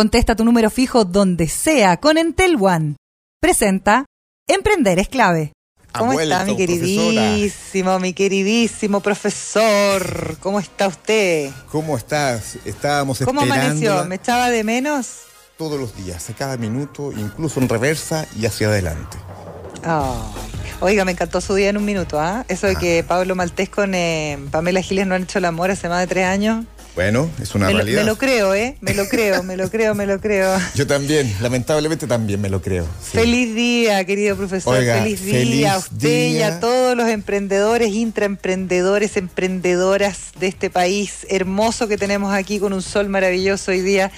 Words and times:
Contesta 0.00 0.34
tu 0.34 0.46
número 0.46 0.70
fijo 0.70 1.04
donde 1.04 1.46
sea 1.46 1.98
con 1.98 2.16
Entel 2.16 2.56
One. 2.58 2.96
Presenta 3.38 4.06
Emprender 4.48 4.98
es 4.98 5.10
clave. 5.10 5.52
¿Cómo 5.92 6.18
está 6.18 6.42
mi 6.46 6.56
queridísimo, 6.56 7.98
mi 7.98 8.14
queridísimo 8.14 9.00
profesor? 9.00 10.38
¿Cómo 10.40 10.58
está 10.58 10.88
usted? 10.88 11.50
¿Cómo 11.70 11.98
estás? 11.98 12.56
Estábamos 12.64 13.18
¿Cómo 13.18 13.42
amaneció? 13.42 14.02
¿Me 14.06 14.14
echaba 14.14 14.48
de 14.48 14.64
menos? 14.64 15.18
Todos 15.58 15.78
los 15.78 15.94
días, 15.94 16.30
a 16.30 16.32
cada 16.32 16.56
minuto, 16.56 17.12
incluso 17.12 17.60
en 17.60 17.68
reversa 17.68 18.26
y 18.40 18.46
hacia 18.46 18.68
adelante. 18.68 19.18
Oiga, 20.80 21.04
me 21.04 21.12
encantó 21.12 21.42
su 21.42 21.54
día 21.54 21.68
en 21.68 21.76
un 21.76 21.84
minuto, 21.84 22.18
¿ah? 22.18 22.46
Eso 22.48 22.68
de 22.68 22.76
que 22.76 23.04
Pablo 23.06 23.36
Maltés 23.36 23.68
con 23.68 23.94
eh, 23.94 24.38
Pamela 24.50 24.80
Giles 24.80 25.06
no 25.06 25.14
han 25.14 25.24
hecho 25.24 25.40
el 25.40 25.44
amor 25.44 25.70
hace 25.70 25.90
más 25.90 26.00
de 26.00 26.06
tres 26.06 26.24
años. 26.24 26.64
Bueno, 26.94 27.30
es 27.40 27.54
una 27.54 27.70
realidad. 27.70 28.02
me 28.02 28.06
lo 28.06 28.18
creo, 28.18 28.54
¿eh? 28.54 28.76
Me 28.80 28.94
lo 28.94 29.08
creo, 29.08 29.42
me 29.42 29.56
lo 29.56 29.70
creo, 29.70 29.94
me 29.94 30.06
lo 30.06 30.20
creo. 30.20 30.58
Yo 30.74 30.86
también, 30.86 31.32
lamentablemente 31.40 32.06
también 32.06 32.40
me 32.40 32.48
lo 32.48 32.60
creo. 32.60 32.86
Feliz 33.00 33.54
día, 33.54 34.04
querido 34.04 34.36
profesor. 34.36 34.76
feliz 34.76 35.22
día 35.24 35.74
a 35.74 35.78
usted 35.78 36.28
y 36.28 36.42
a 36.42 36.58
todos 36.60 36.96
los 36.96 37.08
emprendedores, 37.08 37.92
intraemprendedores, 37.92 39.16
emprendedoras 39.16 40.32
de 40.38 40.48
este 40.48 40.68
país 40.68 41.26
hermoso 41.28 41.86
que 41.86 41.96
tenemos 41.96 42.34
aquí 42.34 42.58
con 42.58 42.72
un 42.72 42.82
sol 42.82 43.08
maravilloso 43.08 43.70
hoy 43.70 43.80
día. 43.80 44.10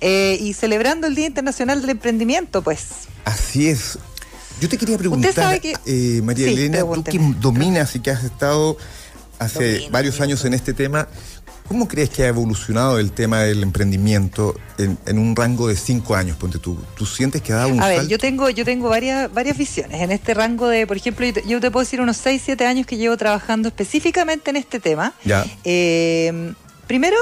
Eh, 0.00 0.38
y 0.40 0.54
celebrando 0.54 1.06
el 1.06 1.14
Día 1.14 1.26
Internacional 1.26 1.80
del 1.80 1.90
Emprendimiento, 1.90 2.62
pues. 2.62 3.08
Así 3.24 3.68
es. 3.68 3.98
Yo 4.60 4.68
te 4.68 4.76
quería 4.76 4.98
preguntar, 4.98 5.60
eh, 5.86 6.20
María 6.22 6.48
Elena, 6.48 6.80
tú 6.80 7.02
que 7.02 7.18
dominas 7.40 7.96
y 7.96 8.00
que 8.00 8.10
has 8.10 8.24
estado 8.24 8.76
hace 9.38 9.88
varios 9.90 10.20
años 10.20 10.44
en 10.44 10.52
este 10.52 10.74
tema, 10.74 11.08
¿Cómo 11.70 11.86
crees 11.86 12.10
que 12.10 12.24
ha 12.24 12.26
evolucionado 12.26 12.98
el 12.98 13.12
tema 13.12 13.42
del 13.42 13.62
emprendimiento 13.62 14.56
en, 14.76 14.98
un 15.20 15.36
rango 15.36 15.68
de 15.68 15.76
cinco 15.76 16.16
años? 16.16 16.36
Ponte 16.36 16.58
tú. 16.58 16.76
¿Tú 16.96 17.06
sientes 17.06 17.42
que 17.42 17.52
ha 17.52 17.58
dado 17.58 17.68
un 17.68 17.80
A 17.80 17.86
ver, 17.86 18.08
yo 18.08 18.18
tengo, 18.18 18.50
yo 18.50 18.64
tengo 18.64 18.88
varias, 18.88 19.32
varias 19.32 19.56
visiones. 19.56 20.00
En 20.00 20.10
este 20.10 20.34
rango 20.34 20.66
de, 20.66 20.84
por 20.88 20.96
ejemplo, 20.96 21.24
yo 21.24 21.60
te, 21.60 21.70
puedo 21.70 21.84
decir 21.84 22.00
unos 22.00 22.16
seis, 22.16 22.42
siete 22.44 22.66
años 22.66 22.88
que 22.88 22.96
llevo 22.96 23.16
trabajando 23.16 23.68
específicamente 23.68 24.50
en 24.50 24.56
este 24.56 24.80
tema. 24.80 25.14
Ya. 25.24 25.46
Eh, 25.62 26.54
primero, 26.88 27.16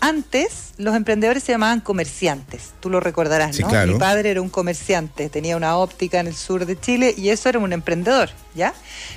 antes 0.00 0.74
los 0.76 0.94
emprendedores 0.94 1.42
se 1.42 1.52
llamaban 1.52 1.80
comerciantes, 1.80 2.72
tú 2.80 2.90
lo 2.90 3.00
recordarás, 3.00 3.58
¿no? 3.60 3.68
Mi 3.86 3.98
padre 3.98 4.30
era 4.30 4.42
un 4.42 4.50
comerciante, 4.50 5.30
tenía 5.30 5.56
una 5.56 5.78
óptica 5.78 6.20
en 6.20 6.26
el 6.26 6.34
sur 6.34 6.66
de 6.66 6.78
Chile 6.78 7.14
y 7.16 7.30
eso 7.30 7.48
era 7.48 7.58
un 7.58 7.72
emprendedor, 7.72 8.28
¿ya? 8.56 8.74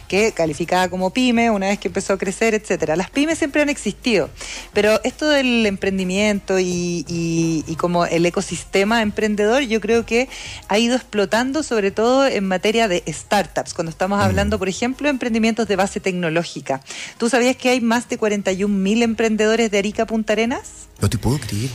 Que 0.07 0.33
calificaba 0.33 0.89
como 0.89 1.11
pyme 1.11 1.49
una 1.49 1.67
vez 1.67 1.79
que 1.79 1.87
empezó 1.87 2.13
a 2.13 2.17
crecer, 2.17 2.53
etcétera. 2.53 2.95
Las 2.95 3.09
pymes 3.09 3.37
siempre 3.37 3.61
han 3.61 3.69
existido, 3.69 4.29
pero 4.73 5.01
esto 5.03 5.27
del 5.27 5.65
emprendimiento 5.65 6.57
y, 6.59 7.63
como 7.79 8.05
el 8.05 8.25
ecosistema 8.25 9.01
emprendedor, 9.01 9.63
yo 9.63 9.81
creo 9.81 10.05
que 10.05 10.29
ha 10.67 10.77
ido 10.77 10.95
explotando 10.95 11.63
sobre 11.63 11.91
todo 11.91 12.27
en 12.27 12.45
materia 12.45 12.87
de 12.87 13.03
startups, 13.07 13.73
cuando 13.73 13.89
estamos 13.89 14.21
hablando, 14.21 14.59
por 14.59 14.69
ejemplo, 14.69 15.05
de 15.05 15.11
emprendimientos 15.11 15.67
de 15.67 15.75
base 15.75 15.99
tecnológica. 15.99 16.81
¿Tú 17.17 17.29
sabías 17.29 17.55
que 17.55 17.69
hay 17.69 17.81
más 17.81 18.09
de 18.09 18.17
41 18.17 18.73
mil 18.73 19.01
emprendedores 19.01 19.71
de 19.71 19.77
Arica 19.77 20.05
Punta 20.05 20.33
Arenas? 20.33 20.89
No 21.01 21.09
te 21.09 21.17
puedo 21.17 21.39
creer. 21.39 21.69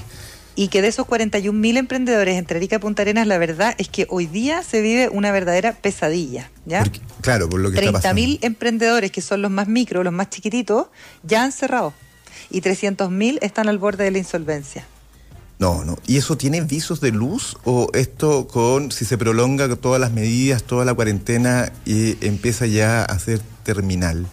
Y 0.56 0.68
que 0.68 0.82
de 0.82 0.88
esos 0.88 1.06
41.000 1.06 1.78
emprendedores 1.78 2.36
entre 2.36 2.58
Arica 2.58 2.76
y 2.76 2.78
Punta 2.78 3.02
Arenas, 3.02 3.26
la 3.26 3.38
verdad 3.38 3.74
es 3.78 3.88
que 3.88 4.06
hoy 4.08 4.26
día 4.26 4.62
se 4.62 4.80
vive 4.82 5.08
una 5.08 5.32
verdadera 5.32 5.72
pesadilla. 5.72 6.50
¿ya? 6.64 6.84
claro, 7.20 7.48
por 7.48 7.60
lo 7.60 7.72
que 7.72 7.80
30.000 7.80 8.38
emprendedores, 8.42 9.10
que 9.10 9.20
son 9.20 9.42
los 9.42 9.50
más 9.50 9.66
micro, 9.66 10.04
los 10.04 10.12
más 10.12 10.30
chiquititos, 10.30 10.86
ya 11.24 11.42
han 11.42 11.52
cerrado. 11.52 11.92
Y 12.50 12.60
300.000 12.60 13.38
están 13.42 13.68
al 13.68 13.78
borde 13.78 14.04
de 14.04 14.12
la 14.12 14.18
insolvencia. 14.18 14.86
No, 15.58 15.84
no. 15.84 15.98
¿Y 16.06 16.18
eso 16.18 16.36
tiene 16.36 16.60
visos 16.60 17.00
de 17.00 17.10
luz? 17.10 17.56
¿O 17.64 17.88
esto 17.94 18.46
con, 18.46 18.92
si 18.92 19.04
se 19.04 19.16
prolonga 19.16 19.74
todas 19.76 20.00
las 20.00 20.12
medidas, 20.12 20.62
toda 20.64 20.84
la 20.84 20.94
cuarentena, 20.94 21.72
y 21.84 22.16
empieza 22.26 22.66
ya 22.66 23.02
a 23.02 23.18
ser 23.18 23.40
terminal? 23.62 24.26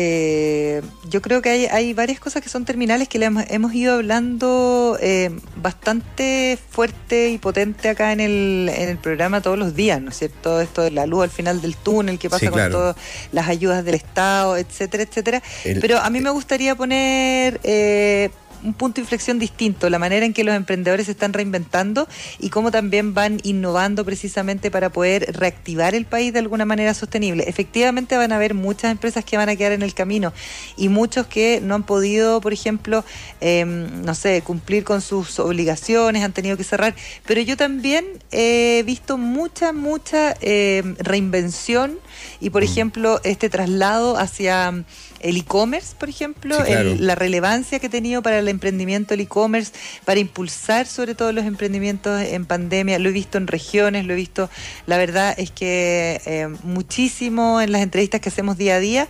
Eh, 0.00 0.80
yo 1.10 1.20
creo 1.20 1.42
que 1.42 1.68
hay, 1.70 1.92
varias 1.92 2.20
cosas 2.20 2.40
que 2.40 2.48
son 2.48 2.64
terminales 2.64 3.08
que 3.08 3.18
le 3.18 3.26
hemos, 3.26 3.74
ido 3.74 3.94
hablando 3.94 4.96
eh, 5.00 5.36
bastante 5.56 6.56
fuerte 6.70 7.30
y 7.30 7.38
potente 7.38 7.88
acá 7.88 8.12
en 8.12 8.20
el, 8.20 8.70
en 8.72 8.90
el 8.90 8.98
programa 8.98 9.40
todos 9.40 9.58
los 9.58 9.74
días, 9.74 10.00
¿no 10.00 10.10
es 10.10 10.18
cierto? 10.18 10.60
Esto 10.60 10.82
de 10.82 10.92
la 10.92 11.06
luz 11.06 11.24
al 11.24 11.30
final 11.30 11.60
del 11.60 11.74
túnel, 11.74 12.16
qué 12.20 12.30
pasa 12.30 12.48
con 12.48 12.70
todas 12.70 12.94
las 13.32 13.48
ayudas 13.48 13.84
del 13.84 13.96
Estado, 13.96 14.56
etcétera, 14.56 15.02
etcétera. 15.02 15.42
Pero 15.64 15.98
a 15.98 16.08
mí 16.10 16.20
me 16.20 16.30
gustaría 16.30 16.76
poner... 16.76 17.58
Eh, 17.64 18.30
un 18.62 18.74
punto 18.74 18.96
de 18.96 19.02
inflexión 19.02 19.38
distinto, 19.38 19.90
la 19.90 19.98
manera 19.98 20.26
en 20.26 20.32
que 20.32 20.44
los 20.44 20.54
emprendedores 20.54 21.06
se 21.06 21.12
están 21.12 21.32
reinventando 21.32 22.08
y 22.38 22.50
cómo 22.50 22.70
también 22.70 23.14
van 23.14 23.40
innovando 23.42 24.04
precisamente 24.04 24.70
para 24.70 24.90
poder 24.90 25.36
reactivar 25.38 25.94
el 25.94 26.04
país 26.04 26.32
de 26.32 26.40
alguna 26.40 26.64
manera 26.64 26.94
sostenible. 26.94 27.44
Efectivamente 27.48 28.16
van 28.16 28.32
a 28.32 28.36
haber 28.36 28.54
muchas 28.54 28.90
empresas 28.90 29.24
que 29.24 29.36
van 29.36 29.48
a 29.48 29.56
quedar 29.56 29.72
en 29.72 29.82
el 29.82 29.94
camino 29.94 30.32
y 30.76 30.88
muchos 30.88 31.26
que 31.26 31.60
no 31.60 31.74
han 31.74 31.82
podido, 31.82 32.40
por 32.40 32.52
ejemplo, 32.52 33.04
em, 33.40 34.02
no 34.02 34.14
sé, 34.14 34.42
cumplir 34.42 34.84
con 34.84 35.00
sus 35.00 35.38
obligaciones, 35.38 36.24
han 36.24 36.32
tenido 36.32 36.56
que 36.56 36.64
cerrar, 36.64 36.94
pero 37.26 37.40
yo 37.40 37.56
también 37.56 38.04
he 38.30 38.82
visto 38.84 39.18
mucha, 39.18 39.72
mucha 39.72 40.34
em, 40.40 40.96
reinvención 40.98 41.98
y, 42.40 42.50
por 42.50 42.62
mm. 42.62 42.64
ejemplo, 42.64 43.20
este 43.24 43.48
traslado 43.48 44.16
hacia 44.16 44.84
el 45.20 45.36
e-commerce, 45.36 45.94
por 45.98 46.08
ejemplo, 46.08 46.56
la 46.98 47.14
relevancia 47.14 47.78
que 47.78 47.88
ha 47.88 47.90
tenido 47.90 48.22
para 48.22 48.38
el 48.38 48.48
emprendimiento 48.48 49.14
el 49.14 49.20
e-commerce, 49.20 49.72
para 50.04 50.20
impulsar 50.20 50.86
sobre 50.86 51.14
todo 51.14 51.32
los 51.32 51.44
emprendimientos 51.44 52.20
en 52.22 52.44
pandemia. 52.44 52.98
Lo 52.98 53.08
he 53.08 53.12
visto 53.12 53.38
en 53.38 53.46
regiones, 53.46 54.04
lo 54.04 54.12
he 54.12 54.16
visto, 54.16 54.50
la 54.86 54.96
verdad 54.98 55.34
es 55.38 55.50
que 55.50 56.20
eh, 56.26 56.48
muchísimo 56.62 57.60
en 57.60 57.72
las 57.72 57.82
entrevistas 57.82 58.20
que 58.20 58.28
hacemos 58.28 58.56
día 58.56 58.76
a 58.76 58.80
día. 58.80 59.08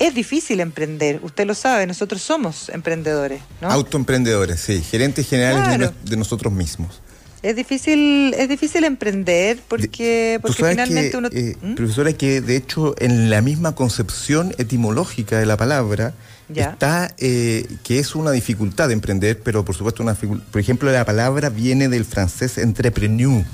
Es 0.00 0.12
difícil 0.12 0.58
emprender, 0.58 1.20
usted 1.22 1.46
lo 1.46 1.54
sabe, 1.54 1.86
nosotros 1.86 2.20
somos 2.20 2.68
emprendedores. 2.68 3.40
¿no? 3.60 3.70
Autoemprendedores, 3.70 4.60
sí, 4.60 4.82
gerentes 4.82 5.28
generales 5.28 5.92
de 6.02 6.16
nosotros 6.16 6.52
mismos. 6.52 7.00
Es 7.44 7.56
difícil, 7.56 8.32
es 8.38 8.48
difícil 8.48 8.84
emprender 8.84 9.58
porque, 9.68 10.38
porque 10.40 10.64
finalmente 10.64 11.14
uno. 11.14 11.28
Eh, 11.30 11.54
¿Mm? 11.60 11.74
Profesora, 11.74 12.10
que 12.14 12.40
de 12.40 12.56
hecho 12.56 12.94
en 12.98 13.28
la 13.28 13.42
misma 13.42 13.74
concepción 13.74 14.54
etimológica 14.56 15.38
de 15.38 15.44
la 15.44 15.58
palabra 15.58 16.14
está 16.48 17.14
eh, 17.18 17.66
que 17.82 17.98
es 17.98 18.14
una 18.14 18.30
dificultad 18.30 18.88
de 18.88 18.94
emprender, 18.94 19.40
pero 19.44 19.62
por 19.62 19.74
supuesto, 19.74 20.02
una 20.02 20.14
por 20.14 20.58
ejemplo, 20.58 20.90
la 20.90 21.04
palabra 21.04 21.50
viene 21.50 21.90
del 21.90 22.06
francés 22.06 22.56
entrepreneur, 22.56 23.44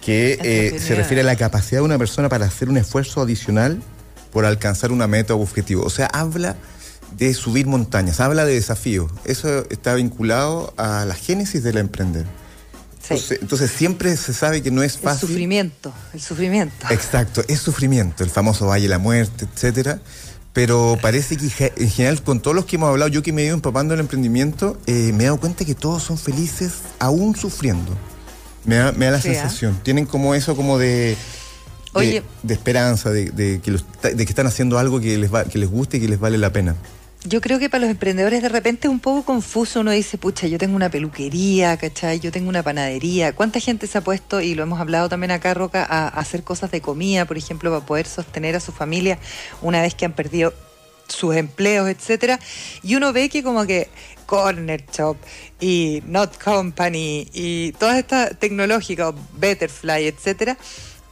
que 0.00 0.38
eh, 0.44 0.78
se 0.78 0.94
refiere 0.94 1.22
a 1.22 1.24
la 1.24 1.34
capacidad 1.34 1.80
de 1.80 1.84
una 1.84 1.98
persona 1.98 2.28
para 2.28 2.46
hacer 2.46 2.68
un 2.68 2.76
esfuerzo 2.76 3.22
adicional 3.22 3.82
por 4.30 4.44
alcanzar 4.44 4.92
una 4.92 5.08
meta 5.08 5.34
o 5.34 5.42
objetivo. 5.42 5.82
O 5.82 5.90
sea, 5.90 6.06
habla 6.06 6.54
de 7.18 7.34
subir 7.34 7.66
montañas, 7.66 8.20
habla 8.20 8.44
de 8.44 8.54
desafíos. 8.54 9.10
Eso 9.24 9.66
está 9.68 9.94
vinculado 9.94 10.72
a 10.76 11.04
la 11.04 11.16
génesis 11.16 11.64
del 11.64 11.78
emprender. 11.78 12.24
Entonces, 13.10 13.70
siempre 13.70 14.16
se 14.16 14.32
sabe 14.32 14.62
que 14.62 14.70
no 14.70 14.82
es 14.82 14.98
fácil. 14.98 15.22
El 15.22 15.28
sufrimiento, 15.28 15.92
el 16.12 16.20
sufrimiento. 16.20 16.86
Exacto, 16.90 17.42
es 17.48 17.60
sufrimiento, 17.60 18.24
el 18.24 18.30
famoso 18.30 18.66
Valle 18.66 18.84
de 18.84 18.88
la 18.88 18.98
Muerte, 18.98 19.46
etcétera. 19.52 20.00
Pero 20.52 20.98
parece 21.02 21.36
que 21.36 21.72
en 21.76 21.90
general, 21.90 22.22
con 22.22 22.40
todos 22.40 22.54
los 22.54 22.64
que 22.64 22.76
hemos 22.76 22.88
hablado, 22.88 23.10
yo 23.10 23.22
que 23.22 23.32
me 23.32 23.42
he 23.42 23.46
ido 23.46 23.54
empapando 23.54 23.92
el 23.92 24.00
emprendimiento, 24.00 24.80
eh, 24.86 25.12
me 25.12 25.24
he 25.24 25.26
dado 25.26 25.38
cuenta 25.38 25.64
que 25.66 25.74
todos 25.74 26.02
son 26.02 26.16
felices 26.16 26.72
aún 26.98 27.36
sufriendo. 27.36 27.94
Me 28.64 28.76
da, 28.76 28.92
la 28.92 29.18
¿ah? 29.18 29.20
sensación. 29.20 29.78
Tienen 29.82 30.06
como 30.06 30.34
eso, 30.34 30.56
como 30.56 30.78
de, 30.78 31.16
de, 31.94 32.54
esperanza, 32.54 33.10
de, 33.10 33.60
que 33.60 33.70
de, 33.70 34.16
que 34.16 34.22
están 34.22 34.46
haciendo 34.46 34.78
algo 34.78 34.98
que 34.98 35.18
les, 35.18 35.32
va, 35.32 35.44
que 35.44 35.58
les 35.58 35.68
guste 35.68 35.98
y 35.98 36.00
que 36.00 36.08
les 36.08 36.18
vale 36.18 36.38
la 36.38 36.50
pena 36.50 36.74
yo 37.28 37.40
creo 37.40 37.58
que 37.58 37.68
para 37.68 37.82
los 37.82 37.90
emprendedores 37.90 38.42
de 38.42 38.48
repente 38.48 38.86
es 38.86 38.92
un 38.92 39.00
poco 39.00 39.24
confuso. 39.24 39.80
Uno 39.80 39.90
dice, 39.90 40.18
pucha, 40.18 40.46
yo 40.46 40.58
tengo 40.58 40.76
una 40.76 40.90
peluquería, 40.90 41.76
¿cachai? 41.76 42.20
Yo 42.20 42.30
tengo 42.30 42.48
una 42.48 42.62
panadería. 42.62 43.34
¿Cuánta 43.34 43.60
gente 43.60 43.86
se 43.86 43.98
ha 43.98 44.00
puesto, 44.00 44.40
y 44.40 44.54
lo 44.54 44.62
hemos 44.62 44.80
hablado 44.80 45.08
también 45.08 45.32
acá, 45.32 45.54
Roca, 45.54 45.84
a, 45.84 46.08
hacer 46.08 46.42
cosas 46.42 46.70
de 46.70 46.80
comida, 46.80 47.24
por 47.24 47.36
ejemplo, 47.36 47.70
para 47.70 47.84
poder 47.84 48.06
sostener 48.06 48.54
a 48.56 48.60
su 48.60 48.72
familia 48.72 49.18
una 49.62 49.82
vez 49.82 49.94
que 49.94 50.04
han 50.04 50.12
perdido 50.12 50.54
sus 51.08 51.34
empleos, 51.36 51.88
etcétera? 51.88 52.38
Y 52.82 52.94
uno 52.94 53.12
ve 53.12 53.28
que 53.28 53.42
como 53.42 53.66
que 53.66 53.88
Corner 54.26 54.84
Shop 54.92 55.16
y 55.60 56.02
Not 56.06 56.42
Company 56.42 57.28
y 57.32 57.72
todas 57.72 57.98
estas 57.98 58.38
tecnológicas, 58.38 59.14
Betterfly, 59.38 60.06
etcétera, 60.06 60.56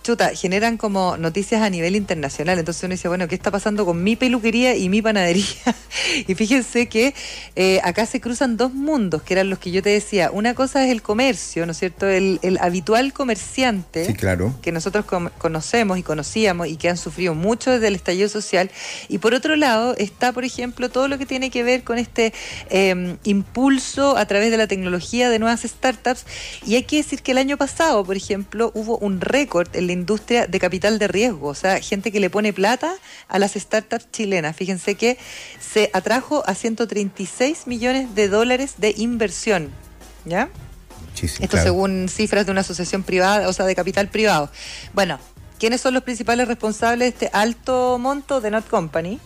chuta, 0.04 0.34
generan 0.34 0.76
como 0.76 1.16
noticias 1.16 1.62
a 1.62 1.70
nivel 1.70 1.96
internacional. 1.96 2.58
Entonces 2.58 2.84
uno 2.84 2.92
dice, 2.92 3.08
bueno, 3.08 3.26
¿qué 3.26 3.34
está 3.34 3.50
pasando 3.50 3.84
con 3.86 4.04
mi 4.04 4.14
peluquería 4.16 4.76
y 4.76 4.88
mi 4.88 5.02
panadería? 5.02 5.44
y 6.28 6.34
fíjense 6.34 6.86
que 6.86 7.14
eh, 7.56 7.80
acá 7.82 8.06
se 8.06 8.20
cruzan 8.20 8.56
dos 8.56 8.72
mundos, 8.74 9.22
que 9.22 9.32
eran 9.32 9.50
los 9.50 9.58
que 9.58 9.70
yo 9.70 9.82
te 9.82 9.90
decía. 9.90 10.30
Una 10.30 10.54
cosa 10.54 10.84
es 10.84 10.92
el 10.92 11.02
comercio, 11.02 11.64
¿no 11.66 11.72
es 11.72 11.78
cierto? 11.78 12.06
El, 12.06 12.38
habitual 12.60 13.12
comerciante 13.12 14.14
claro. 14.14 14.54
que 14.62 14.70
nosotros 14.70 15.06
conocemos 15.38 15.98
y 15.98 16.02
conocíamos 16.02 16.68
y 16.68 16.76
que 16.76 16.90
han 16.90 16.98
sufrido 16.98 17.34
mucho 17.34 17.70
desde 17.70 17.88
el 17.88 17.94
estallido 17.94 18.28
social. 18.28 18.70
Y 19.08 19.18
por 19.18 19.34
otro 19.34 19.56
lado 19.56 19.94
está, 19.96 20.32
por 20.32 20.44
ejemplo, 20.44 20.90
todo 20.90 21.08
lo 21.08 21.16
que 21.16 21.24
tiene 21.24 21.50
que 21.50 21.62
ver 21.62 21.82
con 21.82 21.98
este 21.98 22.34
em, 22.68 23.16
impulso 23.24 24.18
a 24.18 24.26
través 24.26 24.50
de 24.50 24.58
la 24.58 24.66
tecnología 24.66 25.30
de 25.30 25.38
nuevas 25.38 25.62
startups. 25.62 26.26
Y 26.66 26.74
hay 26.74 26.82
que 26.82 26.96
decir 26.96 27.22
que 27.22 27.32
el 27.32 27.38
año 27.38 27.56
pasado, 27.56 28.04
por 28.04 28.16
ejemplo, 28.16 28.70
hubo 28.74 28.98
un 28.98 29.22
récord 29.22 29.68
en 29.74 29.86
la 29.86 29.93
industria 29.94 30.46
de 30.46 30.60
capital 30.60 30.98
de 30.98 31.08
riesgo, 31.08 31.48
o 31.48 31.54
sea, 31.54 31.80
gente 31.80 32.12
que 32.12 32.20
le 32.20 32.28
pone 32.28 32.52
plata 32.52 32.94
a 33.28 33.38
las 33.38 33.54
startups 33.54 34.10
chilenas. 34.10 34.54
Fíjense 34.54 34.94
que 34.94 35.16
se 35.58 35.90
atrajo 35.94 36.42
a 36.46 36.54
136 36.54 37.66
millones 37.66 38.14
de 38.14 38.28
dólares 38.28 38.74
de 38.78 38.94
inversión, 38.96 39.70
¿ya? 40.26 40.50
Esto 41.22 41.56
según 41.56 42.08
cifras 42.08 42.44
de 42.44 42.52
una 42.52 42.62
asociación 42.62 43.02
privada, 43.02 43.48
o 43.48 43.52
sea, 43.52 43.66
de 43.66 43.74
capital 43.74 44.08
privado. 44.08 44.50
Bueno, 44.92 45.18
¿quiénes 45.58 45.80
son 45.80 45.94
los 45.94 46.02
principales 46.02 46.48
responsables 46.48 46.98
de 46.98 47.26
este 47.26 47.30
alto 47.32 47.98
monto 47.98 48.40
de 48.40 48.50
Not 48.50 48.68
Company? 48.68 49.20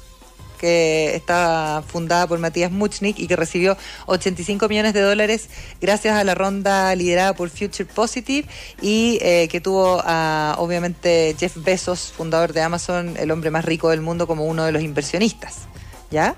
Que 0.58 1.14
está 1.14 1.82
fundada 1.87 2.26
por 2.26 2.38
Matías 2.38 2.70
Muchnik 2.70 3.19
y 3.19 3.26
que 3.26 3.37
recibió 3.37 3.76
85 4.06 4.69
millones 4.69 4.93
de 4.93 5.00
dólares 5.00 5.49
gracias 5.81 6.16
a 6.16 6.25
la 6.25 6.34
ronda 6.34 6.94
liderada 6.94 7.34
por 7.34 7.49
Future 7.50 7.87
Positive 7.87 8.46
y 8.82 9.19
eh, 9.22 9.49
que 9.50 9.60
tuvo 9.60 10.02
a, 10.05 10.56
obviamente, 10.58 11.34
Jeff 11.38 11.56
Bezos, 11.56 12.12
fundador 12.16 12.52
de 12.52 12.62
Amazon, 12.62 13.16
el 13.19 13.31
hombre 13.31 13.50
más 13.50 13.64
rico 13.64 13.90
del 13.90 14.00
mundo, 14.00 14.26
como 14.26 14.44
uno 14.44 14.64
de 14.64 14.72
los 14.72 14.82
inversionistas. 14.82 15.69
¿Ya? 16.10 16.37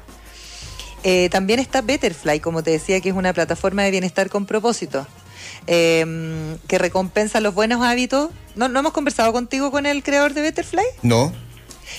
Eh, 1.02 1.28
también 1.30 1.60
está 1.60 1.80
Betterfly, 1.80 2.40
como 2.40 2.62
te 2.62 2.70
decía, 2.70 3.00
que 3.00 3.08
es 3.08 3.14
una 3.14 3.32
plataforma 3.32 3.82
de 3.82 3.90
bienestar 3.90 4.28
con 4.28 4.46
propósito. 4.46 5.06
Eh, 5.66 6.56
que 6.68 6.78
recompensa 6.78 7.40
los 7.40 7.54
buenos 7.54 7.82
hábitos. 7.82 8.30
¿No, 8.56 8.68
¿No 8.68 8.80
hemos 8.80 8.92
conversado 8.92 9.32
contigo 9.32 9.70
con 9.70 9.86
el 9.86 10.02
creador 10.02 10.34
de 10.34 10.42
Betterfly? 10.42 10.84
No. 11.02 11.32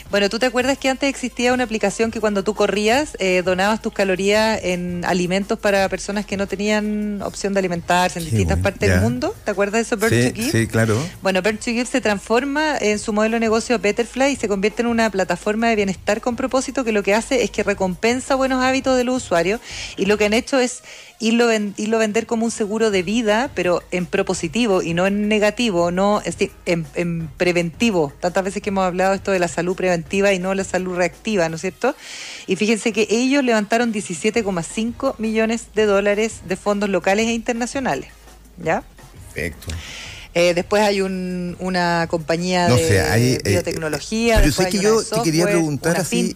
Bueno, 0.09 0.29
¿tú 0.29 0.39
te 0.39 0.45
acuerdas 0.45 0.77
que 0.77 0.89
antes 0.89 1.09
existía 1.09 1.53
una 1.53 1.63
aplicación 1.63 2.11
que 2.11 2.19
cuando 2.19 2.43
tú 2.43 2.53
corrías 2.53 3.15
eh, 3.19 3.41
donabas 3.43 3.81
tus 3.81 3.93
calorías 3.93 4.59
en 4.63 5.03
alimentos 5.05 5.59
para 5.59 5.87
personas 5.89 6.25
que 6.25 6.37
no 6.37 6.47
tenían 6.47 7.21
opción 7.21 7.53
de 7.53 7.59
alimentarse 7.59 8.19
en 8.19 8.25
distintas 8.25 8.59
partes 8.59 8.89
del 8.89 9.01
mundo? 9.01 9.35
¿Te 9.43 9.51
acuerdas 9.51 9.73
de 9.73 9.79
eso, 9.81 9.97
Burn 9.97 10.09
sí, 10.09 10.29
to 10.29 10.35
Give? 10.35 10.51
Sí, 10.51 10.67
claro. 10.67 10.97
Bueno, 11.21 11.41
Burn 11.41 11.57
to 11.57 11.65
Give 11.65 11.85
se 11.85 12.01
transforma 12.01 12.77
en 12.77 12.99
su 12.99 13.13
modelo 13.13 13.35
de 13.35 13.41
negocio 13.41 13.79
Betterfly 13.79 14.33
y 14.33 14.35
se 14.35 14.47
convierte 14.47 14.81
en 14.81 14.87
una 14.87 15.09
plataforma 15.09 15.67
de 15.69 15.75
bienestar 15.75 16.21
con 16.21 16.35
propósito 16.35 16.83
que 16.83 16.91
lo 16.91 17.03
que 17.03 17.13
hace 17.13 17.43
es 17.43 17.51
que 17.51 17.63
recompensa 17.63 18.35
buenos 18.35 18.63
hábitos 18.63 18.97
de 18.97 19.03
los 19.03 19.17
usuarios 19.17 19.61
y 19.97 20.05
lo 20.05 20.17
que 20.17 20.25
han 20.25 20.33
hecho 20.33 20.59
es 20.59 20.83
irlo, 21.21 21.49
irlo 21.53 21.99
vender 21.99 22.25
como 22.25 22.45
un 22.45 22.51
seguro 22.51 22.91
de 22.91 23.03
vida, 23.03 23.51
pero 23.55 23.83
en 23.91 24.05
propositivo 24.05 24.81
y 24.81 24.93
no 24.93 25.07
en 25.07 25.29
negativo, 25.29 25.91
no 25.91 26.21
en, 26.65 26.85
en 26.95 27.27
preventivo. 27.37 28.11
Tantas 28.19 28.43
veces 28.43 28.61
que 28.61 28.69
hemos 28.69 28.83
hablado 28.83 29.13
esto 29.13 29.31
de 29.31 29.39
la 29.39 29.47
salud 29.47 29.75
preventiva 29.75 30.33
y 30.33 30.39
no 30.39 30.53
la 30.53 30.63
salud 30.63 30.95
reactiva, 30.95 31.47
¿no 31.47 31.55
es 31.55 31.61
cierto? 31.61 31.95
Y 32.47 32.55
fíjense 32.55 32.91
que 32.91 33.07
ellos 33.09 33.43
levantaron 33.43 33.93
17,5 33.93 35.15
millones 35.19 35.67
de 35.75 35.85
dólares 35.85 36.41
de 36.45 36.55
fondos 36.55 36.89
locales 36.89 37.27
e 37.27 37.33
internacionales. 37.33 38.09
¿Ya? 38.57 38.83
Perfecto. 39.33 39.67
Eh, 40.33 40.53
después 40.53 40.81
hay 40.81 41.01
un, 41.01 41.57
una 41.59 42.07
compañía 42.09 42.67
de 42.67 43.35
eh, 43.35 43.41
biotecnología. 43.43 44.43
yo 44.43 44.51
sé 44.51 44.69
que 44.69 44.79
yo 44.79 45.03
te 45.03 45.21
quería 45.23 45.45
preguntar 45.45 45.97
así, 45.97 46.35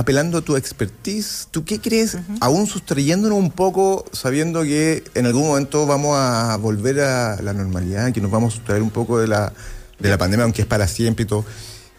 apelando 0.00 0.38
a 0.38 0.40
tu 0.40 0.56
expertise, 0.56 1.46
¿tú 1.50 1.66
qué 1.66 1.78
crees, 1.78 2.16
aún 2.40 2.66
sustrayéndonos 2.66 3.38
un 3.38 3.50
poco, 3.50 4.06
sabiendo 4.12 4.62
que 4.62 5.04
en 5.14 5.26
algún 5.26 5.46
momento 5.46 5.86
vamos 5.86 6.16
a 6.18 6.56
volver 6.56 7.00
a 7.00 7.40
la 7.42 7.52
normalidad, 7.52 8.10
que 8.10 8.22
nos 8.22 8.30
vamos 8.30 8.54
a 8.54 8.56
sustraer 8.56 8.82
un 8.82 8.88
poco 8.88 9.18
de 9.18 9.28
la, 9.28 9.52
de 9.98 10.08
la 10.08 10.16
pandemia, 10.16 10.44
aunque 10.44 10.62
es 10.62 10.66
para 10.66 10.88
siempre 10.88 11.24
y 11.24 11.26
todo? 11.26 11.44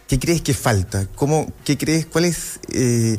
¿Qué 0.08 0.18
crees 0.18 0.42
que 0.42 0.52
falta? 0.52 1.06
¿Cómo, 1.14 1.46
¿Qué 1.64 1.78
crees? 1.78 2.04
¿Cuáles, 2.06 2.58
eh, 2.72 3.18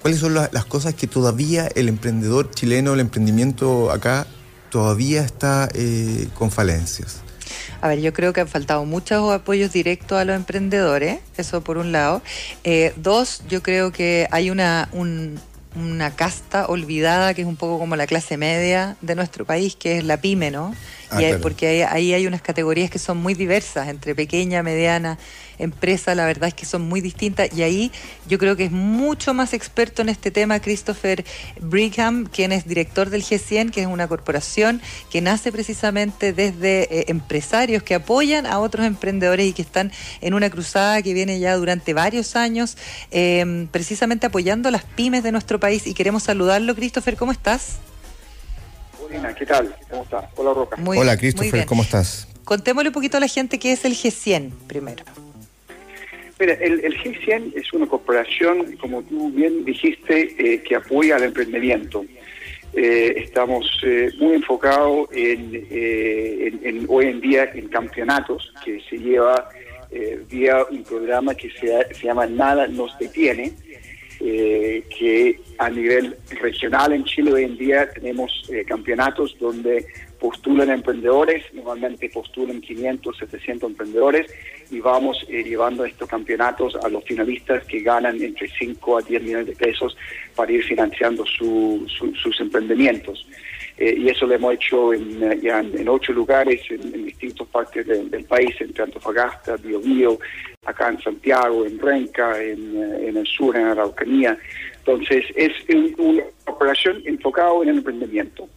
¿Cuáles 0.00 0.20
son 0.20 0.34
las, 0.34 0.64
cosas 0.66 0.94
que 0.94 1.08
todavía 1.08 1.66
el 1.74 1.88
emprendedor 1.88 2.52
chileno, 2.52 2.94
el 2.94 3.00
emprendimiento 3.00 3.90
acá, 3.90 4.28
todavía 4.70 5.22
está 5.22 5.68
eh, 5.74 6.28
con 6.34 6.52
falencias? 6.52 7.16
A 7.80 7.88
ver, 7.88 8.00
yo 8.00 8.12
creo 8.12 8.32
que 8.32 8.40
han 8.40 8.48
faltado 8.48 8.84
muchos 8.84 9.32
apoyos 9.32 9.72
directos 9.72 10.18
a 10.18 10.24
los 10.24 10.36
emprendedores, 10.36 11.18
eso 11.36 11.62
por 11.62 11.78
un 11.78 11.92
lado. 11.92 12.22
Eh, 12.64 12.92
dos, 12.96 13.42
yo 13.48 13.62
creo 13.62 13.92
que 13.92 14.28
hay 14.30 14.50
una, 14.50 14.88
una 14.92 16.14
casta 16.14 16.66
olvidada 16.66 17.34
que 17.34 17.42
es 17.42 17.48
un 17.48 17.56
poco 17.56 17.78
como 17.78 17.96
la 17.96 18.06
clase 18.06 18.36
media 18.36 18.96
de 19.00 19.14
nuestro 19.14 19.44
país, 19.44 19.76
que 19.76 19.98
es 19.98 20.04
la 20.04 20.20
pyme, 20.20 20.50
¿no? 20.50 20.74
Ah, 21.10 21.20
porque 21.42 21.84
ahí, 21.84 22.14
hay 22.14 22.26
unas 22.26 22.40
categorías 22.40 22.88
que 22.88 23.00
son 23.00 23.18
muy 23.18 23.34
diversas, 23.34 23.88
entre 23.88 24.14
pequeña, 24.14 24.62
mediana, 24.62 25.18
empresa, 25.62 26.14
la 26.14 26.26
verdad 26.26 26.48
es 26.48 26.54
que 26.54 26.66
son 26.66 26.82
muy 26.82 27.00
distintas. 27.00 27.50
Y 27.56 27.62
ahí 27.62 27.92
yo 28.28 28.38
creo 28.38 28.56
que 28.56 28.64
es 28.64 28.70
mucho 28.70 29.34
más 29.34 29.52
experto 29.52 30.02
en 30.02 30.08
este 30.08 30.30
tema 30.30 30.60
Christopher 30.60 31.24
Brigham, 31.60 32.26
quien 32.26 32.52
es 32.52 32.66
director 32.66 33.10
del 33.10 33.22
G100, 33.22 33.70
que 33.70 33.82
es 33.82 33.86
una 33.86 34.08
corporación 34.08 34.80
que 35.10 35.20
nace 35.20 35.52
precisamente 35.52 36.32
desde 36.32 37.00
eh, 37.00 37.04
empresarios 37.08 37.82
que 37.82 37.94
apoyan 37.94 38.46
a 38.46 38.58
otros 38.58 38.86
emprendedores 38.86 39.46
y 39.46 39.52
que 39.52 39.62
están 39.62 39.92
en 40.20 40.34
una 40.34 40.50
cruzada 40.50 41.02
que 41.02 41.14
viene 41.14 41.38
ya 41.38 41.56
durante 41.56 41.94
varios 41.94 42.36
años, 42.36 42.76
eh, 43.10 43.66
precisamente 43.70 44.26
apoyando 44.26 44.68
a 44.68 44.72
las 44.72 44.84
pymes 44.84 45.22
de 45.22 45.32
nuestro 45.32 45.60
país. 45.60 45.86
Y 45.86 45.94
queremos 45.94 46.24
saludarlo, 46.24 46.74
Christopher, 46.74 47.16
¿cómo 47.16 47.32
estás? 47.32 47.78
¿qué 49.36 49.46
tal? 49.46 49.74
¿Cómo 49.90 50.02
estás? 50.02 50.24
Hola, 50.36 50.54
Roca. 50.54 50.76
Hola, 50.84 51.16
Christopher, 51.16 51.66
¿cómo 51.66 51.82
estás? 51.82 52.28
Contémosle 52.44 52.88
un 52.88 52.94
poquito 52.94 53.16
a 53.16 53.20
la 53.20 53.28
gente 53.28 53.58
qué 53.58 53.72
es 53.72 53.84
el 53.84 53.92
G100 53.92 54.50
primero. 54.66 55.04
Mira, 56.40 56.54
el, 56.54 56.80
G100 56.82 57.52
es 57.54 57.70
una 57.74 57.86
corporación, 57.86 58.74
como 58.78 59.02
tú 59.02 59.30
bien 59.30 59.62
dijiste, 59.62 60.34
eh, 60.38 60.62
que 60.62 60.74
apoya 60.74 61.16
al 61.16 61.24
emprendimiento. 61.24 62.04
Eh, 62.72 63.12
estamos 63.18 63.66
eh, 63.84 64.10
muy 64.18 64.36
enfocados 64.36 65.08
en, 65.12 66.86
hoy 66.88 67.06
en 67.06 67.20
día 67.20 67.50
en 67.54 67.68
campeonatos 67.68 68.52
que 68.64 68.80
se 68.88 68.96
lleva 68.96 69.50
vía 70.30 70.64
un 70.70 70.84
programa 70.84 71.34
que 71.34 71.50
se, 71.50 72.06
llama 72.06 72.24
Nada 72.26 72.68
nos 72.68 72.96
detiene, 72.98 73.52
eh, 74.22 74.84
que 74.98 75.40
a 75.56 75.70
nivel 75.70 76.14
regional 76.42 76.92
en 76.92 77.04
Chile 77.04 77.32
hoy 77.32 77.44
en 77.44 77.56
día 77.56 77.90
tenemos 77.90 78.30
eh, 78.52 78.66
campeonatos 78.66 79.34
donde 79.40 79.86
postulan 80.20 80.70
emprendedores, 80.70 81.42
normalmente 81.54 82.10
postulan 82.10 82.60
500, 82.60 83.16
700 83.16 83.70
emprendedores 83.70 84.30
y 84.70 84.78
vamos 84.78 85.24
eh, 85.28 85.42
llevando 85.42 85.84
estos 85.84 86.08
campeonatos 86.08 86.76
a 86.76 86.88
los 86.88 87.02
finalistas 87.04 87.64
que 87.64 87.80
ganan 87.80 88.20
entre 88.22 88.48
5 88.48 88.98
a 88.98 89.02
10 89.02 89.22
millones 89.22 89.46
de 89.46 89.56
pesos 89.56 89.96
para 90.36 90.52
ir 90.52 90.62
financiando 90.62 91.24
sus 91.26 92.40
emprendimientos. 92.40 93.26
Eh, 93.78 93.94
y 93.96 94.08
eso 94.10 94.26
lo 94.26 94.34
hemos 94.34 94.54
hecho 94.54 94.92
en, 94.92 95.22
eh, 95.22 95.40
ya 95.42 95.60
en, 95.60 95.88
ocho 95.88 96.12
lugares, 96.12 96.60
en, 96.68 96.92
distintas 97.06 97.48
partes 97.48 97.86
del 97.86 98.24
país, 98.24 98.54
entre 98.60 98.84
Antofagasta, 98.84 99.56
Biobío, 99.56 100.18
acá 100.66 100.90
en 100.90 101.00
Santiago, 101.00 101.64
en 101.64 101.78
Renca, 101.78 102.40
en, 102.42 102.76
en 102.76 103.16
el 103.16 103.26
sur, 103.26 103.56
en 103.56 103.64
Araucanía. 103.64 104.36
Entonces, 104.78 105.24
es 105.34 105.52
una 105.98 106.24
operación 106.44 107.02
enfocada 107.06 107.54
en 107.62 107.70
el 107.70 107.78
emprendimiento. 107.78 108.48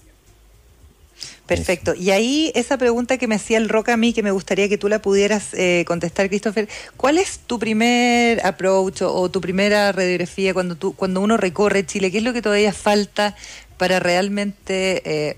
Perfecto. 1.57 1.93
Y 1.95 2.11
ahí 2.11 2.51
esa 2.55 2.77
pregunta 2.77 3.17
que 3.17 3.27
me 3.27 3.35
hacía 3.35 3.57
el 3.57 3.69
Roca 3.69 3.93
a 3.93 3.97
mí, 3.97 4.13
que 4.13 4.23
me 4.23 4.31
gustaría 4.31 4.69
que 4.69 4.77
tú 4.77 4.89
la 4.89 5.01
pudieras 5.01 5.51
contestar, 5.85 6.29
Christopher, 6.29 6.67
¿cuál 6.97 7.17
es 7.17 7.39
tu 7.39 7.59
primer 7.59 8.45
approach 8.45 9.01
o, 9.01 9.29
tu 9.29 9.41
primera 9.41 9.91
radiografía 9.91 10.53
cuando, 10.53 10.75
tú, 10.75 10.93
cuando 10.93 11.21
uno 11.21 11.37
recorre 11.37 11.85
Chile? 11.85 12.11
¿Qué 12.11 12.19
es 12.19 12.23
lo 12.23 12.33
que 12.33 12.41
todavía 12.41 12.73
falta 12.73 13.35
para 13.77 13.99
realmente 13.99 15.01
eh, 15.03 15.37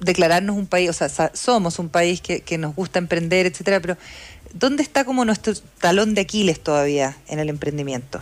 declararnos 0.00 0.56
un 0.56 0.66
país, 0.66 0.90
o 0.90 0.92
sea, 0.92 1.30
somos 1.34 1.78
un 1.78 1.88
país 1.88 2.20
que, 2.20 2.58
nos 2.58 2.74
gusta 2.74 2.98
emprender, 2.98 3.46
etcétera, 3.46 3.80
pero 3.80 3.96
¿dónde 4.52 4.82
está 4.82 5.04
como 5.04 5.24
nuestro 5.24 5.54
talón 5.80 6.14
de 6.14 6.22
Aquiles 6.22 6.60
todavía 6.60 7.16
en 7.28 7.38
el 7.38 7.48
emprendimiento? 7.48 8.20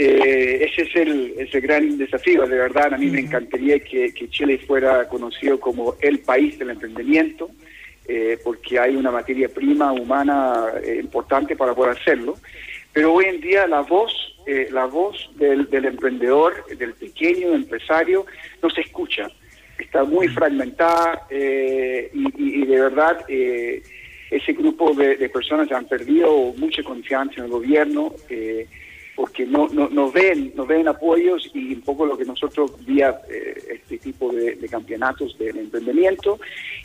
Eh, 0.00 0.70
ese 0.70 0.82
es 0.82 0.96
el, 0.96 1.60
gran 1.60 1.98
desafío, 1.98 2.46
de 2.46 2.56
verdad. 2.56 2.94
A 2.94 2.98
mí 2.98 3.10
me 3.10 3.20
encantaría 3.20 3.80
que, 3.80 4.12
Chile 4.30 4.58
fuera 4.58 5.08
conocido 5.08 5.58
como 5.58 5.96
el 6.00 6.20
país 6.20 6.58
del 6.58 6.70
emprendimiento, 6.70 7.50
eh, 8.06 8.38
porque 8.42 8.78
hay 8.78 8.96
una 8.96 9.10
materia 9.10 9.48
prima 9.48 9.92
humana 9.92 10.72
importante 11.00 11.56
para 11.56 11.74
poder 11.74 11.98
hacerlo. 11.98 12.36
Pero 12.92 13.12
hoy 13.12 13.26
en 13.26 13.40
día 13.40 13.66
la 13.66 13.80
voz 13.80 14.12
eh, 14.48 14.66
la 14.72 14.86
voz 14.86 15.28
del, 15.34 15.68
emprendedor, 15.84 16.64
del 16.74 16.94
pequeño 16.94 17.52
empresario, 17.52 18.24
no 18.62 18.70
se 18.70 18.80
escucha. 18.80 19.30
Está 19.78 20.04
muy 20.04 20.26
fragmentada 20.28 21.26
eh, 21.28 22.10
y, 22.14 22.64
de 22.64 22.80
verdad 22.80 23.26
eh, 23.28 23.82
ese 24.30 24.54
grupo 24.54 24.94
de, 24.94 25.28
personas 25.28 25.70
han 25.70 25.84
perdido 25.84 26.54
mucha 26.56 26.82
confianza 26.82 27.34
en 27.36 27.44
el 27.44 27.50
gobierno. 27.50 28.14
Eh, 28.30 28.66
porque 29.18 29.44
no, 29.44 29.66
no, 29.66 29.88
no, 29.88 30.12
ven 30.12 30.52
no 30.54 30.64
ven 30.64 30.86
apoyos 30.86 31.50
y 31.52 31.74
un 31.74 31.80
poco 31.80 32.06
lo 32.06 32.16
que 32.16 32.24
nosotros 32.24 32.70
vía 32.86 33.20
eh, 33.28 33.80
este 33.82 33.98
tipo 33.98 34.30
de, 34.32 34.56
campeonatos 34.70 35.36
de, 35.36 35.50
emprendimiento 35.50 36.38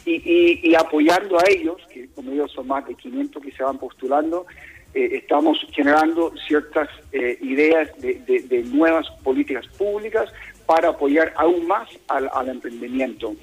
y, 0.03 0.73
apoyando 0.73 1.37
a 1.37 1.43
ellos, 1.47 1.79
que 1.93 2.07
como 2.15 2.31
ellos 2.31 2.51
son 2.51 2.65
más 2.65 2.87
de 2.87 2.95
500 2.95 3.43
que 3.43 3.51
se 3.51 3.61
van 3.61 3.77
postulando, 3.77 4.47
eh, 4.95 5.09
estamos 5.11 5.63
generando 5.73 6.33
ciertas 6.47 6.89
eh, 7.11 7.37
ideas 7.41 7.91
de, 7.99 8.63
nuevas 8.65 9.07
políticas 9.23 9.67
públicas 9.77 10.27
para 10.65 10.89
apoyar 10.89 11.33
aún 11.35 11.67
más 11.67 11.87
al, 12.07 12.49
emprendimiento. 12.49 13.35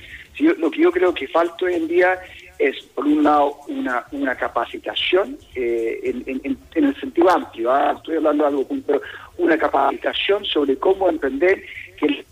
lo 0.59 0.69
que 0.69 0.83
yo 0.83 0.91
creo 0.91 1.15
que 1.15 1.29
falta 1.29 1.65
hoy 1.65 1.75
en 1.75 1.87
día 1.87 2.19
es, 2.61 2.83
por 2.95 3.07
un 3.07 3.25
lado, 3.25 3.57
una, 3.69 4.05
una 4.13 4.37
capacitación 4.37 5.39
eh, 5.55 6.01
en, 6.05 6.59
el 6.75 7.01
sentido 7.01 7.31
amplio, 7.31 7.73
¿ah? 7.73 7.95
estoy 7.97 8.17
hablando 8.17 8.45
de 8.45 8.49
algo, 8.51 8.67
pero 8.87 9.01
una 9.39 9.57
capacitación 9.57 10.45
sobre 10.45 10.77
cómo 10.77 11.09
emprender, 11.09 11.63
que 11.99 12.25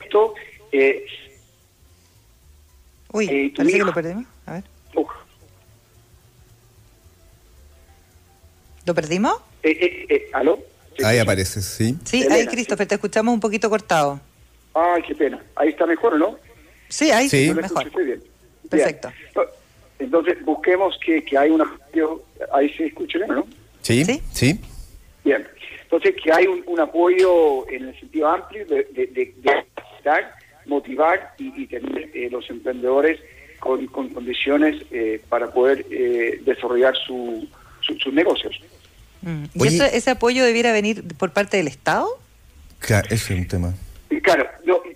esto... 0.00 0.34
Eh, 0.72 1.04
Uy, 3.12 3.28
eh, 3.30 3.52
parece 3.54 3.78
que 3.78 3.84
lo 3.84 3.94
perdimos. 3.94 4.24
A 4.46 4.52
ver. 4.54 4.64
¿Lo 8.86 8.94
perdimos? 8.94 9.34
Eh, 9.62 10.06
eh, 10.08 10.30
¿Aló? 10.32 10.58
Ahí 11.04 11.18
aparece, 11.18 11.60
sí. 11.60 11.98
Sí, 12.04 12.26
ahí, 12.30 12.46
Christopher, 12.46 12.86
te 12.86 12.94
escuchamos 12.94 13.34
un 13.34 13.40
poquito 13.40 13.68
cortado. 13.68 14.20
Ay, 14.72 15.02
qué 15.02 15.14
pena. 15.14 15.42
Ahí 15.56 15.70
está 15.70 15.84
mejor, 15.84 16.18
¿no? 16.18 16.38
Sí, 16.88 17.10
ahí 17.10 17.28
sí, 17.28 17.52
mejor. 17.52 17.90
Perfecto. 18.70 19.12
Entonces, 19.98 20.44
busquemos 20.44 20.98
que, 21.04 21.24
que 21.24 21.38
hay 21.38 21.50
una... 21.50 21.64
Ahí 22.52 22.68
se 22.74 22.86
escucha 22.86 23.18
bien, 23.18 23.30
¿no? 23.30 23.46
Sí, 23.82 24.04
sí. 24.32 24.60
Bien. 25.24 25.46
Entonces, 25.82 26.14
que 26.22 26.32
hay 26.32 26.46
un, 26.46 26.80
apoyo 26.80 27.68
en 27.70 27.88
el 27.88 27.98
sentido 27.98 28.28
amplio 28.28 28.66
de, 28.66 28.84
de, 28.92 29.34
motivar 30.66 31.34
y, 31.38 31.66
tener 31.66 32.10
eh, 32.12 32.28
los 32.30 32.48
emprendedores 32.50 33.20
con, 33.60 33.86
condiciones 33.86 34.82
eh, 34.90 35.20
para 35.28 35.52
poder 35.52 35.86
eh, 35.90 36.40
desarrollar 36.44 36.94
sus 36.96 38.12
negocios. 38.12 38.60
Mm. 39.22 39.44
¿Y 39.54 39.66
ese 39.66 40.10
apoyo 40.10 40.44
debiera 40.44 40.72
venir 40.72 41.04
por 41.16 41.32
parte 41.32 41.56
del 41.56 41.68
Estado? 41.68 42.08
Claro, 42.80 43.06
ese 43.10 43.34
es 43.34 43.40
un 43.40 43.48
tema. 43.48 43.74
Claro, 44.22 44.48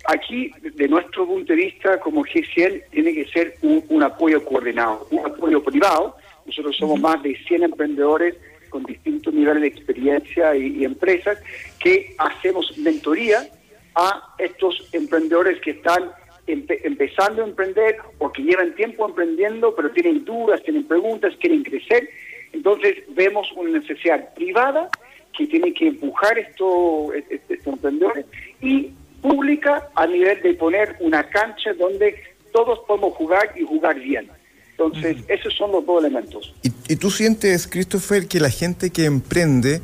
aquí, 0.05 0.51
de 0.61 0.87
nuestro 0.87 1.25
punto 1.25 1.53
de 1.53 1.57
vista, 1.57 1.99
como 1.99 2.23
G100, 2.23 2.83
tiene 2.91 3.13
que 3.13 3.25
ser 3.25 3.55
un, 3.61 4.03
apoyo 4.03 4.43
coordinado, 4.43 5.07
un 5.11 5.25
apoyo 5.25 5.63
privado. 5.63 6.15
Nosotros 6.45 6.75
somos 6.77 6.99
más 6.99 7.21
de 7.23 7.35
100 7.47 7.63
emprendedores 7.63 8.35
con 8.69 8.83
distintos 8.83 9.33
niveles 9.33 9.61
de 9.61 9.67
experiencia 9.67 10.55
y, 10.55 10.83
empresas 10.83 11.37
que 11.79 12.15
hacemos 12.17 12.77
mentoría 12.77 13.47
a 13.95 14.35
estos 14.37 14.89
emprendedores 14.93 15.59
que 15.61 15.71
están 15.71 16.11
empezando 16.47 17.43
a 17.43 17.47
emprender 17.47 17.97
o 18.17 18.31
que 18.31 18.41
llevan 18.41 18.73
tiempo 18.75 19.07
emprendiendo, 19.07 19.75
pero 19.75 19.91
tienen 19.91 20.25
dudas, 20.25 20.63
tienen 20.63 20.85
preguntas, 20.85 21.33
quieren 21.39 21.63
crecer. 21.63 22.09
Entonces 22.51 22.97
vemos 23.09 23.51
una 23.55 23.79
necesidad 23.79 24.33
privada 24.33 24.89
que 25.37 25.47
tiene 25.47 25.73
que 25.73 25.87
empujar 25.87 26.37
estos, 26.39 27.13
estos 27.29 27.67
emprendedores 27.67 28.25
y 28.61 28.91
pública 29.21 29.89
a 29.95 30.07
nivel 30.07 30.41
de 30.41 30.53
poner 30.55 30.97
una 30.99 31.27
cancha 31.29 31.73
donde 31.73 32.15
todos 32.51 32.79
podemos 32.87 33.13
jugar 33.13 33.53
y 33.55 33.63
jugar 33.63 33.99
bien. 33.99 34.29
Entonces, 34.71 35.17
esos 35.27 35.53
son 35.55 35.71
los 35.71 35.85
dos 35.85 36.03
elementos. 36.03 36.53
¿Y, 36.63 36.95
tú 36.95 37.11
sientes, 37.11 37.67
Christopher, 37.67 38.27
que 38.27 38.39
la 38.39 38.49
gente 38.49 38.89
que 38.89 39.05
emprende 39.05 39.81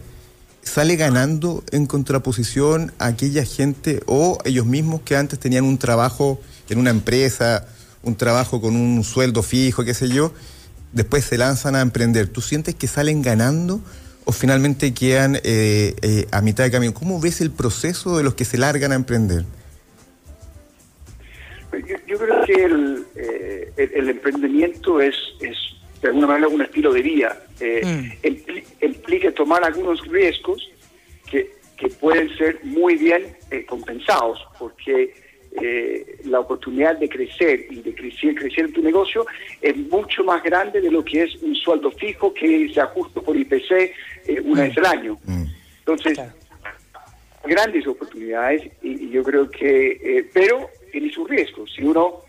sale 0.63 0.95
ganando 0.95 1.63
en 1.71 1.85
contraposición 1.85 2.91
a 2.97 3.07
aquella 3.07 3.45
gente 3.45 4.01
o 4.07 4.39
ellos 4.43 4.65
mismos 4.65 5.01
que 5.01 5.15
antes 5.15 5.39
tenían 5.39 5.65
un 5.65 5.77
trabajo 5.77 6.41
en 6.69 6.79
una 6.79 6.89
empresa, 6.89 7.67
un 8.01 8.15
trabajo 8.15 8.59
con 8.59 8.75
un 8.75 9.03
sueldo 9.03 9.43
fijo, 9.43 9.85
qué 9.85 9.93
sé 9.93 10.09
yo, 10.09 10.33
después 10.93 11.23
se 11.25 11.37
lanzan 11.37 11.75
a 11.75 11.81
emprender? 11.81 12.27
¿Tú 12.27 12.41
sientes 12.41 12.75
que 12.75 12.87
salen 12.87 13.21
ganando? 13.21 13.79
O 14.27 14.33
finalmente 14.33 14.93
quedan 14.93 15.37
eh, 15.37 15.95
eh, 16.01 16.27
a 16.31 16.41
mitad 16.41 16.65
de 16.65 16.71
camino? 16.71 16.93
¿Cómo 16.93 17.21
ves 17.21 17.39
el 17.39 17.49
proceso 17.49 18.17
de 18.17 18.23
los 18.23 18.35
que 18.35 18.43
se 18.43 18.57
largan 18.57 18.91
a 18.91 18.95
emprender? 18.95 19.45
Yo, 22.05 22.17
creo 22.17 22.43
que 22.43 22.65
eh, 23.15 23.89
el, 23.95 24.09
emprendimiento 24.09 24.99
es, 24.99 25.15
es, 25.39 25.55
de 26.01 26.09
alguna 26.09 26.27
manera, 26.27 26.49
un 26.49 26.61
estilo 26.61 26.91
de 26.91 27.01
vida. 27.01 27.41
Mm. 27.59 28.85
implica 28.85 29.31
tomar 29.31 29.63
algunos 29.63 30.05
riesgos 30.07 30.69
que, 31.29 31.53
que 31.77 31.87
pueden 31.87 32.29
ser 32.37 32.59
muy 32.63 32.95
bien 32.95 33.35
compensados, 33.67 34.39
porque 34.59 35.13
eh, 35.61 36.17
la 36.25 36.39
oportunidad 36.39 36.97
de 36.97 37.09
crecer 37.09 37.67
y 37.69 37.81
de 37.81 37.93
crecer, 37.93 38.35
crecer 38.35 38.71
tu 38.71 38.81
negocio 38.81 39.25
es 39.61 39.75
mucho 39.75 40.23
más 40.23 40.43
grande 40.43 40.81
de 40.81 40.91
lo 40.91 41.03
que 41.03 41.23
es 41.23 41.35
un 41.41 41.55
sueldo 41.55 41.91
fijo 41.91 42.33
que 42.33 42.69
se 42.73 42.81
ajusta 42.81 43.21
por 43.21 43.35
IPC 43.35 43.71
eh, 43.71 44.41
una 44.43 44.63
vez 44.63 44.77
al 44.77 44.85
año. 44.85 45.17
Mm. 45.25 45.45
Entonces, 45.79 46.19
grandes 47.43 47.87
oportunidades 47.87 48.69
y, 48.81 49.09
yo 49.09 49.23
creo 49.23 49.49
que, 49.49 49.91
eh, 50.03 50.29
pero 50.33 50.69
tiene 50.91 51.11
sus 51.11 51.29
riesgos. 51.29 51.73
Si 51.73 51.83
uno 51.83 52.21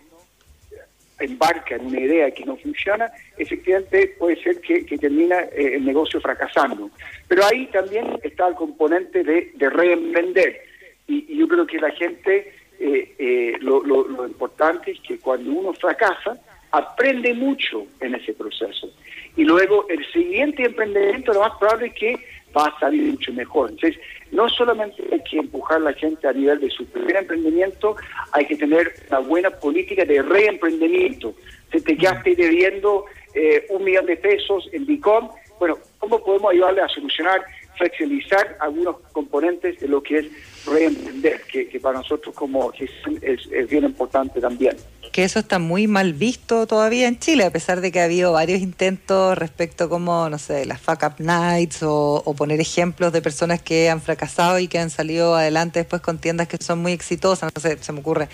embarca 1.19 1.75
en 1.75 1.87
una 1.87 2.01
idea 2.01 2.31
que 2.31 2.45
no 2.45 2.57
funciona, 2.57 3.11
efectivamente 3.37 4.15
puede 4.19 4.41
ser 4.43 4.61
que, 4.61 4.85
termina 4.99 5.41
el 5.55 5.85
negocio 5.85 6.21
fracasando. 6.21 6.91
Pero 7.27 7.45
ahí 7.45 7.67
también 7.67 8.19
está 8.23 8.49
el 8.49 8.55
componente 8.55 9.25
de, 9.25 9.51
de 9.55 9.71
reemprender. 9.71 10.63
y, 11.09 11.37
yo 11.37 11.49
creo 11.49 11.67
que 11.67 11.79
la 11.79 11.91
gente 11.91 12.58
eh, 12.79 13.15
eh, 13.19 13.53
lo, 13.61 13.83
lo, 13.83 14.27
importante 14.27 14.93
es 14.93 15.01
que 15.01 15.19
cuando 15.19 15.51
uno 15.51 15.73
fracasa, 15.73 16.39
aprende 16.71 17.35
mucho 17.35 17.87
en 18.01 18.15
ese 18.15 18.33
proceso. 18.35 18.91
Y 19.37 19.45
luego 19.45 19.87
el 19.89 20.05
siguiente 20.13 20.65
emprendimiento 20.65 21.33
lo 21.33 21.41
más 21.41 21.59
probable 21.59 21.89
es 21.89 21.95
que 21.95 22.17
va 22.57 22.67
a 22.67 22.81
salir 22.81 23.03
mucho 23.03 23.33
mejor. 23.33 23.71
Entonces, 23.71 24.01
no 24.31 24.49
solamente 24.49 25.03
hay 25.13 25.23
que 25.23 25.39
empujar 25.39 25.79
a 25.79 25.81
la 25.81 25.93
gente 25.93 26.27
a 26.27 26.33
nivel 26.33 26.61
de 26.61 26.71
su 26.71 26.85
primer 26.87 27.17
emprendimiento, 27.17 27.97
hay 28.33 28.47
que 28.47 28.57
tener 28.57 28.93
una 29.09 29.21
buena 29.21 29.51
política 29.51 30.05
de 30.05 30.23
reemprendimiento. 30.23 31.35
Si 31.73 31.81
te 31.81 31.97
quedaste 31.97 32.35
debiendo 32.35 33.05
eh, 33.35 33.67
un 33.71 33.85
millón 33.85 34.07
de 34.07 34.17
pesos 34.17 34.69
en 34.73 34.87
Bicom, 34.87 35.31
bueno, 35.59 35.79
¿cómo 35.99 36.23
podemos 36.23 36.53
ayudarle 36.53 36.83
a 36.83 36.89
solucionar 36.89 37.45
flexibilizar 37.79 38.57
algunos 38.61 38.97
componentes 39.13 39.81
de 39.81 39.89
lo 39.89 40.03
que 40.03 40.19
es 40.19 40.27
reemprender, 40.67 41.41
que, 41.51 41.81
para 41.81 41.99
nosotros 41.99 42.35
como 42.35 42.73
es, 42.73 42.91
es, 43.23 43.69
bien 43.69 43.85
importante 43.85 44.41
también. 44.41 44.77
Que 45.13 45.25
eso 45.25 45.39
está 45.39 45.59
muy 45.59 45.87
mal 45.87 46.13
visto 46.13 46.67
todavía 46.67 47.09
en 47.09 47.19
Chile, 47.19 47.45
a 47.45 47.51
pesar 47.51 47.81
de 47.81 47.91
que 47.91 48.01
ha 48.01 48.05
habido 48.05 48.33
varios 48.33 48.61
intentos 48.61 49.39
respecto 49.39 49.89
como, 49.89 50.29
no 50.29 50.39
sé, 50.39 50.67
las 50.67 50.81
fuck 50.81 51.03
up 51.05 51.15
nights 51.19 51.79
o, 51.83 52.23
poner 52.37 52.61
ejemplos 52.61 53.13
de 53.13 53.23
personas 53.23 53.63
que 53.63 53.89
han 53.89 54.03
fracasado 54.03 54.59
y 54.59 54.69
que 54.69 54.79
han 54.79 54.91
salido 54.91 55.35
adelante 55.35 55.81
después 55.81 56.03
con 56.03 56.19
tiendas 56.19 56.49
que 56.49 56.59
son 56.59 56.81
muy 56.81 56.93
exitosas, 56.93 57.51
no 57.55 57.61
sé, 57.63 57.79
se 57.81 57.93
me 57.93 58.01
ocurre 58.01 58.29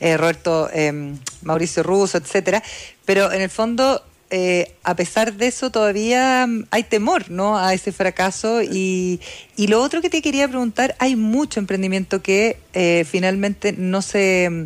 eh, 0.00 0.16
Roberto, 0.16 0.68
eh, 0.72 1.14
Mauricio 1.42 1.82
Russo, 1.82 2.18
etcétera, 2.18 2.62
pero 3.04 3.32
en 3.32 3.40
el 3.40 3.50
fondo 3.50 4.02
eh, 4.30 4.72
a 4.84 4.94
pesar 4.94 5.34
de 5.34 5.46
eso 5.46 5.70
todavía 5.70 6.46
mm, 6.46 6.66
hay 6.70 6.82
temor 6.82 7.30
¿no? 7.30 7.58
a 7.58 7.72
ese 7.72 7.92
fracaso 7.92 8.62
y, 8.62 9.20
y, 9.56 9.68
lo 9.68 9.80
otro 9.80 10.02
que 10.02 10.10
te 10.10 10.20
quería 10.20 10.46
preguntar, 10.46 10.94
hay 10.98 11.16
mucho 11.16 11.60
emprendimiento 11.60 12.20
que 12.20 12.58
eh, 12.74 13.04
finalmente 13.08 13.72
no 13.72 14.02
se, 14.02 14.48
mm, 14.50 14.64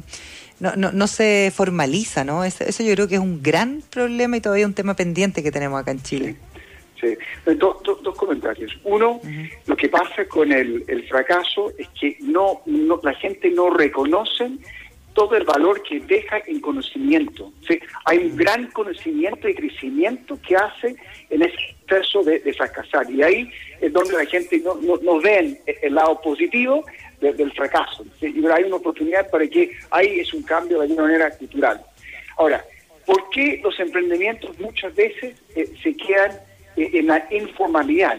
no, 0.59 0.75
no, 0.76 0.90
no, 0.90 1.07
se 1.07 1.52
formaliza, 1.54 2.25
¿no? 2.25 2.45
Eso, 2.45 2.64
yo 2.83 2.92
creo 2.95 3.07
que 3.07 3.14
es 3.14 3.21
un 3.21 3.40
gran 3.40 3.83
problema 3.88 4.37
y 4.37 4.40
todavía 4.40 4.66
un 4.66 4.75
tema 4.75 4.95
pendiente 4.95 5.45
que 5.45 5.52
tenemos 5.52 5.81
acá 5.81 5.92
en 5.92 6.02
Chile. 6.02 6.37
Sí, 7.00 7.16
dos 7.57 8.16
comentarios. 8.16 8.73
Uno, 8.85 9.21
lo 9.66 9.76
que 9.76 9.88
pasa 9.88 10.25
con 10.28 10.52
el, 10.52 10.85
el 10.87 11.09
fracaso 11.09 11.73
es 11.76 11.88
que 12.00 12.16
no, 12.21 12.62
no 12.66 13.00
la 13.02 13.14
gente 13.14 13.50
no 13.50 13.71
reconoce 13.71 14.50
todo 15.14 15.37
el 15.37 15.45
valor 15.45 15.83
que 15.83 16.00
deja 16.00 16.42
en 16.47 16.61
conocimiento. 16.61 17.52
Hay 18.04 18.19
un 18.19 18.37
gran 18.37 18.66
conocimiento 18.71 19.49
y 19.49 19.54
crecimiento 19.54 20.38
que 20.47 20.57
hace 20.57 20.97
en 21.31 21.42
ese 21.42 21.57
proceso 21.87 22.23
de, 22.23 22.40
fracasar. 22.54 23.11
Y 23.11 23.23
ahí 23.23 23.50
es 23.81 23.92
donde 23.92 24.14
la 24.14 24.25
gente 24.26 24.61
no, 24.61 24.75
no, 25.02 25.21
ve 25.21 25.61
el 25.83 25.95
lado 25.95 26.21
positivo 26.21 26.85
del 27.21 27.52
fracaso. 27.52 28.04
Y 28.21 28.45
hay 28.47 28.64
una 28.64 28.76
oportunidad 28.76 29.31
para 29.31 29.47
que 29.47 29.71
ahí 29.90 30.21
es 30.21 30.33
un 30.35 30.42
cambio 30.42 30.78
de 30.78 30.85
alguna 30.85 31.02
manera 31.02 31.31
cultural. 31.31 31.81
Ahora, 32.37 32.64
¿por 33.07 33.31
qué 33.31 33.61
los 33.62 33.78
emprendimientos 33.78 34.59
muchas 34.59 34.95
veces 34.95 35.40
eh, 35.54 35.73
se 35.83 35.97
quedan 35.97 36.33
eh, 36.76 36.90
en 36.95 37.07
la 37.07 37.26
informalidad? 37.31 38.19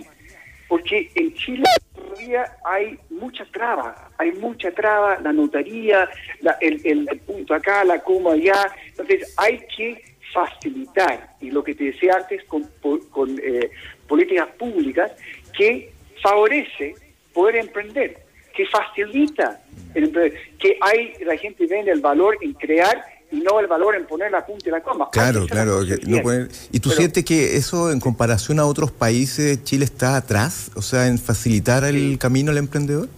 Porque 0.73 1.11
en 1.13 1.31
Chile 1.35 1.65
todavía 1.93 2.45
hay 2.65 2.97
mucha 3.11 3.45
traba, 3.45 4.09
hay 4.17 4.31
mucha 4.31 4.71
traba, 4.71 5.19
la 5.19 5.31
notaría, 5.31 6.09
el, 6.61 7.21
punto 7.27 7.53
acá, 7.53 7.83
la 7.83 7.99
coma 7.99 8.31
allá. 8.31 8.73
Entonces 8.87 9.35
hay 9.37 9.59
que 9.77 10.01
facilitar, 10.33 11.29
y 11.39 11.51
lo 11.51 11.63
que 11.63 11.75
te 11.75 11.83
decía 11.83 12.15
antes, 12.15 12.43
con, 12.45 12.63
con 13.11 13.39
eh, 13.43 13.69
políticas 14.07 14.47
públicas 14.57 15.11
que 15.55 15.93
favorece 16.23 16.95
poder 17.35 17.57
emprender, 17.57 18.17
que 18.55 18.65
facilita 18.65 19.61
el 19.93 20.05
emprender, 20.05 20.41
que 20.57 20.75
hay 20.81 21.13
la 21.23 21.37
gente 21.37 21.67
ve 21.67 21.81
el 21.81 22.01
valor 22.01 22.35
en 22.41 22.53
crear 22.53 22.99
y 23.33 23.41
no 23.41 23.59
el 23.59 23.65
valor 23.65 23.95
en 23.95 24.05
poner 24.05 24.31
la 24.31 24.45
punta 24.45 24.69
y 24.69 24.71
la 24.71 24.81
coma. 24.81 25.09
Claro, 25.11 25.47
claro. 25.47 25.81
¿Y 26.71 26.79
tú 26.79 26.91
sientes 26.91 27.25
que 27.25 27.57
eso 27.57 27.91
en 27.91 27.99
comparación 27.99 28.59
a 28.59 28.65
otros 28.65 28.91
países, 28.91 29.63
Chile 29.63 29.85
está 29.85 30.15
atrás? 30.15 30.69
O 30.75 30.83
sea, 30.83 31.07
en 31.07 31.17
facilitar 31.17 31.83
el 31.83 32.19
camino 32.19 32.51
al 32.51 32.59
emprendedor. 32.59 33.09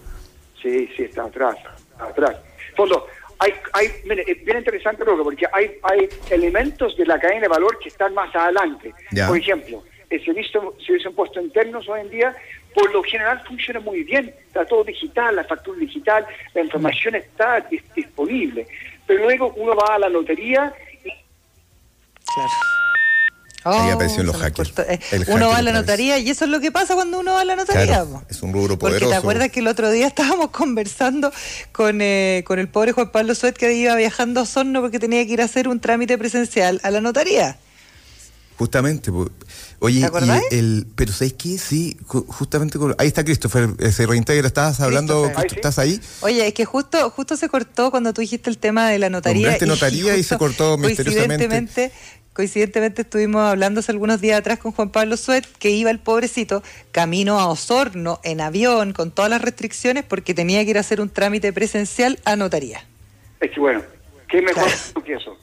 Sí, 0.62 0.88
sí, 0.96 1.02
está 1.02 1.24
atrás, 1.24 1.56
atrás. 1.98 2.36
Fondo, 2.74 3.06
hay, 3.38 3.52
hay, 3.74 3.86
es 4.26 4.44
bien 4.44 4.58
interesante 4.58 5.04
porque 5.04 5.46
hay, 5.52 5.72
hay 5.82 6.08
elementos 6.30 6.96
de 6.96 7.04
la 7.04 7.20
cadena 7.20 7.42
de 7.42 7.48
valor 7.48 7.78
que 7.78 7.90
están 7.90 8.14
más 8.14 8.34
adelante. 8.34 8.94
Por 9.28 9.36
ejemplo, 9.36 9.84
el 10.08 10.24
servicio, 10.24 10.74
servicio 10.84 11.10
impuestos 11.10 11.44
internos 11.44 11.86
hoy 11.90 12.00
en 12.00 12.10
día, 12.10 12.34
por 12.74 12.90
lo 12.92 13.02
general 13.02 13.42
funciona 13.46 13.80
muy 13.80 14.02
bien, 14.02 14.34
está 14.46 14.64
todo 14.64 14.82
digital, 14.84 15.36
la 15.36 15.44
factura 15.44 15.78
digital, 15.78 16.26
la 16.54 16.62
información 16.62 17.16
está 17.16 17.66
disponible. 17.94 18.66
Pero 19.06 19.24
luego 19.24 19.52
uno 19.56 19.74
va 19.74 19.94
a 19.94 19.98
la 19.98 20.08
lotería 20.08 20.72
y... 21.04 21.10
Claro. 22.34 22.50
Ahí 23.66 23.90
oh, 23.90 23.94
aparecieron 23.94 24.26
los 24.26 24.36
hackers. 24.36 24.72
Eh, 24.78 25.00
uno 25.26 25.48
va 25.48 25.56
a 25.56 25.62
la 25.62 25.72
notaría 25.72 26.18
y 26.18 26.30
eso 26.30 26.44
es 26.44 26.50
lo 26.52 26.60
que 26.60 26.70
pasa 26.70 26.94
cuando 26.94 27.18
uno 27.18 27.32
va 27.32 27.40
a 27.40 27.44
la 27.44 27.56
notaría. 27.56 28.04
es 28.28 28.40
un 28.42 28.52
rubro 28.52 28.78
poderoso. 28.78 29.00
Porque 29.00 29.12
te 29.12 29.16
acuerdas 29.16 29.50
que 29.50 29.58
el 29.58 29.66
otro 29.66 29.90
día 29.90 30.06
estábamos 30.16 30.50
conversando 30.50 31.32
con, 31.72 32.00
eh, 32.00 32.44
con 32.46 32.60
el 32.60 32.68
pobre 32.68 32.92
Juan 32.92 33.10
Pablo 33.10 33.34
Suet 33.34 33.56
que 33.56 33.72
iba 33.74 33.96
viajando 33.96 34.38
a 34.38 34.42
Osorno 34.44 34.80
porque 34.80 35.00
tenía 35.00 35.26
que 35.26 35.32
ir 35.32 35.42
a 35.42 35.46
hacer 35.46 35.66
un 35.66 35.80
trámite 35.80 36.16
presencial 36.16 36.80
a 36.84 36.92
la 36.92 37.00
notaría. 37.00 37.58
Justamente, 38.56 39.10
oye, 39.80 40.08
¿Te 40.08 40.58
el, 40.58 40.86
pero 40.94 41.12
¿sabes 41.12 41.34
qué? 41.34 41.58
Sí, 41.58 41.98
justamente, 42.06 42.78
ahí 42.96 43.06
está 43.06 43.22
Christopher, 43.22 43.68
eh, 43.78 43.92
se 43.92 44.06
reintegra, 44.06 44.46
estabas 44.46 44.80
hablando, 44.80 45.30
¿estás 45.54 45.78
ahí? 45.78 46.00
Oye, 46.22 46.46
es 46.46 46.54
que 46.54 46.64
justo 46.64 47.10
justo 47.10 47.36
se 47.36 47.50
cortó 47.50 47.90
cuando 47.90 48.14
tú 48.14 48.22
dijiste 48.22 48.48
el 48.48 48.56
tema 48.56 48.88
de 48.88 48.98
la 48.98 49.10
notaría. 49.10 49.58
y 49.60 49.66
notaría 49.66 50.16
y, 50.16 50.22
se 50.22 50.38
cortó 50.38 50.78
misteriosamente. 50.78 51.92
Coincidentemente 52.32 53.02
estuvimos 53.02 53.42
hablando 53.42 53.80
hace 53.80 53.92
algunos 53.92 54.20
días 54.20 54.38
atrás 54.38 54.58
con 54.58 54.72
Juan 54.72 54.90
Pablo 54.90 55.16
Suet, 55.16 55.46
que 55.58 55.70
iba 55.70 55.90
el 55.90 55.98
pobrecito 55.98 56.62
camino 56.92 57.40
a 57.40 57.46
Osorno 57.46 58.20
en 58.24 58.42
avión 58.42 58.92
con 58.92 59.10
todas 59.10 59.30
las 59.30 59.40
restricciones 59.40 60.04
porque 60.04 60.34
tenía 60.34 60.62
que 60.64 60.70
ir 60.70 60.76
a 60.76 60.80
hacer 60.80 61.00
un 61.00 61.08
trámite 61.08 61.50
presencial 61.54 62.18
a 62.24 62.36
notaría. 62.36 62.84
Es 63.40 63.50
que 63.50 63.60
bueno, 63.60 63.82
¿qué 64.28 64.42
mejor 64.42 64.68
que 65.02 65.14
eso? 65.14 65.36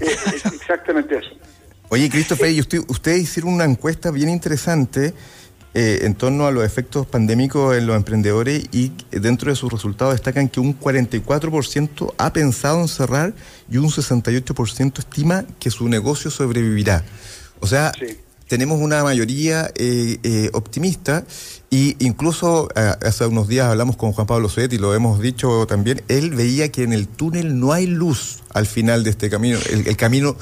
es 0.00 0.46
exactamente 0.46 1.18
eso. 1.18 1.30
Oye, 1.88 2.10
Christopher, 2.10 2.50
y 2.50 2.60
usted, 2.60 2.82
ustedes 2.88 3.22
hicieron 3.22 3.54
una 3.54 3.64
encuesta 3.64 4.10
bien 4.10 4.28
interesante 4.28 5.14
eh, 5.72 6.00
en 6.02 6.14
torno 6.14 6.46
a 6.46 6.50
los 6.50 6.64
efectos 6.64 7.06
pandémicos 7.06 7.76
en 7.76 7.86
los 7.86 7.96
emprendedores 7.96 8.64
y 8.72 8.90
dentro 9.12 9.50
de 9.50 9.56
sus 9.56 9.70
resultados 9.70 10.14
destacan 10.14 10.48
que 10.48 10.58
un 10.58 10.78
44% 10.80 12.14
ha 12.18 12.32
pensado 12.32 12.80
en 12.80 12.88
cerrar 12.88 13.34
y 13.70 13.76
un 13.76 13.88
68% 13.88 14.98
estima 14.98 15.44
que 15.60 15.70
su 15.70 15.88
negocio 15.88 16.30
sobrevivirá. 16.30 17.04
O 17.60 17.68
sea, 17.68 17.92
tenemos 18.48 18.80
una 18.80 19.04
mayoría 19.04 19.70
eh, 19.76 20.18
eh, 20.24 20.50
optimista 20.54 21.24
y 21.70 21.94
incluso 22.04 22.68
hace 22.74 23.26
unos 23.26 23.46
días 23.46 23.66
hablamos 23.66 23.96
con 23.96 24.12
Juan 24.12 24.26
Pablo 24.26 24.48
Suet 24.48 24.72
y 24.72 24.78
lo 24.78 24.92
hemos 24.92 25.20
dicho 25.20 25.66
también, 25.66 26.02
él 26.08 26.30
veía 26.30 26.72
que 26.72 26.82
en 26.82 26.92
el 26.92 27.06
túnel 27.06 27.60
no 27.60 27.72
hay 27.72 27.86
luz 27.86 28.40
al 28.54 28.66
final 28.66 29.04
de 29.04 29.10
este 29.10 29.30
camino, 29.30 29.58
el 29.70 29.96
camino 29.96 30.36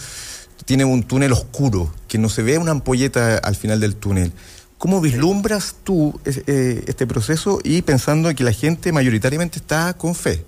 tiene 0.65 0.85
un 0.85 1.03
túnel 1.03 1.33
oscuro, 1.33 1.93
que 2.09 2.19
no 2.19 2.29
se 2.29 2.43
ve 2.43 2.59
una 2.59 2.71
ampolleta 2.71 3.39
al 3.39 3.57
final 3.57 3.81
del 3.81 3.97
túnel. 3.97 4.33
¿Cómo 4.79 5.01
vislumbras 5.01 5.77
tú 5.83 6.21
eh, 6.27 6.83
este 6.87 7.07
proceso 7.07 7.61
y 7.65 7.83
pensando 7.83 8.29
en 8.29 8.37
que 8.37 8.45
la 8.45 8.53
gente 8.53 8.93
mayoritariamente 8.93 9.59
está 9.59 9.95
con 9.97 10.15
fe? 10.15 10.45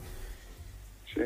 Sí. 1.14 1.22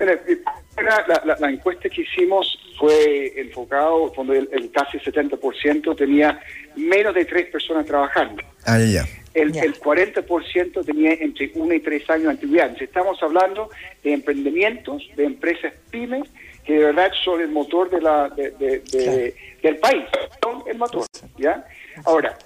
Eh, 0.00 0.42
la, 0.82 1.36
la, 1.38 1.50
encuesta 1.50 1.88
que 1.88 2.02
hicimos 2.02 2.58
fue 2.78 3.32
enfocado, 3.40 4.12
cuando 4.12 4.34
el, 4.34 4.70
casi 4.72 4.98
70% 4.98 5.96
tenía 5.96 6.40
menos 6.76 7.14
de 7.14 7.24
tres 7.24 7.46
personas 7.50 7.86
trabajando. 7.86 8.42
Ah, 8.64 8.78
ya. 8.78 9.06
El, 9.32 9.56
el 9.56 9.80
40% 9.80 10.84
tenía 10.84 11.12
entre 11.14 11.50
uno 11.54 11.74
y 11.74 11.80
tres 11.80 12.08
años 12.10 12.24
de 12.24 12.30
antigüedad. 12.30 12.76
Estamos 12.80 13.22
hablando 13.22 13.70
de 14.02 14.12
emprendimientos, 14.12 15.02
de 15.16 15.24
empresas 15.24 15.72
pymes 15.90 16.28
que 16.64 16.72
de 16.74 16.84
verdad 16.84 17.12
son 17.24 17.40
el 17.40 17.48
motor 17.48 17.90
de 17.90 18.00
la, 18.00 18.28
del 18.30 19.76
país, 19.78 20.04
son 20.42 20.62
el 20.66 20.78
motor. 20.78 21.06
¿ya? 21.36 21.64
Ahora, 22.04 22.36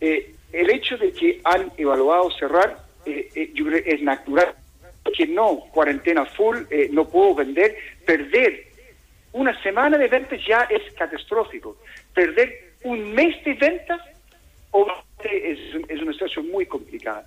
eh, 0.00 0.34
el 0.52 0.70
hecho 0.70 0.96
de 0.96 1.12
que 1.12 1.40
han 1.44 1.70
evaluado 1.76 2.30
cerrar, 2.32 2.78
eh, 3.04 3.28
eh, 3.34 3.50
yo 3.54 3.66
creo 3.66 3.82
es 3.84 4.02
natural 4.02 4.54
que 5.16 5.26
no, 5.26 5.60
cuarentena 5.72 6.24
full, 6.24 6.58
no 6.90 7.08
puedo 7.08 7.34
vender, 7.34 7.76
perder 8.06 8.66
una 9.32 9.60
semana 9.62 9.98
de 9.98 10.08
ventas 10.08 10.40
ya 10.46 10.62
es 10.70 10.92
catastrófico. 10.94 11.76
Perder 12.14 12.72
un 12.84 13.12
mes 13.12 13.42
de 13.44 13.54
ventas 13.54 14.00
es, 15.24 15.58
es 15.88 16.02
una 16.02 16.12
situación 16.12 16.50
muy 16.50 16.66
complicada. 16.66 17.26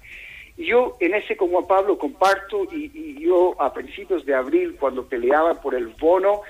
Yo 0.58 0.98
en 1.00 1.16
ese 1.16 1.36
como 1.36 1.60
a 1.60 1.68
Pablo 1.68 1.98
comparto 1.98 2.64
y, 2.72 3.20
yo 3.20 3.60
a 3.60 3.74
principios 3.74 4.26
de 4.26 4.36
abril 4.36 4.76
cuando 4.80 5.06
peleaba 5.06 5.60
por 5.62 5.74
el 5.74 5.88
bono, 5.88 6.42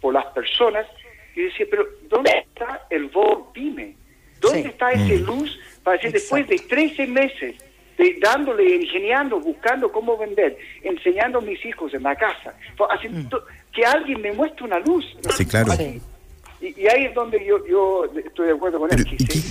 por 0.00 0.14
las 0.14 0.26
personas, 0.26 0.86
yo 1.34 1.44
decía, 1.44 1.66
pero 1.70 1.86
¿dónde 2.08 2.30
está 2.30 2.86
el 2.90 3.06
bono 3.06 3.50
Dime? 3.54 3.96
¿Dónde 4.40 4.68
está 4.68 4.92
ese 4.92 5.18
mm. 5.18 5.26
luz 5.26 5.58
para 5.82 5.96
decir 5.96 6.12
después 6.12 6.46
de 6.46 6.58
13 6.58 7.06
meses 7.06 7.56
de 7.96 8.16
dándole, 8.20 8.76
ingeniando, 8.76 9.40
buscando 9.40 9.90
cómo 9.90 10.16
vender, 10.16 10.56
enseñando 10.82 11.38
a 11.38 11.42
mis 11.42 11.64
hijos 11.64 11.92
en 11.94 12.04
la 12.04 12.14
casa, 12.14 12.54
mm. 12.78 13.26
que 13.72 13.84
alguien 13.84 14.20
me 14.20 14.32
muestre 14.32 14.64
una 14.64 14.78
luz? 14.78 15.04
Sí, 15.36 15.44
claro. 15.44 15.72
Y, 16.60 16.88
ahí 16.88 17.04
es 17.04 17.14
donde 17.14 17.44
yo, 17.44 17.64
yo 17.66 18.04
estoy 18.26 18.46
de 18.46 18.52
acuerdo 18.52 18.80
con 18.80 18.92
él. 18.92 19.04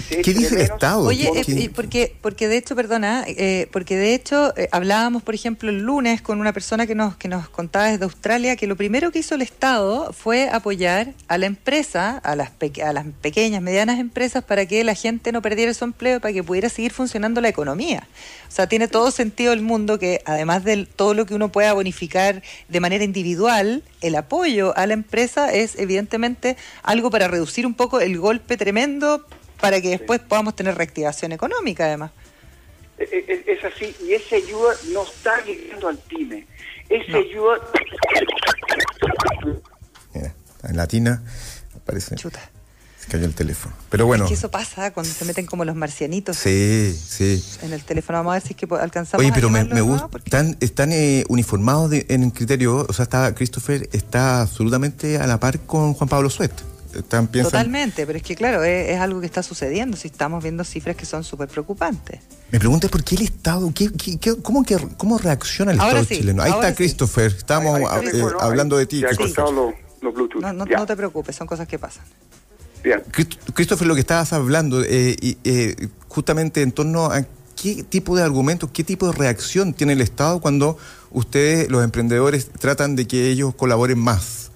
¿Qué, 0.10 0.34
dice 0.34 0.56
el 0.56 0.62
Estado? 0.62 1.04
Oye, 1.04 1.32
eh, 1.36 1.70
porque, 1.74 2.14
porque 2.22 2.50
de 2.50 2.58
hecho, 2.58 2.76
perdona, 2.76 3.24
eh, 3.28 3.70
porque 3.72 3.96
de 3.96 4.14
hecho 4.14 4.54
eh, 4.58 4.68
hablábamos, 4.74 5.24
por 5.24 5.34
ejemplo, 5.34 5.70
el 5.70 5.80
lunes 5.80 6.22
con 6.22 6.42
una 6.42 6.52
persona 6.52 6.86
que 6.86 6.96
nos, 6.96 7.16
que 7.16 7.30
nos 7.30 7.48
contaba 7.48 7.90
desde 7.92 8.04
Australia 8.04 8.58
que 8.58 8.68
lo 8.68 8.76
primero 8.76 9.12
que 9.12 9.20
hizo 9.20 9.36
el 9.36 9.42
Estado 9.42 10.12
fue 10.12 10.50
apoyar 10.50 11.14
a 11.30 11.38
la 11.38 11.46
empresa, 11.46 12.18
a 12.18 12.36
las, 12.36 12.52
a 12.84 12.94
las 12.94 13.06
pequeñas, 13.22 13.62
medianas 13.62 14.00
empresas, 14.00 14.44
para 14.44 14.66
que 14.66 14.84
la 14.84 14.94
gente 14.94 15.32
no 15.32 15.42
perdiera 15.42 15.74
su 15.74 15.86
empleo, 15.86 16.20
para 16.20 16.34
que 16.34 16.44
pudiera 16.44 16.68
seguir 16.68 16.92
funcionando 16.92 17.40
la 17.40 17.48
economía. 17.48 18.06
O 18.50 18.52
sea, 18.52 18.68
tiene 18.68 18.88
todo 18.88 19.12
sentido 19.12 19.54
el 19.54 19.62
mundo 19.62 20.00
que, 20.00 20.22
además 20.26 20.64
de 20.64 20.86
todo 20.86 21.14
lo 21.14 21.26
que 21.26 21.36
uno 21.36 21.52
pueda 21.52 21.74
bonificar 21.74 22.42
de 22.68 22.80
manera 22.80 23.04
individual, 23.04 23.84
el 24.02 24.16
apoyo 24.16 24.76
a 24.78 24.86
la 24.88 24.94
empresa 24.94 25.54
es 25.54 25.78
evidentemente 25.78 26.58
algo 26.84 26.97
para 27.10 27.28
reducir 27.28 27.66
un 27.66 27.74
poco 27.74 28.00
el 28.00 28.18
golpe 28.18 28.58
tremendo 28.58 29.26
para 29.60 29.82
que 29.82 29.90
después 29.90 30.20
podamos 30.20 30.56
tener 30.56 30.76
reactivación 30.76 31.32
económica 31.32 31.86
además. 31.86 32.12
E, 32.98 33.04
e, 33.04 33.44
e, 33.48 33.54
es, 33.54 33.64
así, 33.64 33.96
y 34.04 34.14
esa 34.14 34.36
ayuda 34.36 34.74
no 34.92 35.04
está 35.04 35.44
llegando 35.44 35.88
al 35.88 35.98
PYME. 35.98 36.48
Esa 36.90 37.18
ayuda... 37.18 37.60
en 40.64 40.78
latina 40.78 41.24
aparece... 41.76 42.16
Chuta 42.16 42.52
cayó 43.08 43.26
el 43.26 43.34
teléfono. 43.34 43.76
Pero 43.90 44.06
bueno. 44.06 44.26
Es 44.26 44.30
que 44.30 44.34
eso 44.36 44.52
pasa 44.52 44.92
cuando 44.92 45.12
se 45.12 45.26
meten 45.26 45.46
como 45.46 45.66
los 45.66 45.76
marcianitos. 45.76 46.38
Sí, 46.38 46.94
sí. 46.94 47.44
En 47.62 47.74
el 47.74 47.84
teléfono. 47.84 48.20
Vamos 48.20 48.32
a 48.32 48.34
ver 48.36 48.44
si 48.44 48.54
es 48.54 48.56
que 48.58 48.68
alcanzamos 48.76 49.24
Oye, 49.24 49.32
pero 49.34 49.50
me, 49.50 49.82
gusta. 49.82 50.10
Están, 50.18 50.58
están 50.60 50.92
eh, 50.92 51.24
uniformados 51.30 51.92
en 51.94 52.24
el 52.24 52.34
criterio. 52.34 52.86
O 52.88 52.94
sea, 52.94 53.04
está 53.04 53.34
Christopher 53.34 53.90
está 53.92 54.42
absolutamente 54.42 55.18
a 55.18 55.28
la 55.28 55.40
par 55.40 55.60
con 55.60 55.94
Juan 55.94 56.10
Pablo 56.10 56.30
Suet. 56.30 56.52
Están, 56.98 57.28
Totalmente, 57.28 58.06
pero 58.06 58.18
es 58.18 58.24
que 58.24 58.36
claro, 58.36 58.64
es, 58.64 59.00
algo 59.00 59.20
que 59.20 59.26
está 59.26 59.44
sucediendo. 59.44 59.98
Si 59.98 60.08
estamos 60.08 60.44
viendo 60.44 60.64
cifras 60.64 60.96
que 60.96 61.06
son 61.06 61.24
súper 61.24 61.48
preocupantes. 61.48 62.20
Me 62.52 62.60
pregunto 62.60 62.90
por 62.90 63.04
qué 63.04 63.16
el 63.16 63.22
Estado, 63.24 63.72
qué, 63.74 63.90
cómo, 64.42 64.64
que, 64.64 64.78
cómo 64.98 65.18
reacciona 65.18 65.72
el 65.72 65.80
Estado 65.80 66.06
chileno. 66.06 66.44
Ahí 66.44 66.52
está 66.52 66.74
Christopher, 66.74 67.34
estamos 67.38 67.80
eh, 67.80 68.24
hablando 68.40 68.78
de 68.78 68.86
ti. 68.86 69.04
No, 70.40 70.54
no, 70.54 70.66
no 70.66 70.86
te 70.86 70.96
preocupes, 70.96 71.36
son 71.36 71.48
cosas 71.48 71.68
que 71.68 71.78
pasan. 71.78 72.04
Christopher, 73.54 73.88
lo 73.88 73.96
que 73.96 74.02
estabas 74.02 74.34
hablando, 74.34 74.82
eh, 74.84 75.16
eh, 75.44 75.90
justamente 76.08 76.62
en 76.62 76.72
torno 76.72 77.08
a 77.08 77.26
qué 77.56 77.84
tipo 77.84 78.16
de 78.16 78.24
argumentos, 78.24 78.70
qué 78.72 78.84
tipo 78.84 79.08
de 79.08 79.14
reacción 79.14 79.74
tiene 79.74 79.94
el 79.94 80.02
Estado 80.02 80.40
cuando 80.40 80.78
ustedes, 81.12 81.70
los 81.70 81.84
emprendedores, 81.84 82.50
tratan 82.50 82.96
de 82.96 83.08
que 83.08 83.30
ellos 83.30 83.56
colaboren 83.56 84.00
más. 84.00 84.47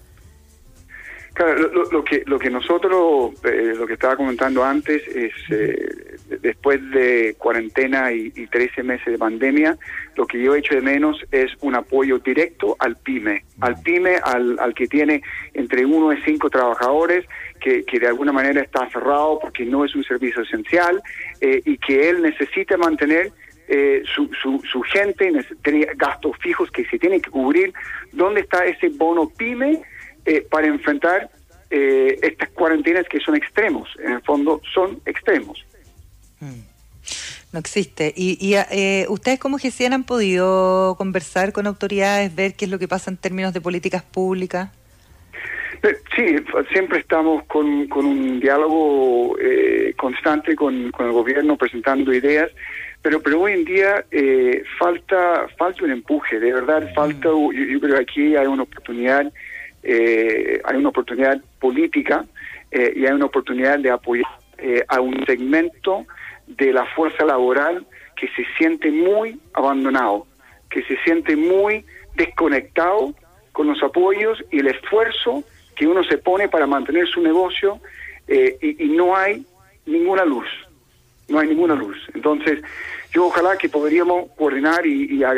Claro, 1.34 1.72
lo, 1.92 2.04
que 2.04 2.24
lo 2.26 2.38
que 2.38 2.50
nosotros, 2.50 3.32
eh, 3.46 3.74
lo 3.78 3.88
que 3.88 3.94
estaba 3.94 4.18
comentando 4.18 4.66
antes, 4.66 5.02
es 5.08 5.32
eh, 5.50 6.18
después 6.42 6.80
de 6.92 7.36
cuarentena 7.38 8.12
y, 8.12 8.34
y, 8.36 8.48
13 8.48 8.84
meses 8.84 9.06
de 9.06 9.18
pandemia, 9.18 9.78
lo 10.18 10.28
que 10.28 10.42
yo 10.42 10.56
echo 10.56 10.76
de 10.76 10.82
menos 10.82 11.26
es 11.32 11.52
un 11.62 11.76
apoyo 11.76 12.20
directo 12.20 12.76
al 12.80 12.98
PYME, 12.98 13.46
al 13.62 13.82
PYME, 13.82 14.18
al, 14.22 14.60
al 14.60 14.74
que 14.74 14.88
tiene 14.88 15.24
entre 15.54 15.86
uno 15.86 16.12
y 16.12 16.22
cinco 16.22 16.50
trabajadores, 16.50 17.26
que, 17.62 17.84
que, 17.86 18.00
de 18.00 18.08
alguna 18.08 18.34
manera 18.34 18.62
está 18.62 18.90
cerrado 18.90 19.40
porque 19.40 19.64
no 19.66 19.86
es 19.86 19.96
un 19.96 20.04
servicio 20.04 20.42
esencial 20.42 21.02
eh, 21.40 21.62
y 21.64 21.78
que 21.78 22.10
él 22.10 22.24
necesita 22.24 22.76
mantener 22.76 23.32
eh, 23.70 24.04
su, 24.04 24.30
su, 24.34 24.62
su, 24.70 24.82
gente, 24.82 25.32
tiene 25.64 25.88
gastos 25.96 26.36
fijos 26.40 26.70
que 26.72 26.84
se 26.86 27.00
tienen 27.00 27.22
que 27.22 27.30
cubrir. 27.30 27.74
¿Dónde 28.12 28.42
está 28.42 28.66
ese 28.66 28.90
bono 28.90 29.30
PYME 29.30 29.82
eh, 30.26 30.46
para 30.50 30.68
enfrentar 30.68 31.30
eh, 31.70 32.18
estas 32.22 32.50
cuarentenas 32.50 33.08
que 33.08 33.20
son 33.20 33.36
extremos? 33.36 33.90
En 34.04 34.14
el 34.14 34.22
fondo 34.22 34.62
son 34.74 35.00
extremos. 35.06 35.66
Mm. 36.40 36.72
No 37.54 37.60
existe. 37.60 38.14
¿Y, 38.16 38.38
y 38.40 38.56
eh, 38.56 39.06
ustedes 39.10 39.40
como 39.40 39.58
GESIAN 39.58 39.94
han 39.94 40.04
podido 40.06 40.96
conversar 40.98 41.52
con 41.52 41.68
autoridades, 41.68 42.34
ver 42.34 42.54
qué 42.56 42.66
es 42.66 42.72
lo 42.72 42.80
que 42.80 42.88
pasa 42.88 43.12
en 43.12 43.18
términos 43.18 43.54
de 43.54 43.60
políticas 43.60 44.04
públicas? 44.04 44.70
Eh, 45.84 45.98
sí, 46.16 46.36
siempre 46.72 47.00
estamos 47.00 47.44
con, 47.46 47.88
con 47.88 48.06
un 48.06 48.40
diálogo 48.40 49.36
eh, 49.40 49.94
constante 49.98 50.56
con, 50.56 50.92
con, 50.92 51.08
el 51.08 51.12
gobierno 51.12 51.58
presentando 51.58 52.14
ideas, 52.14 52.52
pero 53.02 53.20
pero 53.20 53.42
hoy 53.42 53.54
en 53.54 53.66
día 53.66 54.06
eh, 54.12 54.64
falta 54.78 55.48
falta 55.58 55.84
un 55.84 55.92
empuje, 55.92 56.40
de 56.40 56.54
verdad 56.54 56.84
mm. 56.84 56.94
falta, 56.94 57.30
yo, 57.30 57.52
yo 57.52 57.80
creo 57.80 57.96
que 57.96 58.02
aquí 58.02 58.36
hay 58.36 58.46
una 58.46 58.64
oportunidad, 58.64 59.32
eh, 59.84 60.62
hay 60.64 60.78
una 60.78 60.90
oportunidad 60.90 61.42
política 61.60 62.26
eh, 62.72 62.94
y 62.96 63.06
hay 63.06 63.14
una 63.14 63.26
oportunidad 63.26 63.80
de 63.80 63.92
apoyar 63.92 64.32
eh, 64.58 64.84
a 64.88 65.02
un 65.02 65.26
segmento 65.26 66.06
de 66.48 66.72
la 66.72 66.86
fuerza 66.86 67.26
laboral 67.26 67.86
que 68.16 68.28
se 68.30 68.46
siente 68.58 68.92
muy 68.92 69.40
abandonado, 69.54 70.28
que 70.70 70.84
se 70.84 70.98
siente 71.04 71.36
muy 71.36 71.84
desconectado 72.16 73.16
con 73.52 73.68
los 73.68 73.82
apoyos 73.82 74.44
y 74.52 74.60
el 74.60 74.68
esfuerzo 74.68 75.44
que 75.76 75.88
uno 75.88 76.04
se 76.04 76.18
pone 76.18 76.48
para 76.48 76.68
mantener 76.68 77.08
su 77.08 77.22
negocio 77.22 77.80
eh, 78.28 78.58
y, 78.62 78.86
y, 78.86 78.90
no 78.90 79.16
hay 79.16 79.44
ninguna 79.86 80.24
luz, 80.24 80.48
no 81.28 81.40
hay 81.40 81.48
ninguna 81.48 81.76
luz. 81.76 81.98
Entonces, 82.14 82.62
yo 83.12 83.26
ojalá 83.26 83.58
que 83.58 83.68
podríamos 83.68 84.30
coordinar 84.38 84.86
y, 84.86 85.18
y 85.18 85.24
a 85.24 85.34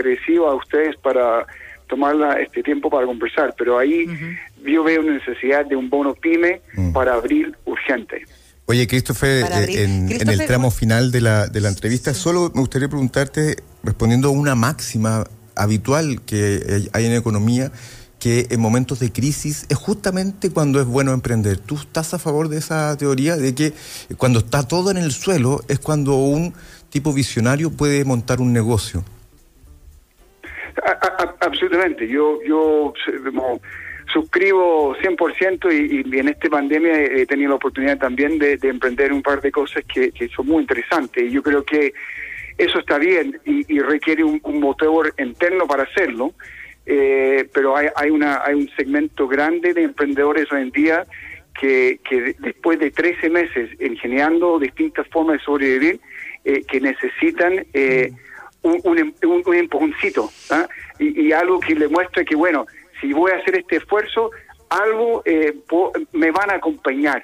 ustedes 0.53 0.95
para 0.97 1.47
tomar 1.93 2.15
la, 2.15 2.41
este 2.41 2.63
tiempo 2.63 2.89
para 2.89 3.05
conversar, 3.05 3.53
pero 3.55 3.77
ahí 3.77 4.05
uh 4.07 4.11
-huh. 4.11 4.73
yo 4.73 4.83
veo 4.83 5.01
una 5.01 5.13
necesidad 5.13 5.63
de 5.63 5.75
un 5.75 5.89
bono 5.89 6.15
pyme 6.15 6.61
uh 6.75 6.81
-huh. 6.81 6.93
para 6.93 7.13
abril 7.13 7.55
urgente. 7.65 8.25
Oye, 8.65 8.87
Christopher, 8.87 9.43
eh, 9.43 9.83
en, 9.83 10.07
Christopher, 10.07 10.33
en, 10.33 10.41
el 10.41 10.47
tramo 10.47 10.71
final 10.71 11.11
de 11.11 11.21
la, 11.21 11.47
de 11.47 11.61
la 11.61 11.69
entrevista, 11.69 12.13
sí. 12.13 12.19
solo 12.19 12.51
me 12.55 12.61
gustaría 12.61 12.87
preguntarte, 12.87 13.57
respondiendo 13.83 14.29
a 14.29 14.31
una 14.31 14.55
máxima 14.55 15.23
habitual 15.55 16.21
que 16.25 16.89
hay 16.93 17.05
en 17.05 17.13
economía, 17.13 17.71
que 18.23 18.47
en 18.49 18.59
momentos 18.59 18.99
de 18.99 19.11
crisis 19.11 19.65
es 19.69 19.77
justamente 19.77 20.49
cuando 20.49 20.79
es 20.79 20.87
bueno 20.87 21.11
emprender. 21.11 21.57
¿Tú 21.59 21.75
estás 21.75 22.13
a 22.15 22.19
favor 22.19 22.47
de 22.47 22.57
esa 22.57 22.97
teoría 22.97 23.35
de 23.35 23.53
que 23.53 23.73
cuando 24.17 24.39
está 24.39 24.67
todo 24.67 24.89
en 24.89 24.97
el 24.97 25.11
suelo 25.11 25.61
es 25.67 25.77
cuando 25.77 26.15
un 26.15 26.53
tipo 26.89 27.13
visionario 27.13 27.69
puede 27.69 28.03
montar 28.05 28.39
un 28.39 28.51
negocio? 28.53 29.03
Absolutamente. 31.39 32.07
Yo, 32.07 32.41
yo 32.43 32.93
suscribo 34.11 34.95
100% 34.97 35.71
y, 35.71 36.15
y, 36.15 36.19
en 36.19 36.29
esta 36.29 36.49
pandemia 36.49 36.93
he 37.03 37.25
tenido 37.25 37.49
la 37.49 37.55
oportunidad 37.55 37.97
también 37.97 38.37
de, 38.39 38.57
de 38.57 38.69
emprender 38.69 39.13
un 39.13 39.21
par 39.21 39.41
de 39.41 39.51
cosas 39.51 39.83
que, 39.85 40.11
son 40.35 40.47
muy 40.47 40.61
interesantes. 40.61 41.23
Y 41.23 41.31
yo 41.31 41.43
creo 41.43 41.63
que 41.63 41.93
eso 42.57 42.79
está 42.79 42.97
bien 42.97 43.39
y, 43.45 43.73
y 43.73 43.79
requiere 43.79 44.23
un, 44.23 44.39
un, 44.43 44.59
motor 44.59 45.13
interno 45.17 45.67
para 45.67 45.83
hacerlo. 45.83 46.33
Eh, 46.85 47.47
pero 47.53 47.77
hay, 47.77 47.87
hay, 47.95 48.09
una, 48.09 48.41
hay 48.43 48.55
un 48.55 48.69
segmento 48.75 49.27
grande 49.27 49.73
de 49.73 49.83
emprendedores 49.83 50.51
hoy 50.51 50.63
en 50.63 50.71
día 50.71 51.05
que, 51.59 51.99
que 52.07 52.35
después 52.39 52.79
de 52.79 52.91
13 52.91 53.29
meses 53.29 53.69
ingeniando 53.79 54.59
distintas 54.59 55.07
formas 55.07 55.37
de 55.37 55.45
sobrevivir, 55.45 55.99
eh, 56.45 56.61
que 56.67 56.81
necesitan 56.81 57.65
eh, 57.73 58.11
un, 58.63 58.79
un, 58.83 59.15
un, 59.23 59.43
un, 59.45 59.55
empujoncito 59.55 60.29
¿ah? 60.49 60.67
y, 60.99 61.27
y, 61.27 61.31
algo 61.31 61.59
que 61.59 61.75
le 61.75 61.87
muestre 61.87 62.25
que, 62.25 62.35
bueno, 62.35 62.65
si 62.99 63.13
voy 63.13 63.31
a 63.31 63.35
hacer 63.35 63.57
este 63.57 63.77
esfuerzo, 63.77 64.31
algo 64.69 65.21
eh, 65.25 65.53
me 66.13 66.31
van 66.31 66.51
a 66.51 66.55
acompañar. 66.55 67.23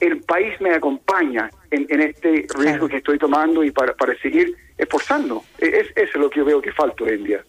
El 0.00 0.20
país 0.22 0.60
me 0.60 0.74
acompaña 0.74 1.50
en, 1.70 1.86
en 1.88 2.00
este 2.00 2.46
riesgo 2.58 2.88
que 2.88 2.96
estoy 2.96 3.18
tomando 3.18 3.62
y 3.62 3.70
para, 3.70 3.94
para 3.94 4.16
seguir 4.18 4.54
esforzando. 4.76 5.44
Es, 5.58 5.88
eso 5.94 6.10
es 6.14 6.16
lo 6.16 6.30
que 6.30 6.40
yo 6.40 6.44
veo 6.44 6.60
que 6.60 6.72
falta 6.72 7.04
hoy 7.04 7.10
en 7.10 7.24
día. 7.24 7.44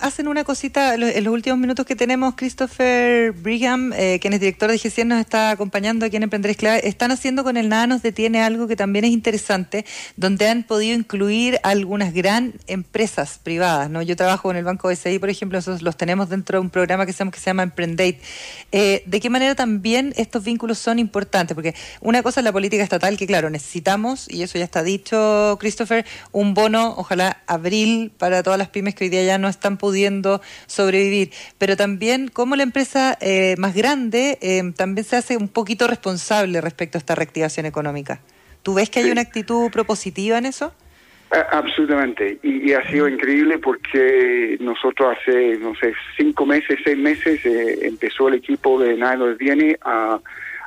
Hacen 0.00 0.26
una 0.26 0.42
cosita 0.42 0.94
en 0.94 1.24
los 1.24 1.34
últimos 1.34 1.58
minutos 1.58 1.84
que 1.84 1.94
tenemos. 1.94 2.34
Christopher 2.34 3.32
Brigham, 3.32 3.92
eh, 3.92 4.18
quien 4.22 4.32
es 4.32 4.40
director 4.40 4.70
de 4.70 4.78
GCN, 4.78 5.08
nos 5.08 5.20
está 5.20 5.50
acompañando 5.50 6.06
aquí 6.06 6.16
en 6.16 6.22
Emprender 6.22 6.56
Clave. 6.56 6.88
Están 6.88 7.10
haciendo 7.10 7.44
con 7.44 7.58
el 7.58 7.68
Nada 7.68 7.86
nos 7.86 8.00
detiene 8.00 8.42
algo 8.42 8.66
que 8.66 8.74
también 8.74 9.04
es 9.04 9.10
interesante, 9.10 9.84
donde 10.16 10.48
han 10.48 10.62
podido 10.62 10.96
incluir 10.96 11.60
algunas 11.62 12.14
gran 12.14 12.54
empresas 12.68 13.38
privadas. 13.42 13.90
¿no? 13.90 14.00
Yo 14.00 14.16
trabajo 14.16 14.50
en 14.50 14.56
el 14.56 14.64
Banco 14.64 14.88
BCI, 14.88 15.18
por 15.18 15.28
ejemplo, 15.28 15.58
nosotros 15.58 15.82
los 15.82 15.98
tenemos 15.98 16.30
dentro 16.30 16.58
de 16.58 16.62
un 16.62 16.70
programa 16.70 17.04
que, 17.04 17.12
que 17.12 17.38
se 17.38 17.44
llama 17.44 17.64
Emprendate. 17.64 18.20
Eh, 18.72 19.02
¿De 19.04 19.20
qué 19.20 19.28
manera 19.28 19.54
también 19.54 20.14
estos 20.16 20.42
vínculos 20.42 20.78
son 20.78 20.98
importantes? 20.98 21.54
Porque 21.54 21.74
una 22.00 22.22
cosa 22.22 22.40
es 22.40 22.44
la 22.44 22.52
política 22.52 22.82
estatal, 22.82 23.18
que 23.18 23.26
claro, 23.26 23.50
necesitamos, 23.50 24.26
y 24.30 24.42
eso 24.42 24.56
ya 24.56 24.64
está 24.64 24.82
dicho, 24.82 25.58
Christopher, 25.60 26.06
un 26.32 26.54
bono, 26.54 26.94
ojalá 26.96 27.42
abril, 27.46 28.10
para 28.16 28.42
todas 28.42 28.58
las 28.58 28.68
pymes 28.68 28.94
que 28.94 29.04
hoy 29.04 29.10
día 29.10 29.17
ya 29.24 29.38
no 29.38 29.48
están 29.48 29.76
pudiendo 29.76 30.40
sobrevivir, 30.66 31.30
pero 31.58 31.76
también 31.76 32.28
como 32.28 32.56
la 32.56 32.62
empresa 32.62 33.16
eh, 33.20 33.54
más 33.58 33.74
grande 33.74 34.38
eh, 34.40 34.62
también 34.76 35.04
se 35.04 35.16
hace 35.16 35.36
un 35.36 35.48
poquito 35.48 35.86
responsable 35.86 36.60
respecto 36.60 36.98
a 36.98 37.00
esta 37.00 37.14
reactivación 37.14 37.66
económica. 37.66 38.20
¿Tú 38.62 38.74
ves 38.74 38.90
que 38.90 39.00
hay 39.00 39.10
una 39.10 39.22
actitud 39.22 39.70
propositiva 39.70 40.38
en 40.38 40.46
eso? 40.46 40.72
Absolutamente, 41.30 42.38
y, 42.42 42.70
y, 42.70 42.72
ha 42.72 42.90
sido 42.90 43.06
increíble 43.06 43.58
porque 43.58 44.56
nosotros 44.60 45.14
hace, 45.14 45.58
no 45.58 45.74
sé, 45.74 45.92
cinco 46.16 46.46
meses, 46.46 46.78
seis 46.82 46.96
meses, 46.96 47.44
eh, 47.44 47.80
empezó 47.82 48.28
el 48.28 48.34
equipo 48.34 48.80
de 48.80 48.96
Nado 48.96 49.36
Viene 49.36 49.76
a, 49.82 50.18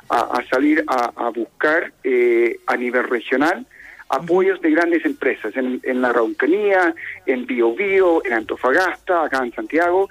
a, 0.08 0.16
a, 0.20 0.44
salir 0.48 0.84
a, 0.86 1.10
a 1.16 1.30
buscar 1.30 1.92
eh, 2.04 2.60
a 2.68 2.76
nivel 2.76 3.08
regional 3.08 3.66
apoyos 4.12 4.60
de 4.60 4.70
grandes 4.70 5.04
empresas 5.06 5.56
en, 5.56 5.80
en 5.82 6.02
la 6.02 6.10
Araucanía, 6.10 6.94
en 7.24 7.46
Bio, 7.46 7.74
Bio 7.74 8.22
en 8.26 8.34
Antofagasta, 8.34 9.24
acá 9.24 9.42
en 9.42 9.52
Santiago, 9.54 10.08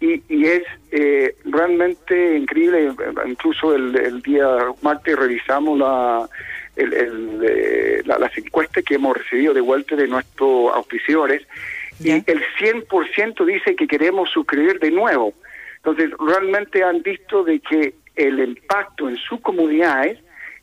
y, 0.00 0.22
y 0.28 0.46
es 0.46 0.62
eh, 0.90 1.36
realmente 1.44 2.36
increíble. 2.36 2.92
Incluso 3.26 3.74
el, 3.74 3.94
el, 3.94 4.22
día 4.22 4.46
martes 4.80 5.16
revisamos 5.16 5.78
la, 5.78 6.26
el, 6.76 6.92
el, 6.94 7.40
eh, 7.46 8.02
la, 8.06 8.18
las 8.18 8.36
encuestas 8.38 8.82
que 8.84 8.94
hemos 8.94 9.18
recibido 9.18 9.52
de 9.52 9.60
vuelta 9.60 9.96
de 9.96 10.08
nuestros 10.08 10.74
auspiciadores, 10.74 11.42
y 12.00 12.10
el 12.10 12.42
100% 12.58 13.44
dice 13.44 13.76
que 13.76 13.86
queremos 13.86 14.30
suscribir 14.30 14.80
de 14.80 14.90
nuevo. 14.90 15.34
Entonces, 15.76 16.10
realmente 16.18 16.82
han 16.82 17.02
visto 17.02 17.44
de 17.44 17.60
que 17.60 17.94
el 18.16 18.40
impacto 18.40 19.10
en 19.10 19.18
sus 19.18 19.40
comunidades 19.40 20.18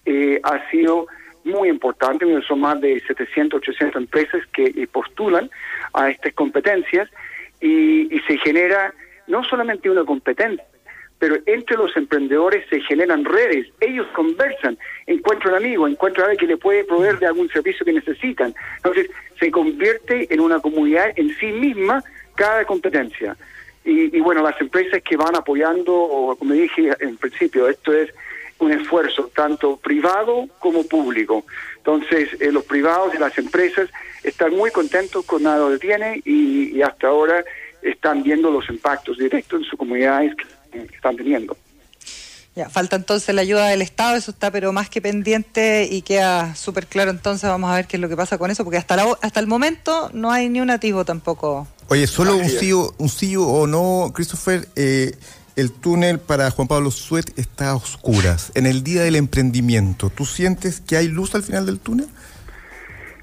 eh, 0.05 0.39
ha 0.43 0.69
sido 0.71 1.07
muy 1.43 1.69
importante, 1.69 2.25
son 2.47 2.59
más 2.59 2.79
de 2.81 2.99
700, 2.99 3.59
800 3.59 4.01
empresas 4.01 4.41
que 4.53 4.87
postulan 4.91 5.49
a 5.93 6.09
estas 6.09 6.33
competencias 6.33 7.09
y, 7.59 8.13
y 8.13 8.19
se 8.21 8.37
genera 8.37 8.93
no 9.27 9.43
solamente 9.43 9.89
una 9.89 10.03
competencia, 10.03 10.65
pero 11.19 11.35
entre 11.45 11.77
los 11.77 11.95
emprendedores 11.97 12.65
se 12.69 12.81
generan 12.81 13.25
redes, 13.25 13.67
ellos 13.81 14.07
conversan, 14.15 14.77
encuentran 15.05 15.55
amigos, 15.55 15.91
encuentran 15.91 16.27
a 16.27 16.29
alguien 16.31 16.47
que 16.47 16.53
le 16.53 16.57
puede 16.57 16.85
proveer 16.85 17.19
de 17.19 17.27
algún 17.27 17.49
servicio 17.49 17.85
que 17.85 17.93
necesitan. 17.93 18.55
Entonces, 18.77 19.09
se 19.39 19.51
convierte 19.51 20.33
en 20.33 20.39
una 20.39 20.59
comunidad 20.59 21.11
en 21.17 21.29
sí 21.35 21.47
misma 21.47 22.03
cada 22.35 22.65
competencia. 22.65 23.35
Y, 23.83 24.15
y 24.15 24.21
bueno, 24.21 24.41
las 24.41 24.59
empresas 24.61 25.01
que 25.03 25.17
van 25.17 25.35
apoyando, 25.35 25.93
o 25.93 26.35
como 26.37 26.53
dije 26.53 26.89
en 26.99 27.17
principio, 27.17 27.67
esto 27.67 27.93
es 27.93 28.09
un 28.59 28.71
esfuerzo 28.71 29.31
tanto 29.33 29.77
privado 29.77 30.47
como 30.59 30.83
público. 30.83 31.45
Entonces, 31.77 32.29
eh, 32.39 32.51
los 32.51 32.65
privados 32.65 33.13
y 33.15 33.17
las 33.17 33.37
empresas 33.37 33.89
están 34.23 34.55
muy 34.55 34.69
contentos 34.71 35.25
con 35.25 35.43
nada 35.43 35.69
que 35.71 35.77
tiene 35.79 36.21
y, 36.25 36.77
y, 36.77 36.81
hasta 36.81 37.07
ahora 37.07 37.43
están 37.81 38.21
viendo 38.21 38.51
los 38.51 38.69
impactos 38.69 39.17
directos 39.17 39.61
en 39.61 39.65
sus 39.65 39.79
comunidades 39.79 40.33
que, 40.35 40.79
que 40.87 40.95
están 40.95 41.15
teniendo. 41.15 41.55
Ya, 42.55 42.67
falta 42.67 42.97
entonces 42.97 43.33
la 43.33 43.41
ayuda 43.41 43.67
del 43.67 43.81
Estado, 43.81 44.17
eso 44.17 44.31
está 44.31 44.51
pero 44.51 44.73
más 44.73 44.89
que 44.89 45.01
pendiente 45.01 45.87
y 45.89 46.01
queda 46.01 46.55
súper 46.55 46.87
claro 46.87 47.11
entonces, 47.11 47.49
vamos 47.49 47.71
a 47.71 47.75
ver 47.75 47.87
qué 47.87 47.95
es 47.95 48.01
lo 48.01 48.09
que 48.09 48.17
pasa 48.17 48.37
con 48.37 48.51
eso, 48.51 48.65
porque 48.65 48.77
hasta, 48.77 48.97
la, 48.97 49.05
hasta 49.21 49.39
el 49.39 49.47
momento 49.47 50.09
no 50.13 50.31
hay 50.31 50.49
ni 50.49 50.59
un 50.59 50.69
atisbo 50.69 51.05
tampoco. 51.05 51.67
Oye, 51.87 52.05
solo 52.07 52.35
un 52.35 52.49
sí, 52.49 52.73
un 52.73 53.09
sí 53.09 53.35
o 53.37 53.65
no, 53.65 54.11
Christopher, 54.13 54.67
eh, 54.75 55.15
el 55.59 55.71
túnel 55.71 56.19
para 56.19 56.49
Juan 56.51 56.67
Pablo 56.67 56.91
Suet 56.91 57.37
está 57.37 57.71
a 57.71 57.75
oscuras. 57.75 58.51
En 58.55 58.65
el 58.65 58.83
día 58.83 59.03
del 59.03 59.15
emprendimiento, 59.15 60.09
¿tú 60.09 60.25
sientes 60.25 60.81
que 60.81 60.97
hay 60.97 61.07
luz 61.07 61.35
al 61.35 61.43
final 61.43 61.65
del 61.65 61.79
túnel? 61.79 62.07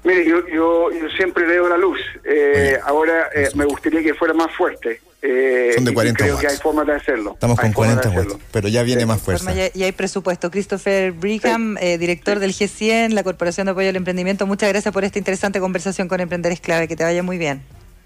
Mire, 0.03 0.25
yo, 0.25 0.47
yo, 0.47 0.89
siempre 1.17 1.45
veo 1.45 1.67
la 1.67 1.77
luz. 1.77 1.99
Eh, 2.23 2.77
ahora 2.85 3.27
eh, 3.35 3.49
me 3.55 3.65
gustaría 3.65 4.01
que 4.01 4.13
fuera 4.13 4.33
más 4.33 4.55
fuerte. 4.55 5.01
Eh, 5.21 5.71
Son 5.75 5.83
de 5.83 5.93
40 5.93 6.23
creo 6.23 6.37
que 6.37 6.47
hay 6.47 6.55
formas 6.57 6.87
de 6.87 6.93
hacerlo. 6.93 7.31
Estamos 7.33 7.59
con 7.59 7.73
40 7.73 8.09
watts, 8.11 8.37
pero 8.51 8.69
ya 8.69 8.83
viene 8.83 9.05
más 9.05 9.19
fuerza. 9.19 9.51
Y 9.73 9.83
hay 9.83 9.91
presupuesto. 9.91 10.49
Christopher 10.49 11.11
Brigham, 11.11 11.75
director 11.75 12.39
del 12.39 12.53
G100, 12.53 13.09
la 13.09 13.23
Corporación 13.23 13.65
de 13.65 13.71
Apoyo 13.71 13.89
al 13.89 13.95
Emprendimiento, 13.95 14.45
muchas 14.45 14.69
gracias 14.69 14.93
por 14.93 15.03
esta 15.03 15.17
interesante 15.19 15.59
conversación 15.59 16.07
con 16.07 16.21
Emprender 16.21 16.53
es 16.53 16.61
Clave. 16.61 16.87
Que 16.87 16.95
te 16.95 17.03
vaya 17.03 17.23
muy 17.23 17.37
bien. 17.37 17.61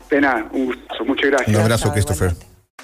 De 0.10 0.22
nada, 0.22 0.50
un 0.54 0.65
gusto. 0.65 1.06
Muchas 1.06 1.30
gracias. 1.30 1.56
Un 1.56 1.62
abrazo, 1.62 1.91
Christopher. 1.94 2.34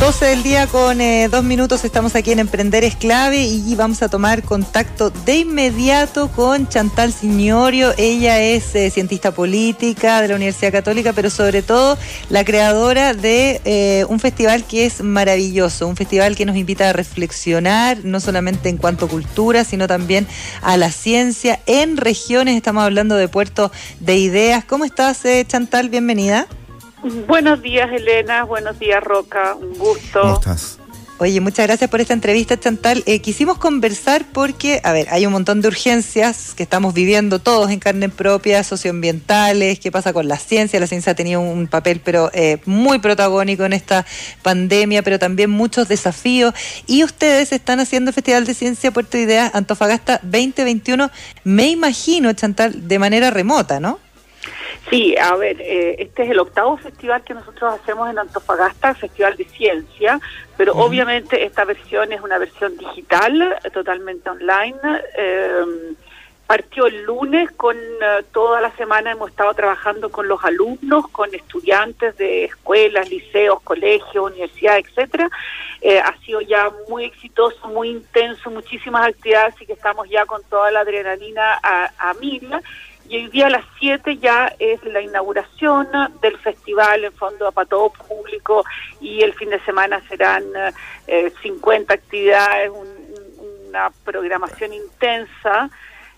12 0.00 0.24
del 0.24 0.42
día 0.42 0.66
con 0.66 1.00
eh, 1.00 1.28
dos 1.30 1.44
minutos 1.44 1.84
estamos 1.84 2.16
aquí 2.16 2.32
en 2.32 2.38
Emprender 2.38 2.84
es 2.84 2.96
clave 2.96 3.42
y 3.44 3.74
vamos 3.74 4.02
a 4.02 4.08
tomar 4.08 4.42
contacto 4.42 5.10
de 5.10 5.40
inmediato 5.40 6.28
con 6.32 6.68
Chantal 6.68 7.12
Signorio. 7.12 7.92
Ella 7.98 8.40
es 8.40 8.74
eh, 8.74 8.90
cientista 8.90 9.32
política 9.32 10.22
de 10.22 10.28
la 10.28 10.36
Universidad 10.36 10.72
Católica, 10.72 11.12
pero 11.12 11.28
sobre 11.28 11.62
todo 11.62 11.98
la 12.28 12.44
creadora 12.44 13.12
de 13.12 13.60
eh, 13.64 14.06
un 14.08 14.18
festival 14.20 14.64
que 14.64 14.86
es 14.86 15.02
maravilloso, 15.02 15.86
un 15.86 15.96
festival 15.96 16.34
que 16.34 16.46
nos 16.46 16.56
invita 16.56 16.88
a 16.88 16.92
reflexionar, 16.92 17.98
no 18.02 18.20
solamente 18.20 18.68
en 18.68 18.78
cuanto 18.78 19.04
a 19.04 19.08
cultura, 19.08 19.64
sino 19.64 19.86
también 19.86 20.26
a 20.62 20.76
la 20.76 20.90
ciencia 20.90 21.60
en 21.66 21.98
regiones. 21.98 22.56
Estamos 22.56 22.82
hablando 22.84 23.16
de 23.16 23.28
puertos 23.28 23.70
de 24.00 24.16
ideas. 24.16 24.64
¿Cómo 24.64 24.86
estás, 24.86 25.22
Chantal? 25.46 25.90
Bienvenida. 25.90 26.48
Buenos 27.26 27.62
días, 27.62 27.90
Elena. 27.92 28.44
Buenos 28.44 28.78
días, 28.78 29.02
Roca. 29.02 29.54
Un 29.54 29.78
gusto. 29.78 30.20
¿Cómo 30.20 30.34
estás? 30.34 30.80
Oye, 31.22 31.38
muchas 31.42 31.66
gracias 31.66 31.90
por 31.90 32.00
esta 32.00 32.14
entrevista, 32.14 32.58
Chantal. 32.58 33.02
Eh, 33.04 33.20
quisimos 33.20 33.58
conversar 33.58 34.24
porque, 34.32 34.80
a 34.82 34.92
ver, 34.92 35.06
hay 35.10 35.26
un 35.26 35.32
montón 35.34 35.60
de 35.60 35.68
urgencias 35.68 36.54
que 36.54 36.62
estamos 36.62 36.94
viviendo 36.94 37.38
todos 37.40 37.70
en 37.70 37.78
carne 37.78 38.08
propia, 38.08 38.64
socioambientales, 38.64 39.78
qué 39.80 39.92
pasa 39.92 40.14
con 40.14 40.28
la 40.28 40.38
ciencia. 40.38 40.80
La 40.80 40.86
ciencia 40.86 41.12
ha 41.12 41.14
tenido 41.14 41.42
un 41.42 41.66
papel 41.66 42.00
pero 42.02 42.30
eh, 42.32 42.56
muy 42.64 43.00
protagónico 43.00 43.66
en 43.66 43.74
esta 43.74 44.06
pandemia, 44.40 45.02
pero 45.02 45.18
también 45.18 45.50
muchos 45.50 45.88
desafíos. 45.88 46.54
Y 46.86 47.04
ustedes 47.04 47.52
están 47.52 47.80
haciendo 47.80 48.08
el 48.08 48.14
Festival 48.14 48.46
de 48.46 48.54
Ciencia 48.54 48.90
Puerto 48.90 49.18
Ideas 49.18 49.54
Antofagasta 49.54 50.20
2021, 50.22 51.10
me 51.44 51.68
imagino, 51.68 52.32
Chantal, 52.32 52.88
de 52.88 52.98
manera 52.98 53.30
remota, 53.30 53.78
¿no? 53.78 53.98
Sí, 54.88 55.16
a 55.16 55.36
ver, 55.36 55.60
eh, 55.60 55.96
este 55.98 56.24
es 56.24 56.30
el 56.30 56.38
octavo 56.38 56.76
festival 56.78 57.22
que 57.22 57.34
nosotros 57.34 57.74
hacemos 57.74 58.08
en 58.10 58.18
Antofagasta, 58.18 58.94
Festival 58.94 59.36
de 59.36 59.44
Ciencia, 59.44 60.18
pero 60.56 60.72
obviamente 60.72 61.44
esta 61.44 61.64
versión 61.64 62.12
es 62.12 62.20
una 62.20 62.38
versión 62.38 62.76
digital, 62.76 63.58
totalmente 63.72 64.30
online. 64.30 64.78
Eh, 65.16 65.94
partió 66.46 66.86
el 66.86 67.04
lunes, 67.04 67.52
con 67.52 67.76
eh, 67.76 68.24
toda 68.32 68.60
la 68.60 68.72
semana 68.72 69.12
hemos 69.12 69.30
estado 69.30 69.54
trabajando 69.54 70.10
con 70.10 70.26
los 70.26 70.42
alumnos, 70.42 71.06
con 71.08 71.32
estudiantes 71.32 72.16
de 72.16 72.46
escuelas, 72.46 73.08
liceos, 73.08 73.60
colegios, 73.62 74.32
universidades, 74.32 74.86
etcétera. 74.88 75.30
ha 76.04 76.16
sido 76.24 76.40
ya 76.40 76.72
muy 76.88 77.04
exitoso, 77.04 77.68
muy 77.68 77.90
intenso, 77.90 78.50
muchísimas 78.50 79.06
actividades, 79.06 79.54
y 79.60 79.66
que 79.66 79.74
estamos 79.74 80.08
ya 80.08 80.26
con 80.26 80.42
toda 80.44 80.72
la 80.72 80.80
adrenalina 80.80 81.60
a, 81.62 81.92
a 81.96 82.14
mil 82.14 82.50
y 83.10 83.16
hoy 83.16 83.28
día 83.28 83.48
a 83.48 83.50
las 83.50 83.64
7 83.80 84.18
ya 84.18 84.54
es 84.60 84.82
la 84.84 85.00
inauguración 85.00 85.88
del 86.22 86.38
festival 86.38 87.04
en 87.04 87.12
fondo 87.12 87.50
para 87.50 87.68
todo 87.68 87.90
público 87.90 88.64
y 89.00 89.22
el 89.22 89.34
fin 89.34 89.50
de 89.50 89.58
semana 89.64 90.00
serán 90.08 90.44
50 91.42 91.92
eh, 91.92 91.96
actividades, 91.96 92.70
una 93.68 93.90
programación 94.04 94.72
intensa 94.74 95.68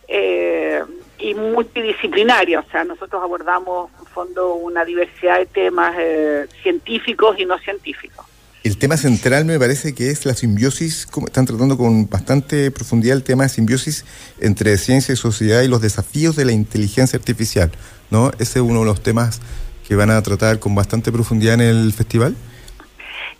eh, 0.06 0.82
y 1.18 1.34
multidisciplinaria. 1.34 2.60
O 2.60 2.64
sea, 2.70 2.84
nosotros 2.84 3.22
abordamos 3.22 3.90
en 3.98 4.06
fondo 4.08 4.54
una 4.56 4.84
diversidad 4.84 5.38
de 5.38 5.46
temas 5.46 5.96
eh, 5.98 6.46
científicos 6.62 7.38
y 7.38 7.46
no 7.46 7.58
científicos. 7.58 8.26
El 8.64 8.78
tema 8.78 8.96
central 8.96 9.44
me 9.44 9.58
parece 9.58 9.92
que 9.92 10.10
es 10.10 10.24
la 10.24 10.34
simbiosis, 10.34 11.04
como 11.06 11.26
están 11.26 11.46
tratando 11.46 11.76
con 11.76 12.08
bastante 12.08 12.70
profundidad 12.70 13.16
el 13.16 13.24
tema 13.24 13.42
de 13.42 13.48
simbiosis 13.48 14.04
entre 14.40 14.78
ciencia 14.78 15.12
y 15.12 15.16
sociedad 15.16 15.62
y 15.62 15.68
los 15.68 15.82
desafíos 15.82 16.36
de 16.36 16.44
la 16.44 16.52
inteligencia 16.52 17.18
artificial, 17.18 17.72
¿no? 18.10 18.30
Ese 18.38 18.60
es 18.60 18.64
uno 18.64 18.80
de 18.80 18.86
los 18.86 19.02
temas 19.02 19.40
que 19.88 19.96
van 19.96 20.10
a 20.10 20.22
tratar 20.22 20.60
con 20.60 20.76
bastante 20.76 21.10
profundidad 21.10 21.54
en 21.54 21.62
el 21.62 21.92
festival. 21.92 22.36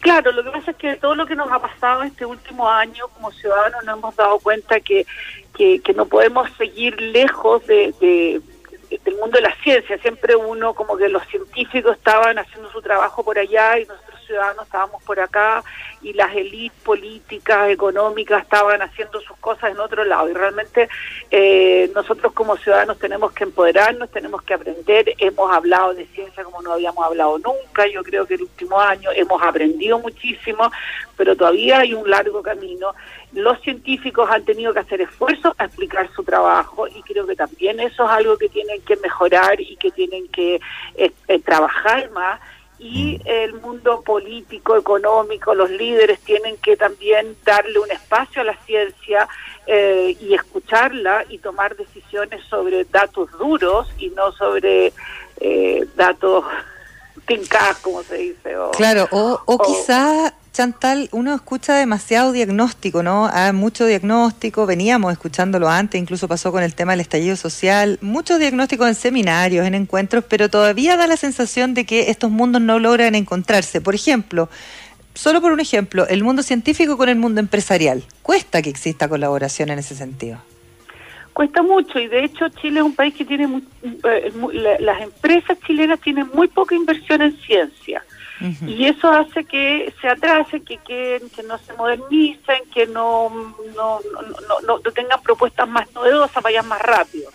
Claro, 0.01 0.33
lo 0.33 0.43
que 0.43 0.51
pasa 0.51 0.73
es 0.73 0.77
que 0.77 0.97
todo 0.97 1.15
lo 1.15 1.25
que 1.25 1.37
nos 1.37 1.53
ha 1.53 1.61
pasado 1.61 2.03
este 2.03 2.27
último 2.27 2.69
año 2.69 3.07
como 3.15 3.31
ciudadanos 3.31 3.85
nos 3.85 3.99
hemos 3.99 4.17
dado 4.17 4.41
cuenta 4.41 4.81
que, 4.81 5.07
que, 5.55 5.95
no 5.95 6.07
podemos 6.07 6.51
seguir 6.59 7.01
lejos 7.01 7.65
de, 7.69 7.95
del 8.01 9.17
mundo 9.21 9.37
de 9.37 9.43
la 9.43 9.55
ciencia. 9.63 9.97
Siempre 9.99 10.35
uno, 10.35 10.75
como 10.75 10.97
que 10.97 11.09
los 11.09 11.25
científicos 11.29 11.97
estaban 11.97 12.37
haciendo 12.41 12.73
su 12.73 12.83
trabajo 12.83 13.23
por 13.23 13.39
allá 13.39 13.79
y 13.79 13.85
nosotros 13.85 14.12
ciudadanos 14.27 14.65
estábamos 14.65 15.03
por 15.03 15.21
acá 15.21 15.63
y 16.03 16.13
las 16.13 16.35
élites 16.35 16.79
políticas, 16.83 17.71
económicas 17.71 18.43
estaban 18.43 18.83
haciendo 18.83 19.21
sus 19.21 19.37
cosas 19.39 19.71
en 19.71 19.79
otro 19.79 20.05
lado. 20.05 20.29
Y 20.29 20.33
realmente 20.33 20.89
eh, 21.31 21.91
nosotros 21.95 22.33
como 22.33 22.57
ciudadanos 22.57 22.99
tenemos 22.99 23.33
que 23.33 23.45
empoderarnos, 23.45 24.11
tenemos 24.11 24.43
que 24.43 24.55
aprender. 24.55 25.15
Hemos 25.19 25.51
hablado 25.53 25.95
de 25.95 26.07
ciencia 26.07 26.45
como 26.45 26.63
no 26.63 26.73
habíamos 26.73 27.05
hablado 27.05 27.39
nunca. 27.39 27.87
Yo 27.87 28.03
creo 28.03 28.27
que 28.27 28.35
el 28.35 28.43
último 28.43 28.81
año 28.81 29.11
hemos 29.15 29.41
aprendido 29.43 29.99
muchísimo, 29.99 30.71
pero 31.17 31.37
todavía 31.37 31.81
hay 31.81 31.95
un 31.95 32.09
largo 32.09 32.43
camino. 32.43 32.95
Los 33.33 33.61
científicos 33.63 34.29
han 34.31 34.45
tenido 34.45 34.73
que 34.73 34.81
hacer 34.81 35.01
esfuerzos 35.01 35.55
a 35.57 35.65
explicar 35.65 36.11
su 36.15 36.23
trabajo 36.23 36.87
y 36.87 37.03
creo 37.03 37.27
que 37.27 37.37
también 37.37 37.81
eso 37.81 38.05
es 38.05 38.11
algo 38.11 38.37
que 38.37 38.49
tienen 38.49 38.83
que 38.83 38.97
mejorar 38.97 39.61
y 39.61 39.77
que 39.77 39.91
tienen 39.91 40.29
que 40.29 40.61
eh, 40.97 41.13
eh, 41.29 41.39
trabajar 41.39 42.11
más 42.11 42.41
y 42.83 43.21
el 43.25 43.55
mundo 43.55 44.03
político, 44.03 44.77
económico, 44.77 45.55
los 45.55 45.71
líderes 45.71 46.19
tienen 46.21 46.57
que 46.57 46.77
también 46.77 47.37
darle 47.45 47.79
un 47.79 47.89
espacio 47.93 48.43
a 48.43 48.45
la 48.45 48.57
ciencia 48.65 49.29
eh, 49.69 50.17
y 50.21 50.35
escucharla 50.35 51.25
y 51.29 51.39
tomar 51.39 51.77
decisiones 51.77 52.43
sobre 52.47 52.85
datos 52.85 53.31
duros 53.39 53.89
y 53.99 54.11
no 54.11 54.33
sobre 54.33 54.93
eh, 55.39 55.87
datos 55.95 56.45
como 57.83 58.03
se 58.03 58.17
dice. 58.17 58.55
claro, 58.77 59.09
o, 59.11 59.41
o, 59.47 59.59
quizá 59.59 60.35
Chantal, 60.53 61.09
uno 61.13 61.35
escucha 61.35 61.75
demasiado 61.77 62.31
diagnóstico, 62.31 63.03
¿no? 63.03 63.27
Hay 63.33 63.55
mucho 63.55 63.87
diagnóstico, 63.87 64.67
veníamos 64.67 65.11
escuchándolo 65.11 65.71
antes, 65.71 65.99
incluso 65.99 66.29
pasó 66.29 66.53
con 66.53 66.63
el 66.63 66.75
tema 66.75 66.93
del 66.93 67.01
estallido 67.01 67.37
social, 67.37 67.99
muchos 68.03 68.39
diagnósticos 68.39 68.87
en 68.87 68.95
seminarios, 68.95 69.67
en 69.67 69.75
encuentros, 69.75 70.25
pero 70.29 70.51
todavía 70.51 70.99
da 70.99 71.07
la 71.07 71.17
sensación 71.17 71.73
de 71.73 71.87
que 71.87 72.11
estos 72.11 72.31
mundos 72.31 72.61
no 72.61 72.79
logran 72.79 73.15
encontrarse. 73.15 73.81
Por 73.81 73.95
ejemplo, 73.95 74.51
solo 75.15 75.41
por 75.41 75.53
un 75.53 75.61
ejemplo, 75.61 76.07
el 76.07 76.23
mundo 76.23 76.43
científico 76.43 76.99
con 76.99 77.09
el 77.09 77.17
mundo 77.17 77.41
empresarial. 77.41 78.05
Cuesta 78.21 78.61
que 78.61 78.69
exista 78.69 79.09
colaboración 79.09 79.71
en 79.71 79.79
ese 79.79 79.97
sentido. 79.97 80.39
Cuesta 81.33 81.63
mucho 81.63 81.99
y 81.99 82.09
de 82.09 82.25
hecho 82.25 82.49
Chile 82.51 82.81
es 82.81 82.85
un 82.85 82.95
país 82.95 83.15
que 83.15 83.25
tiene, 83.25 83.63
eh, 84.05 84.33
las 84.81 85.01
empresas 85.01 85.59
chilenas 85.67 86.01
tienen 86.01 86.29
muy 86.35 86.49
poca 86.49 86.75
inversión 86.75 87.23
en 87.23 87.37
ciencia 87.39 88.03
y 88.67 88.87
eso 88.87 89.09
hace 89.09 89.45
que 89.45 89.95
se 90.01 90.09
atrase, 90.09 90.63
que, 90.63 90.79
que, 90.79 91.21
no 91.47 91.59
se 91.59 91.73
modernicen, 91.75 92.63
que 92.75 92.87
no, 92.87 93.31
no, 93.77 94.01
no, 94.49 94.61
no, 94.67 94.79
tengan 94.81 95.23
propuestas 95.23 95.69
más 95.69 95.93
novedosas, 95.95 96.43
vayan 96.43 96.67
más 96.67 96.83
rápido. 96.83 97.31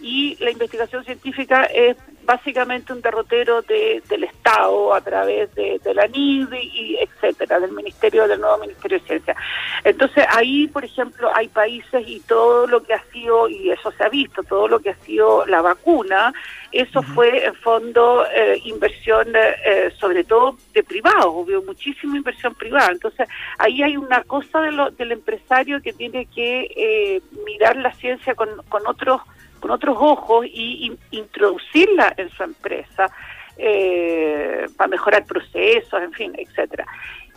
Y 0.00 0.36
la 0.40 0.50
investigación 0.50 1.04
científica 1.04 1.64
es 1.64 1.96
básicamente 2.24 2.92
un 2.92 3.00
derrotero 3.00 3.62
de, 3.62 4.02
del 4.08 4.24
Estado 4.24 4.94
a 4.94 5.00
través 5.00 5.52
de, 5.54 5.80
la 5.94 6.06
NID 6.06 6.52
y 6.52 6.96
etcétera, 7.00 7.58
del 7.58 7.72
Ministerio, 7.72 8.28
del 8.28 8.40
nuevo 8.40 8.58
Ministerio 8.58 9.00
de 9.00 9.06
Ciencia. 9.06 9.36
Entonces 9.82 10.24
ahí, 10.30 10.68
por 10.68 10.84
ejemplo, 10.84 11.30
hay 11.34 11.48
países 11.48 12.04
y 12.06 12.20
todo 12.20 12.66
lo 12.66 12.82
que 12.82 12.94
ha 12.94 13.02
sido, 13.12 13.48
y 13.48 13.70
eso 13.70 13.90
se 13.92 14.04
ha 14.04 14.08
visto, 14.08 14.42
todo 14.44 14.68
lo 14.68 14.78
que 14.78 14.90
ha 14.90 14.96
sido 14.98 15.44
la 15.46 15.60
vacuna, 15.60 16.32
eso 16.70 17.02
fue 17.02 17.44
en 17.44 17.54
fondo 17.56 18.24
eh, 18.32 18.60
inversión 18.64 19.28
eh, 19.34 19.92
sobre 19.98 20.22
todo 20.22 20.56
de 20.72 20.84
privados, 20.84 21.26
hubo 21.26 21.62
muchísima 21.64 22.16
inversión 22.16 22.54
privada. 22.54 22.92
Entonces 22.92 23.28
ahí 23.58 23.82
hay 23.82 23.96
una 23.96 24.22
cosa 24.22 24.60
de 24.60 24.70
lo, 24.70 24.90
del 24.90 25.12
empresario 25.12 25.82
que 25.82 25.92
tiene 25.92 26.26
que 26.26 26.70
eh, 26.76 27.22
mirar 27.44 27.76
la 27.76 27.92
ciencia 27.94 28.34
con, 28.34 28.48
con 28.68 28.86
otros 28.86 29.20
con 29.60 29.70
otros 29.70 29.96
ojos 29.98 30.46
y, 30.46 30.92
introducirla 31.10 32.14
en 32.16 32.30
su 32.30 32.42
empresa 32.42 33.10
eh, 33.56 34.66
para 34.76 34.88
mejorar 34.88 35.24
procesos, 35.24 36.02
en 36.02 36.12
fin, 36.12 36.32
etcétera. 36.36 36.86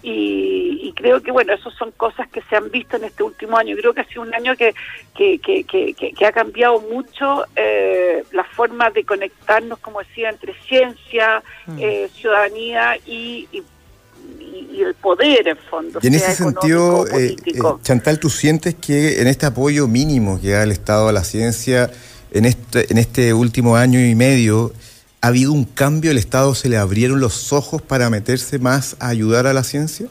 Y, 0.05 0.93
creo 0.97 1.21
que, 1.21 1.31
bueno, 1.31 1.53
esas 1.53 1.73
son 1.75 1.91
cosas 1.91 2.27
que 2.27 2.41
se 2.41 2.57
han 2.57 2.69
visto 2.69 2.97
en 2.97 3.05
este 3.05 3.23
último 3.23 3.57
año. 3.57 3.73
Creo 3.77 3.93
que 3.93 4.01
ha 4.01 4.07
sido 4.07 4.23
un 4.23 4.33
año 4.35 4.53
que, 4.57 4.75
que, 5.15 5.39
que, 5.39 5.63
que, 5.63 6.25
ha 6.25 6.31
cambiado 6.33 6.81
mucho 6.81 7.45
eh, 7.55 8.21
la 8.33 8.43
forma 8.43 8.89
de 8.89 9.05
conectarnos, 9.05 9.79
como 9.79 9.99
decía, 9.99 10.29
entre 10.29 10.53
ciencia, 10.67 11.41
mm. 11.67 11.77
eh, 11.79 12.09
ciudadanía 12.13 12.97
y, 13.05 13.47
y, 13.53 14.81
el 14.81 14.93
poder, 14.95 15.47
en 15.47 15.57
fondo. 15.57 15.99
Y 16.01 16.07
en 16.07 16.15
ese 16.15 16.33
sentido, 16.33 17.07
eh, 17.07 17.37
Chantal, 17.81 18.19
¿tú 18.19 18.29
sientes 18.29 18.75
que 18.75 19.21
en 19.21 19.27
este 19.27 19.45
apoyo 19.45 19.87
mínimo 19.87 20.41
que 20.41 20.49
da 20.49 20.63
el 20.63 20.71
Estado 20.71 21.07
a 21.07 21.13
la 21.13 21.23
ciencia, 21.23 21.89
en 22.33 22.45
este, 22.45 22.91
en 22.91 22.97
este 22.97 23.33
último 23.33 23.75
año 23.75 23.99
y 23.99 24.15
medio 24.15 24.73
ha 25.21 25.27
habido 25.27 25.53
un 25.53 25.63
cambio, 25.63 26.11
el 26.11 26.17
Estado 26.17 26.53
se 26.53 26.67
le 26.67 26.77
abrieron 26.77 27.21
los 27.21 27.53
ojos 27.53 27.81
para 27.81 28.09
meterse 28.09 28.59
más 28.59 28.97
a 28.99 29.07
ayudar 29.07 29.47
a 29.47 29.53
la 29.53 29.63
ciencia? 29.63 30.07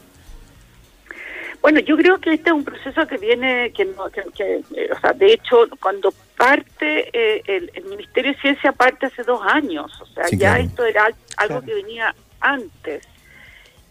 Bueno, 1.61 1.79
yo 1.79 1.95
creo 1.95 2.19
que 2.19 2.33
este 2.33 2.49
es 2.49 2.53
un 2.53 2.63
proceso 2.63 3.07
que 3.07 3.17
viene, 3.17 3.71
que, 3.71 3.83
eh, 3.83 4.89
o 4.91 4.99
sea, 4.99 5.13
de 5.13 5.33
hecho, 5.33 5.67
cuando 5.79 6.13
parte 6.35 7.09
eh, 7.13 7.43
el, 7.45 7.85
Ministerio 7.85 8.33
de 8.33 8.39
Ciencia 8.39 8.71
parte 8.71 9.05
hace 9.05 9.23
dos 9.23 9.39
años, 9.45 9.91
o 10.01 10.05
sea, 10.07 10.25
ya 10.31 10.59
esto 10.59 10.83
era 10.83 11.07
algo 11.37 11.61
que 11.61 11.75
venía 11.75 12.13
antes 12.41 13.07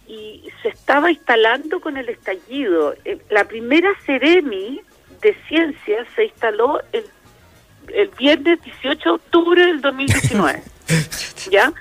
y 0.07 0.42
se 0.61 0.68
estaba 0.68 1.11
instalando 1.11 1.81
con 1.81 1.97
el 1.97 2.09
estallido. 2.09 2.95
Eh, 3.05 3.18
la 3.31 3.45
primera 3.45 3.90
Ceremi 4.05 4.83
de 5.23 5.35
Ciencia 5.49 6.05
se 6.14 6.25
instaló 6.25 6.81
el 6.92 7.05
el 7.94 8.09
viernes 8.18 8.61
18 8.62 9.02
de 9.02 9.11
octubre 9.11 9.66
del 9.66 9.81
2019. 9.81 10.62
¿Ya? 11.50 11.72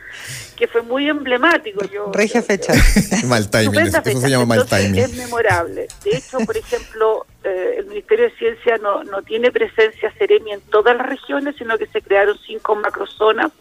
Que 0.55 0.67
fue 0.67 0.81
muy 0.83 1.09
emblemático. 1.09 1.83
Yo, 1.85 2.11
Regia 2.13 2.41
fecha. 2.43 2.73
mal 3.25 3.49
timing, 3.49 3.79
eso 3.79 4.01
se 4.03 4.29
llama 4.29 4.45
mal 4.45 4.65
timing. 4.67 4.99
Es 4.99 5.13
memorable. 5.15 5.87
De 6.03 6.17
hecho, 6.17 6.39
por 6.39 6.55
ejemplo, 6.55 7.25
eh, 7.43 7.75
el 7.79 7.87
Ministerio 7.87 8.25
de 8.25 8.31
Ciencia 8.37 8.77
no, 8.77 9.03
no 9.03 9.23
tiene 9.23 9.51
presencia 9.51 10.13
Ceremi 10.17 10.51
en 10.51 10.61
todas 10.61 10.95
las 10.95 11.07
regiones, 11.07 11.55
sino 11.57 11.77
que 11.77 11.87
se 11.87 12.01
crearon 12.01 12.37
cinco 12.45 12.75
macrozonas 12.75 13.51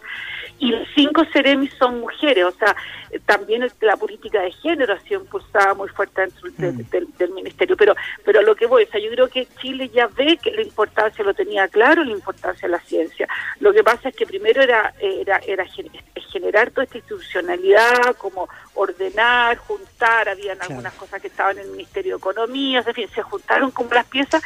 y 0.61 0.75
cinco 0.95 1.25
Ceremis 1.33 1.73
son 1.79 2.01
mujeres, 2.01 2.45
o 2.45 2.53
sea, 2.53 2.77
también 3.25 3.67
la 3.81 3.97
política 3.97 4.43
de 4.43 4.53
género 4.53 4.93
ha 4.93 5.01
sido 5.01 5.23
impulsada 5.23 5.73
muy 5.73 5.89
fuerte 5.89 6.21
dentro 6.21 6.51
mm. 6.51 7.09
del, 7.19 7.31
ministerio, 7.31 7.77
pero 7.77 7.95
pero 8.25 8.43
lo 8.43 8.55
que 8.55 8.67
voy, 8.67 8.85
o 8.85 8.91
sea, 8.91 9.01
yo 9.01 9.11
creo 9.11 9.29
que 9.29 9.49
Chile 9.61 9.89
ya 9.89 10.07
ve 10.09 10.37
que 10.37 10.51
la 10.51 10.63
importancia, 10.63 11.25
lo 11.25 11.33
tenía 11.33 11.67
claro, 11.69 12.05
la 12.05 12.13
importancia 12.13 12.69
de 12.69 12.73
la 12.73 12.81
ciencia. 12.81 13.27
Lo 13.59 13.73
que 13.73 13.83
pasa 13.83 14.11
es 14.11 14.17
que 14.17 14.27
primero 14.27 14.63
era, 14.63 14.93
era, 15.01 15.39
era 15.47 15.65
generar 16.31 16.71
toda 16.71 16.85
esta 16.85 16.99
institucionalidad, 16.99 18.15
como 18.19 18.47
ordenar, 18.75 19.57
juntar, 19.57 20.29
habían 20.29 20.61
algunas 20.61 20.93
cosas 20.93 21.23
que 21.23 21.29
estaban 21.29 21.59
en 21.59 21.65
el 21.65 21.71
Ministerio 21.71 22.15
de 22.15 22.19
Economía, 22.19 22.85
en 22.87 22.95
fin, 22.95 23.09
se 23.09 23.23
juntaron 23.23 23.71
como 23.71 23.95
las 23.95 24.07
piezas 24.07 24.43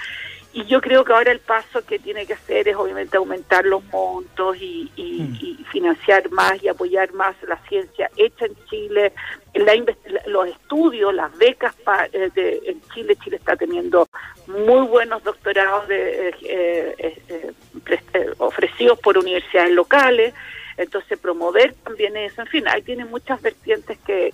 y 0.55 0.65
yo 0.67 0.81
creo 0.81 1.05
que 1.05 1.13
ahora 1.13 1.33
el 1.33 1.41
paso 1.41 1.85
que 1.85 1.99
tiene 1.99 2.27
que 2.27 2.35
hacer 2.35 2.69
es 2.69 2.77
obviamente 2.77 3.17
aumentar 3.17 3.67
los 3.67 3.85
montos 3.87 4.57
y, 4.61 4.89
mm. 4.97 5.65
financiar 5.65 6.31
más 6.31 6.63
y 6.63 6.69
apoyar 6.69 7.13
más 7.13 7.35
la 7.49 7.57
ciencia 7.69 8.09
hecha 8.17 8.47
en 8.47 8.55
Chile, 8.67 9.13
los 10.27 10.47
estudios, 10.47 11.13
las 11.13 11.37
becas 11.37 11.75
eh, 12.13 12.31
de, 12.33 12.63
en 12.67 12.81
Chile. 12.95 13.17
Chile 13.17 13.37
está 13.37 13.57
teniendo 13.57 14.07
muy 14.47 14.87
buenos 14.87 15.25
doctorados 15.25 15.89
de, 15.89 16.29
eh, 16.29 16.95
eh, 17.29 18.33
ofrecidos 18.39 19.01
por 19.01 19.19
universidades 19.19 19.73
locales 19.73 20.35
entonces 20.77 21.19
promover 21.19 21.75
también 21.85 22.17
eso, 22.17 22.43
en 22.43 22.49
fin, 22.49 22.65
ahí 22.69 22.83
tiene 22.83 23.05
muchas 23.05 23.41
vertientes 23.41 23.99
que... 24.07 24.33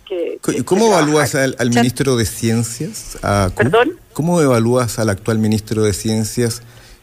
¿Cómo 0.64 0.87
evalúas 0.87 1.35
al, 1.35 1.57
ministro 1.70 2.16
de 2.16 2.24
Ciencias? 2.24 3.18
¿Perdón? 3.57 3.98
¿Cómo 4.12 4.40
evalúas 4.40 4.98
al 4.98 5.11
actual 5.11 5.38
ministro 5.38 5.83
de 5.83 5.92
Ciencias? 5.92 6.62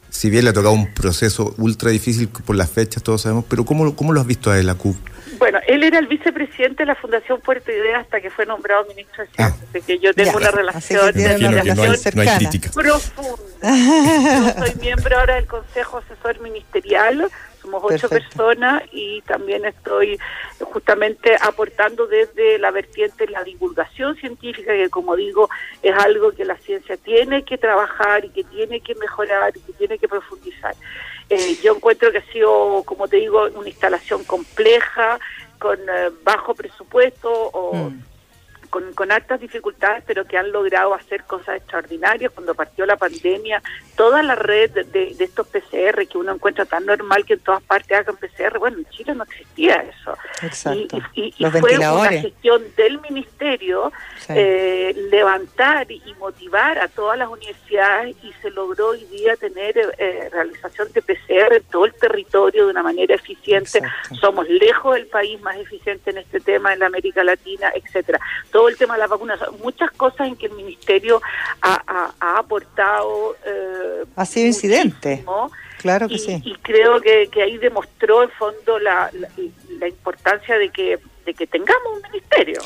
Si 0.09 0.29
bien 0.29 0.45
le 0.45 0.51
ha 0.51 0.53
tocado 0.53 0.73
un 0.73 0.93
proceso 0.93 1.53
ultra 1.57 1.91
difícil 1.91 2.29
por 2.29 2.55
las 2.55 2.71
fechas, 2.71 3.03
todos 3.03 3.21
sabemos, 3.21 3.45
pero 3.47 3.65
¿cómo, 3.65 3.95
cómo 3.95 4.13
lo 4.13 4.21
has 4.21 4.27
visto 4.27 4.49
a 4.49 4.57
él, 4.57 4.65
la 4.65 4.75
CUP? 4.75 4.95
Bueno, 5.37 5.59
él 5.67 5.83
era 5.83 5.99
el 5.99 6.07
vicepresidente 6.07 6.83
de 6.83 6.87
la 6.87 6.95
Fundación 6.95 7.39
Puerto 7.41 7.71
Idea 7.71 7.99
hasta 7.99 8.21
que 8.21 8.31
fue 8.31 8.45
nombrado 8.45 8.85
ministro 8.85 9.23
de 9.23 9.29
Ciencias, 9.31 9.61
ah. 9.61 9.65
así 9.69 9.85
que 9.85 9.99
yo 9.99 10.13
tengo 10.13 10.37
una 10.37 10.49
relación, 10.49 11.13
de 11.13 11.37
no, 11.37 11.83
hay, 11.83 11.89
profunda. 12.73 12.95
yo 14.57 14.65
soy 14.65 14.75
miembro 14.79 15.19
ahora 15.19 15.35
del 15.35 15.45
Consejo 15.45 15.97
Asesor 15.97 16.41
Ministerial, 16.41 17.29
somos 17.67 17.83
ocho 17.83 18.07
personas 18.07 18.83
y 18.91 19.21
también 19.21 19.65
estoy 19.65 20.17
justamente 20.59 21.35
aportando 21.41 22.07
desde 22.07 22.57
la 22.59 22.71
vertiente 22.71 23.25
de 23.25 23.31
la 23.31 23.43
divulgación 23.43 24.15
científica, 24.15 24.73
que 24.73 24.89
como 24.89 25.15
digo, 25.15 25.49
es 25.83 25.93
algo 25.93 26.31
que 26.31 26.45
la 26.45 26.57
ciencia 26.57 26.95
tiene 26.97 27.43
que 27.43 27.57
trabajar 27.57 28.23
y 28.25 28.29
que 28.29 28.43
tiene 28.45 28.79
que 28.79 28.95
mejorar 28.95 29.55
y 29.55 29.59
que 29.59 29.73
tiene 29.73 29.97
que 29.97 30.07
profundizar. 30.07 30.75
Eh, 31.29 31.57
yo 31.61 31.75
encuentro 31.75 32.11
que 32.11 32.19
ha 32.19 32.31
sido, 32.31 32.83
como 32.85 33.07
te 33.07 33.17
digo, 33.17 33.49
una 33.55 33.67
instalación 33.67 34.23
compleja, 34.23 35.19
con 35.59 35.77
eh, 35.77 36.11
bajo 36.23 36.55
presupuesto 36.55 37.29
o... 37.31 37.73
Mm 37.73 38.01
con, 38.69 38.93
con 38.93 39.11
altas 39.11 39.39
dificultades, 39.39 40.03
pero 40.05 40.25
que 40.25 40.37
han 40.37 40.51
logrado 40.51 40.93
hacer 40.93 41.23
cosas 41.23 41.57
extraordinarias. 41.57 42.31
Cuando 42.33 42.53
partió 42.55 42.85
la 42.85 42.97
pandemia, 42.97 43.61
toda 43.95 44.21
la 44.23 44.35
red 44.35 44.71
de, 44.87 45.15
estos 45.19 45.47
PCR 45.47 46.07
que 46.07 46.17
uno 46.17 46.33
encuentra 46.33 46.65
tan 46.65 46.85
normal 46.85 47.25
que 47.25 47.33
en 47.33 47.39
todas 47.39 47.63
partes 47.63 47.97
hagan 47.97 48.17
PCR, 48.17 48.59
bueno, 48.59 48.77
en 48.77 48.85
Chile 48.89 49.15
no 49.15 49.23
existía 49.23 49.75
eso. 49.75 50.17
Exacto. 50.41 50.99
Y, 51.13 51.33
fue 51.59 51.77
una 51.77 52.09
gestión 52.09 52.63
del 52.75 52.99
ministerio 53.01 53.91
eh, 54.29 54.93
levantar 55.11 55.91
y 55.91 56.13
motivar 56.19 56.77
a 56.79 56.87
todas 56.87 57.17
las 57.17 57.29
universidades 57.29 58.15
y 58.23 58.31
se 58.41 58.51
logró 58.51 58.89
hoy 58.89 59.05
día 59.05 59.35
tener 59.35 59.77
eh, 59.97 60.29
realización 60.31 60.91
de 60.93 61.01
PCR 61.01 61.55
en 61.55 61.63
todo 61.63 61.85
el 61.85 61.93
territorio 61.93 62.65
de 62.65 62.71
una 62.71 62.83
manera 62.83 63.15
eficiente. 63.15 63.81
Somos 64.19 64.47
lejos 64.49 64.95
del 64.95 65.07
país 65.07 65.39
más 65.41 65.57
eficiente 65.57 66.11
en 66.11 66.19
este 66.19 66.39
tema 66.39 66.73
en 66.73 66.79
la 66.79 66.87
América 66.87 67.23
Latina, 67.23 67.71
etcétera 67.73 68.19
todo 68.51 68.66
el 68.69 68.77
tema 68.77 68.95
de 68.95 69.01
las 69.01 69.09
vacunas, 69.09 69.39
muchas 69.63 69.91
cosas 69.91 70.27
en 70.27 70.35
que 70.35 70.47
el 70.47 70.53
ministerio 70.53 71.21
ha, 71.61 72.13
aportado. 72.19 73.35
Eh, 73.45 74.05
ha 74.15 74.25
sido 74.25 74.47
incidente. 74.47 75.23
Claro 75.79 76.07
que 76.07 76.17
sí. 76.17 76.41
Y 76.43 76.55
creo 76.55 76.99
que, 77.01 77.29
ahí 77.41 77.57
demostró 77.57 78.23
en 78.23 78.29
fondo 78.31 78.79
la, 78.79 79.11
la, 79.79 79.87
importancia 79.87 80.57
de 80.57 80.69
que, 80.69 80.99
de 81.25 81.33
que 81.33 81.47
tengamos 81.47 81.93
un 81.95 82.01
ministerio. 82.11 82.61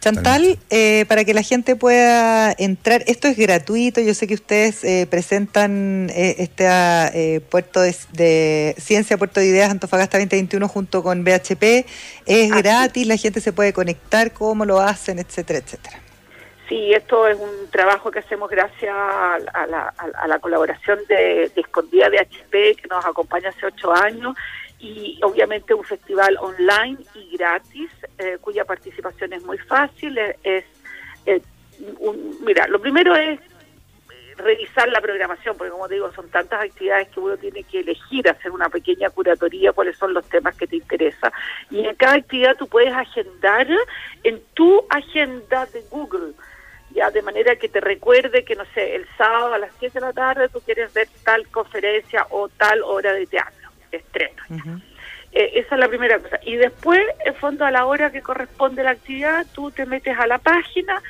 Chantal, 0.00 0.58
eh, 0.70 1.04
para 1.08 1.26
que 1.26 1.34
la 1.34 1.42
gente 1.42 1.76
pueda 1.76 2.52
entrar, 2.56 3.04
esto 3.06 3.28
es 3.28 3.36
gratuito, 3.36 4.00
yo 4.00 4.14
sé 4.14 4.26
que 4.26 4.32
ustedes 4.32 4.82
eh, 4.82 5.06
presentan 5.08 6.08
eh, 6.08 6.36
este 6.38 6.64
eh, 6.66 7.40
puerto 7.40 7.82
de, 7.82 8.74
Ciencia, 8.78 9.18
Puerto 9.18 9.40
de 9.40 9.46
Ideas 9.46 9.70
Antofagasta 9.70 10.16
2021 10.16 10.66
junto 10.68 11.02
con 11.02 11.22
BHP, 11.22 11.84
es 12.24 12.50
gratis, 12.50 13.06
la 13.06 13.18
gente 13.18 13.42
se 13.42 13.52
puede 13.52 13.74
conectar, 13.74 14.32
cómo 14.32 14.64
lo 14.64 14.80
hacen, 14.80 15.18
etcétera, 15.18 15.58
etcétera. 15.58 15.98
Sí, 16.66 16.94
esto 16.94 17.26
es 17.26 17.36
un 17.36 17.68
trabajo 17.70 18.10
que 18.10 18.20
hacemos 18.20 18.48
gracias 18.48 18.94
a, 18.94 19.66
la, 20.26 20.38
colaboración 20.38 21.00
de, 21.08 21.50
de 21.54 21.60
Escondida 21.60 22.08
BHP, 22.08 22.80
que 22.80 22.88
nos 22.88 23.04
acompaña 23.04 23.50
hace 23.50 23.66
ocho 23.66 23.92
años, 23.92 24.34
y 24.80 25.20
obviamente 25.22 25.74
un 25.74 25.84
festival 25.84 26.36
online 26.40 26.98
y 27.14 27.36
gratis, 27.36 27.90
eh, 28.18 28.38
cuya 28.40 28.64
participación 28.64 29.32
es 29.34 29.44
muy 29.44 29.58
fácil. 29.58 30.16
Es, 30.18 30.64
eh, 31.26 31.42
mira, 32.40 32.66
lo 32.66 32.80
primero 32.80 33.14
es 33.14 33.38
revisar 34.38 34.88
la 34.88 35.02
programación, 35.02 35.54
porque 35.58 35.70
como 35.70 35.86
digo, 35.86 36.10
son 36.12 36.30
tantas 36.30 36.64
actividades 36.64 37.08
que 37.08 37.20
uno 37.20 37.36
tiene 37.36 37.62
que 37.64 37.80
elegir, 37.80 38.26
hacer 38.26 38.50
una 38.50 38.70
pequeña 38.70 39.10
curatoría, 39.10 39.72
cuáles 39.72 39.98
son 39.98 40.14
los 40.14 40.26
temas 40.30 40.56
que 40.56 40.66
te 40.66 40.76
interesan. 40.76 41.30
Y 41.70 41.84
en 41.84 41.94
cada 41.96 42.14
actividad 42.14 42.56
tú 42.56 42.66
puedes 42.66 42.94
agendar 42.94 43.68
en 44.24 44.40
tu 44.54 44.86
agenda 44.88 45.66
de 45.66 45.82
Google, 45.90 46.32
ya 46.92 47.10
de 47.10 47.20
manera 47.20 47.54
que 47.56 47.68
te 47.68 47.80
recuerde 47.80 48.44
que, 48.44 48.56
no 48.56 48.64
sé, 48.74 48.96
el 48.96 49.06
sábado 49.18 49.52
a 49.52 49.58
las 49.58 49.72
7 49.78 50.00
de 50.00 50.06
la 50.06 50.12
tarde 50.14 50.48
tú 50.48 50.60
quieres 50.60 50.92
ver 50.94 51.06
tal 51.22 51.46
conferencia 51.48 52.26
o 52.30 52.48
tal 52.48 52.82
hora 52.82 53.12
de 53.12 53.26
teatro 53.26 53.59
estrenos. 53.98 54.46
Eh, 55.32 55.60
esa 55.60 55.74
es 55.74 55.80
la 55.80 55.88
primera 55.88 56.18
cosa. 56.18 56.40
Y 56.42 56.56
después, 56.56 57.00
en 57.24 57.34
fondo, 57.34 57.64
a 57.64 57.70
la 57.70 57.86
hora 57.86 58.10
que 58.10 58.20
corresponde 58.20 58.82
la 58.82 58.90
actividad, 58.90 59.46
tú 59.52 59.70
te 59.70 59.86
metes 59.86 60.18
a 60.18 60.26
la 60.26 60.38
página, 60.38 61.00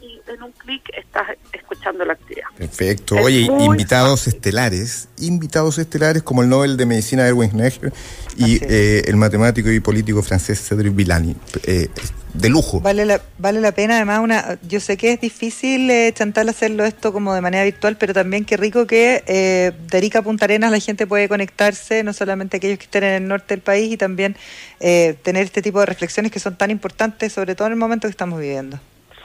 y 0.00 0.20
en 0.30 0.42
un 0.42 0.52
clic 0.52 0.82
estás 0.96 1.28
escuchando 1.52 2.04
la 2.04 2.14
actividad. 2.14 2.48
Perfecto. 2.56 3.16
Oye, 3.16 3.40
invitados 3.40 4.26
estelares, 4.26 5.08
invitados 5.18 5.78
estelares 5.78 6.22
como 6.22 6.42
el 6.42 6.48
Nobel 6.48 6.76
de 6.76 6.86
Medicina 6.86 7.26
Erwin 7.26 7.50
Schneider 7.50 7.92
y 8.36 8.62
eh, 8.64 9.02
el 9.06 9.16
matemático 9.16 9.70
y 9.70 9.80
político 9.80 10.22
francés 10.22 10.60
Cedric 10.60 10.94
Villani. 10.94 11.36
Eh, 11.64 11.88
de 12.36 12.48
lujo. 12.48 12.80
Vale 12.80 13.06
la, 13.06 13.20
vale 13.38 13.60
la 13.60 13.72
pena, 13.72 13.96
además, 13.96 14.20
una 14.20 14.58
yo 14.68 14.80
sé 14.80 14.96
que 14.96 15.12
es 15.12 15.20
difícil, 15.20 15.90
eh, 15.90 16.12
Chantal, 16.14 16.48
hacerlo 16.48 16.84
esto 16.84 17.12
como 17.12 17.34
de 17.34 17.40
manera 17.40 17.64
virtual, 17.64 17.96
pero 17.96 18.12
también 18.12 18.44
qué 18.44 18.56
rico 18.56 18.86
que 18.86 19.24
eh, 19.26 19.72
de 19.90 19.98
Arica 19.98 20.20
a 20.20 20.22
Punta 20.22 20.44
Arenas 20.44 20.70
la 20.70 20.80
gente 20.80 21.06
puede 21.06 21.28
conectarse, 21.28 22.02
no 22.02 22.12
solamente 22.12 22.58
aquellos 22.58 22.78
que 22.78 22.84
estén 22.84 23.04
en 23.04 23.22
el 23.22 23.28
norte 23.28 23.54
del 23.54 23.62
país, 23.62 23.92
y 23.92 23.96
también 23.96 24.36
eh, 24.80 25.14
tener 25.22 25.44
este 25.44 25.62
tipo 25.62 25.80
de 25.80 25.86
reflexiones 25.86 26.32
que 26.32 26.40
son 26.40 26.56
tan 26.56 26.70
importantes, 26.70 27.32
sobre 27.32 27.54
todo 27.54 27.68
en 27.68 27.74
el 27.74 27.78
momento 27.78 28.06
que 28.08 28.12
estamos 28.12 28.40
viviendo. 28.40 28.78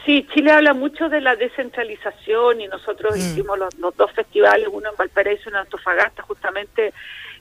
Sí, 0.05 0.27
Chile 0.33 0.51
habla 0.51 0.73
mucho 0.73 1.09
de 1.09 1.21
la 1.21 1.35
descentralización 1.35 2.61
y 2.61 2.67
nosotros 2.67 3.15
mm. 3.15 3.19
hicimos 3.19 3.59
los, 3.59 3.95
dos 3.95 4.11
festivales, 4.13 4.67
uno 4.71 4.89
en 4.89 4.95
Valparaíso 4.97 5.43
y 5.45 5.47
uno 5.49 5.57
en 5.57 5.65
Antofagasta, 5.65 6.23
justamente 6.23 6.93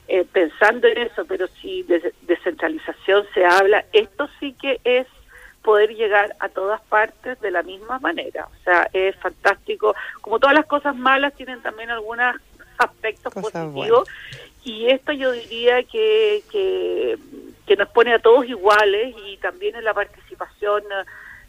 eh, 0.07 0.25
pensando 0.31 0.87
en 0.87 0.99
eso, 0.99 1.25
pero 1.25 1.47
si 1.61 1.83
de 1.83 2.13
descentralización 2.21 3.25
se 3.33 3.45
habla, 3.45 3.85
esto 3.93 4.29
sí 4.39 4.55
que 4.61 4.79
es 4.83 5.07
poder 5.63 5.95
llegar 5.95 6.35
a 6.39 6.49
todas 6.49 6.81
partes 6.81 7.39
de 7.39 7.51
la 7.51 7.63
misma 7.63 7.99
manera. 7.99 8.45
O 8.45 8.63
sea, 8.63 8.89
es 8.93 9.15
fantástico. 9.17 9.95
Como 10.21 10.39
todas 10.39 10.55
las 10.55 10.65
cosas 10.65 10.95
malas 10.95 11.33
tienen 11.35 11.61
también 11.61 11.89
algunos 11.91 12.35
aspectos 12.77 13.33
positivos 13.33 14.09
y 14.63 14.87
esto 14.87 15.11
yo 15.11 15.31
diría 15.31 15.83
que, 15.83 16.43
que, 16.51 17.17
nos 17.77 17.89
pone 17.89 18.13
a 18.13 18.19
todos 18.19 18.45
iguales 18.47 19.15
y 19.25 19.37
también 19.37 19.75
en 19.75 19.83
la 19.83 19.93
participación 19.93 20.83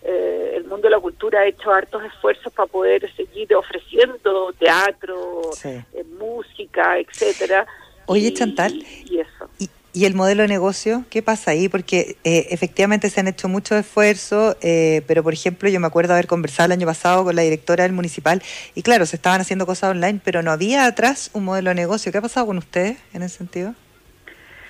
eh, 0.03 0.55
el 0.57 0.65
mundo 0.65 0.89
de 0.89 0.91
la 0.91 1.01
cultura 1.01 1.41
ha 1.41 1.47
hecho 1.47 1.73
hartos 1.73 2.03
esfuerzos 2.05 2.53
para 2.53 2.67
poder 2.67 3.13
seguir 3.15 3.55
ofreciendo 3.55 4.53
teatro, 4.59 5.51
eh, 5.65 6.05
música, 6.19 6.99
etcétera. 6.99 7.67
Oye, 8.07 8.33
Chantal, 8.33 8.85
y 9.05 9.19
eso. 9.19 9.49
¿Y 9.95 10.07
el 10.07 10.15
modelo 10.15 10.43
de 10.43 10.49
negocio? 10.49 11.05
¿Qué 11.11 11.23
pasa 11.23 11.51
ahí? 11.51 11.69
Porque 11.69 12.17
eh, 12.25 12.47
efectivamente 12.51 13.11
se 13.11 13.21
han 13.21 13.29
hecho 13.29 13.49
muchos 13.49 13.79
esfuerzos, 13.79 14.57
eh, 14.63 15.03
pero 15.07 15.23
por 15.23 15.35
ejemplo 15.35 15.69
yo 15.69 15.81
me 15.81 15.87
acuerdo 15.87 16.15
haber 16.15 16.27
conversado 16.27 16.67
el 16.67 16.73
año 16.73 16.87
pasado 16.87 17.25
con 17.25 17.37
la 17.37 17.43
directora 17.43 17.83
del 17.83 17.93
municipal 17.93 18.43
y 18.75 18.83
claro, 18.83 19.05
se 19.05 19.17
estaban 19.17 19.43
haciendo 19.43 19.67
cosas 19.67 19.91
online, 19.91 20.19
pero 20.25 20.43
no 20.43 20.51
había 20.51 20.87
atrás 20.87 21.31
un 21.35 21.45
modelo 21.45 21.71
de 21.71 21.75
negocio. 21.75 22.11
¿Qué 22.11 22.19
ha 22.19 22.23
pasado 22.23 22.47
con 22.47 22.57
ustedes 22.57 22.97
en 23.13 23.23
ese 23.23 23.37
sentido? 23.37 23.75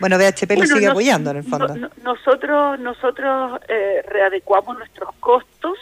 Bueno, 0.01 0.19
BHP 0.19 0.51
lo 0.59 0.67
sigue 0.67 0.87
apoyando 0.89 1.31
en 1.31 1.37
el 1.39 1.45
fondo. 1.45 1.75
nosotros 2.03 2.79
nosotros 2.81 3.61
eh, 3.69 4.03
readecuamos 4.09 4.79
nuestros 4.79 5.11
costos 5.21 5.79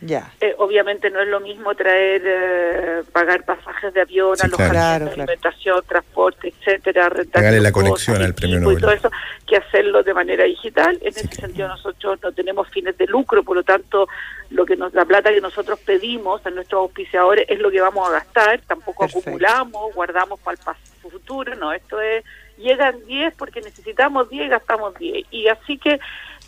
ya. 0.00 0.30
Eh, 0.40 0.54
obviamente 0.58 1.10
no 1.10 1.20
es 1.20 1.28
lo 1.28 1.40
mismo 1.40 1.74
traer, 1.74 2.22
eh, 2.24 3.02
pagar 3.12 3.44
pasajes 3.44 3.92
de 3.92 4.02
avión, 4.02 4.36
alojamiento, 4.40 5.12
alimentación, 5.12 5.82
transporte, 5.86 6.54
etcétera, 6.56 7.10
Pagarle 7.32 7.60
la 7.60 7.72
conexión 7.72 8.22
al 8.22 8.34
premio 8.34 8.60
Nobel. 8.60 8.78
Y 8.78 8.80
todo 8.80 8.92
eso, 8.92 9.10
que 9.46 9.56
hacerlo 9.56 10.02
de 10.04 10.14
manera 10.14 10.44
digital. 10.44 10.98
En 11.00 11.08
ese 11.08 11.26
sentido 11.28 11.66
nosotros 11.66 12.18
no 12.22 12.32
tenemos 12.32 12.68
fines 12.68 12.96
de 12.96 13.06
lucro, 13.06 13.42
por 13.42 13.56
lo 13.56 13.64
tanto 13.64 14.08
lo 14.50 14.64
que 14.64 14.76
nos, 14.76 14.94
la 14.94 15.04
plata 15.04 15.30
que 15.30 15.40
nosotros 15.40 15.80
pedimos 15.80 16.44
a 16.46 16.50
nuestros 16.50 16.80
auspiciadores 16.80 17.46
es 17.48 17.58
lo 17.58 17.70
que 17.70 17.80
vamos 17.80 18.08
a 18.08 18.12
gastar, 18.12 18.60
tampoco 18.66 19.04
acumulamos, 19.04 19.94
guardamos 19.94 20.38
para 20.40 20.56
el 20.56 21.10
futuro, 21.10 21.54
no, 21.56 21.72
esto 21.72 22.00
es, 22.00 22.24
llegan 22.58 23.04
10 23.06 23.34
porque 23.34 23.60
necesitamos 23.60 24.28
10 24.28 24.50
gastamos 24.50 24.94
10. 24.94 25.26
Y 25.30 25.48
así 25.48 25.78
que 25.78 25.98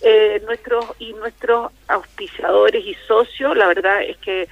eh, 0.02 0.42
nuestros 0.46 0.84
y 0.98 1.12
nuestros 1.14 1.72
auspiciadores 1.88 2.84
y 2.84 2.94
socios, 3.06 3.56
la 3.56 3.66
verdad 3.66 4.02
es 4.02 4.16
que 4.18 4.48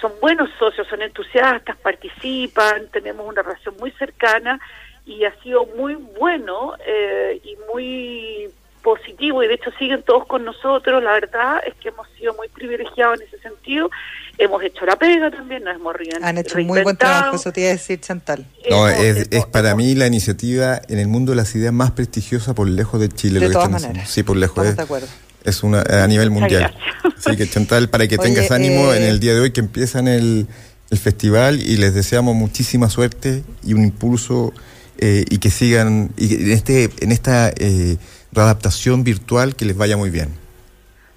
son 0.00 0.12
buenos 0.20 0.50
socios, 0.58 0.86
son 0.88 1.02
entusiastas, 1.02 1.76
participan, 1.76 2.88
tenemos 2.88 3.26
una 3.26 3.42
relación 3.42 3.76
muy 3.78 3.90
cercana 3.92 4.58
y 5.04 5.24
ha 5.24 5.34
sido 5.42 5.66
muy 5.76 5.94
bueno 5.94 6.74
eh, 6.84 7.40
y 7.44 7.56
muy 7.72 8.48
positivo 8.82 9.42
y 9.42 9.48
de 9.48 9.54
hecho 9.54 9.70
siguen 9.78 10.02
todos 10.02 10.26
con 10.26 10.44
nosotros. 10.44 11.02
La 11.02 11.12
verdad 11.12 11.62
es 11.64 11.74
que 11.74 11.88
hemos 11.88 12.08
sido 12.10 12.34
muy 12.34 12.48
privilegiados 12.48 13.20
en 13.20 13.26
ese 13.26 13.38
sentido. 13.38 13.90
Hemos 14.38 14.62
hecho 14.62 14.84
la 14.86 14.96
pega 14.96 15.30
también, 15.30 15.62
nos 15.62 15.76
hemos 15.76 15.94
reinventado. 15.94 16.26
Han 16.26 16.38
hecho 16.38 16.58
muy 16.58 16.82
buen 16.82 16.96
trabajo, 16.96 17.36
eso 17.36 17.52
te 17.52 17.60
iba 17.60 17.70
a 17.70 17.72
decir 17.72 18.00
Chantal. 18.00 18.46
No, 18.70 18.88
es, 18.88 19.28
es 19.30 19.46
para 19.46 19.74
mí 19.76 19.94
la 19.94 20.06
iniciativa 20.06 20.80
en 20.88 20.98
el 20.98 21.08
mundo 21.08 21.32
de 21.32 21.36
las 21.36 21.54
ideas 21.54 21.72
más 21.72 21.92
prestigiosa 21.92 22.54
por 22.54 22.68
lejos 22.68 23.00
de 23.00 23.08
Chile. 23.08 23.40
De 23.40 23.50
todas 23.50 23.70
maneras. 23.70 24.08
Sí, 24.08 24.22
por 24.22 24.36
lejos. 24.36 24.66
es, 24.66 24.76
de 24.76 24.82
acuerdo. 24.82 25.06
Es 25.44 25.62
una, 25.62 25.82
a 25.82 26.06
nivel 26.06 26.30
mundial. 26.30 26.74
Así 27.16 27.36
que 27.36 27.48
Chantal, 27.48 27.88
para 27.88 28.08
que 28.08 28.18
tengas 28.18 28.50
ánimo 28.50 28.92
en 28.92 29.02
el 29.02 29.16
eh, 29.16 29.18
día 29.18 29.34
de 29.34 29.40
hoy 29.40 29.50
que 29.52 29.60
empiezan 29.60 30.08
el, 30.08 30.46
el 30.90 30.98
festival 30.98 31.60
y 31.62 31.76
les 31.76 31.94
deseamos 31.94 32.34
muchísima 32.34 32.90
suerte 32.90 33.42
y 33.64 33.74
un 33.74 33.84
impulso 33.84 34.52
eh, 34.98 35.24
y 35.28 35.38
que 35.38 35.50
sigan 35.50 36.10
y 36.16 36.34
en 36.34 36.50
este 36.52 36.90
en 37.00 37.12
esta 37.12 37.50
eh, 37.56 37.96
readaptación 38.30 39.02
virtual 39.02 39.56
que 39.56 39.64
les 39.64 39.76
vaya 39.76 39.96
muy 39.96 40.10
bien. 40.10 40.41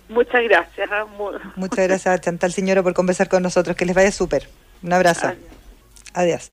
Muchas 0.10 0.44
gracias. 0.44 0.90
¿eh? 0.90 1.40
Muchas 1.56 1.88
gracias, 1.88 2.22
Chantal 2.22 2.54
Señora, 2.54 2.84
por 2.84 2.94
conversar 2.94 3.30
con 3.30 3.44
nosotros. 3.44 3.76
Que 3.76 3.86
les 3.86 3.96
vaya 3.96 4.12
súper. 4.12 4.48
Un 4.84 4.94
abrazo. 4.94 5.32
Adiós. 6.14 6.52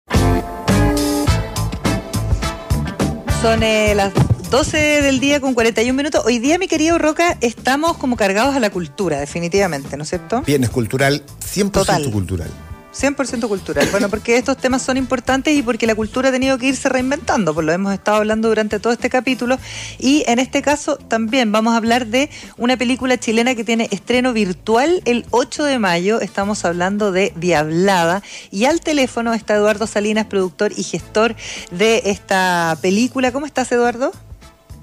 Son 3.42 3.62
eh, 3.62 3.94
las 3.94 4.12
12 4.50 5.02
del 5.02 5.18
día 5.18 5.40
con 5.40 5.54
41 5.54 5.96
minutos. 5.96 6.24
Hoy 6.24 6.38
día, 6.38 6.58
mi 6.58 6.68
querido 6.68 6.98
Roca, 6.98 7.36
estamos 7.40 7.96
como 7.96 8.16
cargados 8.16 8.54
a 8.54 8.60
la 8.60 8.70
cultura, 8.70 9.18
definitivamente, 9.18 9.96
¿no 9.96 10.02
es 10.04 10.10
cierto? 10.10 10.42
Viernes 10.42 10.70
cultural, 10.70 11.22
100% 11.40 12.12
cultural. 12.12 12.50
100% 12.92 13.48
cultural. 13.48 13.88
Bueno, 13.90 14.08
porque 14.08 14.36
estos 14.36 14.56
temas 14.56 14.82
son 14.82 14.96
importantes 14.96 15.54
y 15.54 15.62
porque 15.62 15.86
la 15.86 15.94
cultura 15.94 16.28
ha 16.28 16.32
tenido 16.32 16.58
que 16.58 16.66
irse 16.66 16.88
reinventando, 16.88 17.54
por 17.54 17.64
lo 17.64 17.72
hemos 17.72 17.92
estado 17.92 18.18
hablando 18.18 18.48
durante 18.48 18.78
todo 18.80 18.92
este 18.92 19.08
capítulo. 19.08 19.58
Y 19.98 20.24
en 20.26 20.38
este 20.38 20.62
caso 20.62 20.96
también 20.96 21.52
vamos 21.52 21.74
a 21.74 21.78
hablar 21.78 22.06
de 22.06 22.30
una 22.56 22.76
película 22.76 23.18
chilena 23.18 23.54
que 23.54 23.64
tiene 23.64 23.88
estreno 23.90 24.32
virtual 24.32 25.02
el 25.04 25.24
8 25.30 25.64
de 25.64 25.78
mayo. 25.78 26.20
Estamos 26.20 26.64
hablando 26.64 27.12
de 27.12 27.32
Diablada. 27.36 28.22
Y 28.50 28.66
al 28.66 28.80
teléfono 28.80 29.32
está 29.32 29.54
Eduardo 29.54 29.86
Salinas, 29.86 30.26
productor 30.26 30.72
y 30.76 30.82
gestor 30.82 31.34
de 31.70 32.02
esta 32.06 32.76
película. 32.82 33.32
¿Cómo 33.32 33.46
estás, 33.46 33.72
Eduardo? 33.72 34.12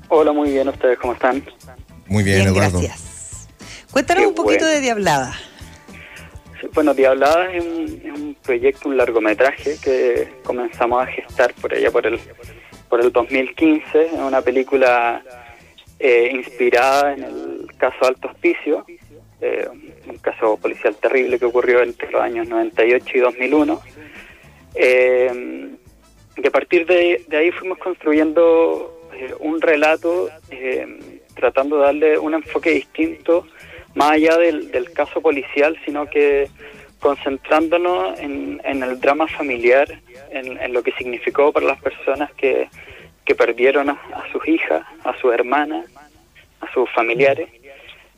Hola, 0.10 0.32
muy 0.32 0.50
bien. 0.50 0.68
¿Ustedes 0.68 0.98
cómo 0.98 1.14
están? 1.14 1.44
Muy 2.08 2.24
bien, 2.24 2.42
Eduardo. 2.42 2.80
Gracias. 2.80 3.48
Cuéntanos 3.92 4.26
un 4.26 4.36
poquito 4.36 4.66
de 4.66 4.82
Diablada. 4.82 5.36
Bueno, 6.74 6.94
Diablada 6.94 7.54
es 7.54 7.64
un, 7.64 8.36
proyecto, 8.44 8.90
un 8.90 8.98
largometraje 8.98 9.78
que 9.82 10.28
comenzamos 10.44 11.04
a 11.04 11.08
gestar 11.08 11.54
por 11.54 11.74
ella 11.74 11.90
por 11.90 12.06
el, 12.06 12.20
por 12.90 13.02
el 13.02 13.12
2015. 13.12 14.06
Es 14.08 14.14
una 14.14 14.42
película 14.42 15.24
eh, 16.00 16.30
inspirada 16.34 17.14
en 17.14 17.24
el 17.24 17.68
caso 17.78 18.06
Alto 18.06 18.28
Hospicio, 18.28 18.86
eh, 19.42 19.68
un 20.08 20.18
caso 20.18 20.58
policial 20.58 20.96
terrible 20.96 21.40
que 21.40 21.46
ocurrió 21.46 21.82
entre 21.82 22.12
los 22.12 22.22
años 22.22 22.48
98 22.48 23.06
y 23.14 23.20
2001. 23.20 23.82
Eh, 24.76 25.70
y 26.36 26.48
a 26.48 26.52
partir 26.52 26.86
de, 26.86 27.26
ahí 27.32 27.52
fuimos 27.52 27.78
construyendo 27.78 29.10
eh, 29.14 29.34
un 29.40 29.62
relato 29.62 30.30
tratando 31.36 31.78
de 31.78 31.84
darle 31.84 32.18
un 32.18 32.34
enfoque 32.34 32.72
distinto 32.72 33.46
más 33.96 34.12
allá 34.12 34.38
del, 34.38 34.92
caso 34.94 35.22
policial, 35.22 35.78
sino 35.86 36.10
que 36.10 36.50
concentrándonos 37.00 38.20
en, 38.20 38.60
el 38.64 39.00
drama 39.00 39.28
familiar, 39.28 39.88
en, 40.32 40.74
lo 40.74 40.84
que 40.84 40.92
significó 40.94 41.52
para 41.52 41.66
las 41.66 41.82
personas 41.82 42.32
que, 42.34 42.68
perdieron 43.38 43.92
a, 43.92 44.24
sus 44.32 44.46
hijas, 44.48 44.84
a 45.04 45.16
sus 45.20 45.32
hermanas, 45.32 45.86
a 46.62 46.74
sus 46.74 46.90
familiares, 46.90 47.48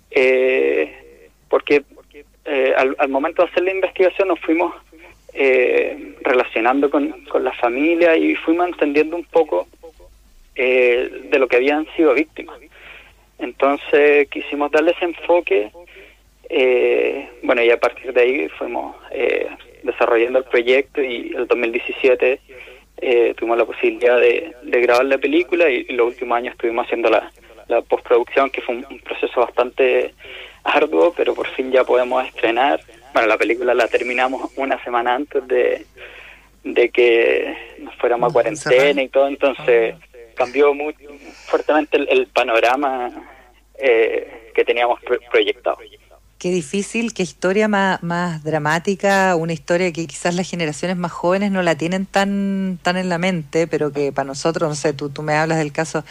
eh, 0.10 1.30
porque 1.50 1.84
eh, 2.46 2.74
al, 2.78 3.10
momento 3.10 3.44
de 3.44 3.50
hacer 3.50 3.64
la 3.64 3.72
investigación 3.72 4.30
nos 4.30 4.40
fuimos 4.40 4.74
eh, 5.34 6.16
relacionando 6.22 6.90
con, 6.90 7.14
la 7.44 7.52
familia 7.52 8.16
y 8.16 8.36
fuimos 8.36 8.70
entendiendo 8.70 9.18
un 9.18 9.26
poco 9.26 9.68
de 10.56 11.38
lo 11.38 11.48
que 11.50 11.58
habían 11.58 11.86
sido 11.98 12.14
víctimas. 12.14 12.58
Entonces 13.42 14.30
quisimos 14.30 14.72
darle 14.72 14.92
ese 14.92 15.06
enfoque, 15.06 15.72
eh, 16.48 17.30
bueno, 17.44 17.64
y 17.64 17.72
a 17.72 17.80
partir 17.80 18.14
de 18.14 18.22
ahí 18.22 18.50
fuimos 18.50 18.96
eh, 19.12 19.48
desarrollando 19.84 20.40
el 20.40 20.46
proyecto 20.46 21.02
y 21.02 21.34
el 21.36 21.48
2017 21.48 22.40
eh, 23.04 23.34
tuvimos 23.36 23.58
la 23.58 23.66
posibilidad 23.66 24.20
de, 24.20 24.54
grabar 24.64 25.06
la 25.06 25.18
película 25.18 25.68
y, 25.70 25.86
los 25.86 26.08
últimos 26.08 26.38
años 26.38 26.54
estuvimos 26.54 26.86
haciendo 26.86 27.10
la, 27.10 27.32
postproducción, 27.88 28.50
que 28.50 28.62
fue 28.62 28.76
un, 28.76 29.00
proceso 29.00 29.40
bastante 29.40 30.14
arduo, 30.64 31.14
pero 31.16 31.34
por 31.34 31.48
fin 31.48 31.72
ya 31.72 31.84
podemos 31.84 32.24
estrenar. 32.28 32.82
Bueno, 33.14 33.28
la 33.30 33.38
película 33.38 33.74
la 33.74 33.88
terminamos 33.88 34.52
una 34.58 34.82
semana 34.84 35.16
antes 35.16 35.48
de, 35.48 35.86
de 36.64 36.90
que 36.90 37.56
nos 37.80 37.96
fuéramos 37.96 38.30
a 38.30 38.34
cuarentena 38.34 39.02
y 39.02 39.08
todo, 39.08 39.28
entonces 39.28 39.96
ah. 39.98 40.11
Cambió 40.42 40.74
muy 40.74 40.96
fuertemente 41.46 41.98
el, 41.98 42.26
panorama 42.28 43.12
eh, 43.78 44.52
que 44.56 44.66
teníamos 44.66 45.00
proyectado. 45.32 45.78
Qué 46.40 46.50
difícil, 46.50 47.14
qué 47.14 47.22
historia 47.22 47.68
más, 47.68 48.44
dramática, 48.44 49.36
una 49.36 49.54
historia 49.54 49.94
que 49.94 50.08
quizás 50.08 50.34
las 50.34 50.50
generaciones 50.50 50.98
más 50.98 51.12
jóvenes 51.12 51.52
no 51.52 51.62
la 51.62 51.76
tienen 51.76 52.08
tan, 52.08 52.80
tan 52.82 52.98
en 52.98 53.10
la 53.10 53.20
mente, 53.20 53.68
pero 53.68 53.92
que 53.92 54.12
para 54.12 54.26
nosotros, 54.26 54.68
no 54.68 54.74
sé, 54.74 54.94
tú, 54.94 55.12
tú 55.12 55.22
me 55.22 55.36
hablas 55.36 55.60
del 55.60 55.72
caso 55.72 56.04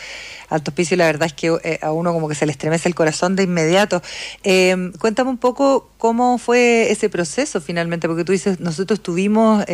Alto 0.48 0.70
Hospicio 0.70 0.94
y 0.94 0.98
la 0.98 1.06
verdad 1.06 1.26
es 1.26 1.32
que 1.32 1.48
eh, 1.64 1.80
a 1.82 1.90
uno 1.90 2.12
como 2.12 2.28
que 2.28 2.36
se 2.36 2.46
le 2.46 2.52
estremece 2.52 2.88
el 2.88 2.94
corazón 2.94 3.34
de 3.34 3.42
inmediato. 3.42 4.00
Eh, 4.44 4.92
cuéntame 5.00 5.30
un 5.30 5.38
poco 5.38 5.90
cómo 5.98 6.38
fue 6.38 6.92
ese 6.92 7.08
proceso 7.08 7.60
finalmente, 7.60 8.06
porque 8.06 8.22
tú 8.22 8.30
dices, 8.30 8.60
nosotros 8.60 9.02
tuvimos 9.02 9.64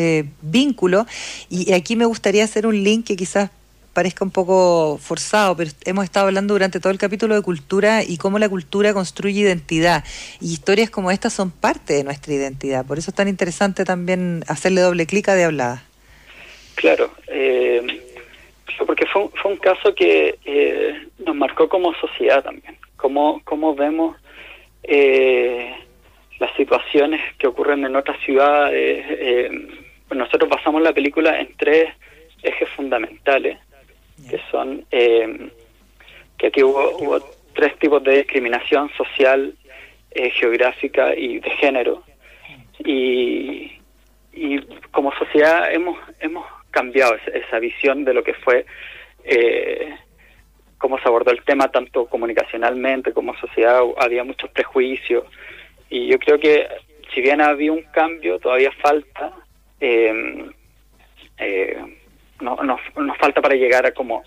vínculo 0.40 1.06
y 1.50 1.74
aquí 1.74 1.96
me 1.96 2.06
gustaría 2.06 2.44
hacer 2.44 2.66
un 2.66 2.82
link 2.82 3.04
que 3.04 3.16
quizás 3.16 3.50
parezca 3.96 4.26
un 4.26 4.30
poco 4.30 4.98
forzado, 4.98 5.56
pero 5.56 5.70
hemos 5.86 6.04
estado 6.04 6.26
hablando 6.26 6.52
durante 6.52 6.80
todo 6.80 6.92
el 6.92 6.98
capítulo 6.98 7.34
de 7.34 7.40
cultura 7.40 8.02
y 8.02 8.18
cómo 8.18 8.38
la 8.38 8.46
cultura 8.46 8.92
construye 8.92 9.40
identidad. 9.40 10.04
Y 10.38 10.52
historias 10.52 10.90
como 10.90 11.10
estas 11.10 11.32
son 11.32 11.50
parte 11.50 11.94
de 11.94 12.04
nuestra 12.04 12.34
identidad. 12.34 12.84
Por 12.84 12.98
eso 12.98 13.10
es 13.10 13.16
tan 13.16 13.26
interesante 13.26 13.86
también 13.86 14.44
hacerle 14.48 14.82
doble 14.82 15.06
clic 15.06 15.30
a 15.30 15.34
de 15.34 15.44
hablada. 15.44 15.82
Claro, 16.74 17.10
eh, 17.28 18.02
porque 18.86 19.06
fue, 19.06 19.30
fue 19.40 19.52
un 19.52 19.56
caso 19.56 19.94
que 19.94 20.38
eh, 20.44 21.06
nos 21.24 21.34
marcó 21.34 21.66
como 21.66 21.94
sociedad 21.94 22.44
también. 22.44 22.76
Cómo, 22.98 23.40
cómo 23.44 23.74
vemos 23.74 24.14
eh, 24.82 25.74
las 26.38 26.54
situaciones 26.54 27.22
que 27.38 27.46
ocurren 27.46 27.82
en 27.86 27.96
otras 27.96 28.20
ciudades. 28.20 29.50
nosotros 30.10 30.50
basamos 30.50 30.82
la 30.82 30.92
película 30.92 31.40
en 31.40 31.48
tres 31.56 31.94
ejes 32.42 32.68
fundamentales 32.76 33.56
que 34.28 34.40
son 34.50 34.84
eh, 34.90 35.50
que 36.38 36.48
aquí 36.48 36.62
hubo, 36.62 37.20
tres 37.54 37.78
tipos 37.78 38.02
de 38.04 38.18
discriminación 38.18 38.90
social, 38.96 39.54
eh, 40.10 40.30
geográfica 40.30 41.14
y 41.14 41.38
de 41.38 41.50
género. 41.50 42.02
Y, 42.84 43.80
y 44.34 44.60
como 44.90 45.10
sociedad 45.14 45.72
hemos, 45.72 45.98
hemos 46.20 46.44
cambiado 46.70 47.16
esa, 47.32 47.58
visión 47.58 48.04
de 48.04 48.12
lo 48.12 48.22
que 48.22 48.34
fue 48.34 48.66
eh, 49.24 49.96
cómo 50.76 50.98
se 50.98 51.08
abordó 51.08 51.30
el 51.30 51.42
tema 51.42 51.68
tanto 51.68 52.06
comunicacionalmente 52.06 53.14
como 53.14 53.34
sociedad. 53.38 53.80
Había 53.96 54.24
muchos 54.24 54.50
prejuicios 54.50 55.24
y 55.88 56.08
yo 56.08 56.18
creo 56.18 56.38
que 56.38 56.68
si 57.14 57.22
bien 57.22 57.40
había 57.40 57.72
un 57.72 57.82
cambio, 57.84 58.38
todavía 58.38 58.70
falta. 58.82 59.32
Eh, 59.80 60.50
eh, 61.38 61.98
no, 62.40 62.56
nos, 62.62 62.80
nos 62.96 63.18
falta 63.18 63.40
para 63.40 63.54
llegar 63.54 63.86
a 63.86 63.92
como 63.92 64.22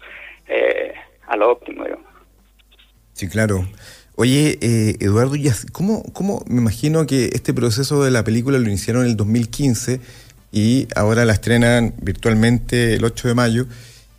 eh, 0.47 0.93
a 1.27 1.35
lo 1.37 1.51
óptimo. 1.51 1.85
Sí, 3.13 3.27
claro. 3.27 3.65
Oye, 4.15 4.57
eh, 4.61 4.97
Eduardo, 4.99 5.35
¿cómo, 5.71 6.03
¿cómo 6.11 6.43
me 6.47 6.59
imagino 6.59 7.05
que 7.05 7.29
este 7.33 7.53
proceso 7.53 8.03
de 8.03 8.11
la 8.11 8.23
película 8.23 8.57
lo 8.57 8.67
iniciaron 8.67 9.03
en 9.03 9.11
el 9.11 9.17
2015 9.17 10.01
y 10.51 10.87
ahora 10.95 11.23
la 11.23 11.33
estrenan 11.33 11.93
virtualmente 12.01 12.95
el 12.95 13.05
8 13.05 13.29
de 13.29 13.33
mayo? 13.33 13.65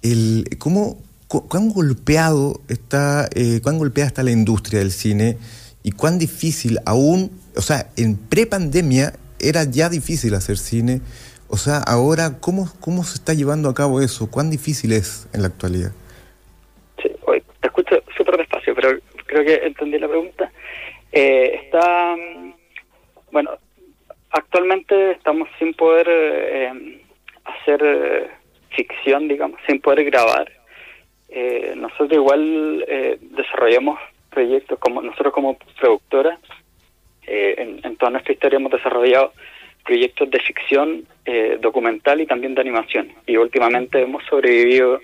El, 0.02 0.44
¿cómo, 0.58 0.96
¿Cuán 1.30 1.68
golpeado 1.68 2.60
está, 2.68 3.28
eh, 3.34 3.60
cuán 3.62 3.78
golpeada 3.78 4.08
está 4.08 4.22
la 4.22 4.32
industria 4.32 4.80
del 4.80 4.90
cine 4.90 5.36
y 5.82 5.92
cuán 5.92 6.18
difícil 6.18 6.80
aún, 6.86 7.30
o 7.54 7.62
sea, 7.62 7.90
en 7.96 8.16
prepandemia 8.16 9.12
era 9.38 9.62
ya 9.64 9.88
difícil 9.88 10.34
hacer 10.34 10.58
cine? 10.58 11.02
O 11.52 11.56
sea, 11.56 11.78
ahora, 11.84 12.38
¿cómo, 12.40 12.66
¿cómo 12.80 13.02
se 13.02 13.14
está 13.14 13.34
llevando 13.34 13.68
a 13.68 13.74
cabo 13.74 14.00
eso? 14.00 14.30
¿Cuán 14.30 14.50
difícil 14.50 14.92
es 14.92 15.28
en 15.34 15.42
la 15.42 15.48
actualidad? 15.48 15.90
Sí, 17.02 17.10
te 17.60 17.66
escucho 17.66 17.96
súper 18.16 18.36
despacio, 18.36 18.72
pero 18.72 18.96
creo 19.26 19.44
que 19.44 19.66
entendí 19.66 19.98
la 19.98 20.06
pregunta. 20.06 20.52
Eh, 21.10 21.60
está, 21.64 22.14
mm, 22.14 22.52
bueno, 23.32 23.50
actualmente 24.30 25.10
estamos 25.10 25.48
sin 25.58 25.74
poder 25.74 26.06
eh, 26.08 27.02
hacer 27.44 27.80
eh, 27.82 28.30
ficción, 28.76 29.26
digamos, 29.26 29.58
sin 29.66 29.80
poder 29.80 30.04
grabar. 30.04 30.52
nosotros 31.76 32.12
igual 32.12 32.84
desarrollamos 33.20 33.98
proyectos, 34.30 34.78
como 34.78 35.00
nosotros 35.02 35.32
como 35.32 35.56
productora, 35.80 36.38
en, 37.26 37.80
en 37.84 37.96
toda 37.96 38.10
nuestra 38.10 38.34
historia 38.34 38.58
hemos 38.58 38.72
desarrollado 38.72 39.32
proyectos 39.84 40.30
de 40.30 40.40
ficción 40.40 41.04
eh, 41.24 41.58
documental 41.60 42.20
y 42.20 42.26
también 42.26 42.54
de 42.54 42.60
animación. 42.60 43.12
Y 43.26 43.36
últimamente 43.36 44.02
hemos 44.02 44.24
sobrevivido 44.24 45.00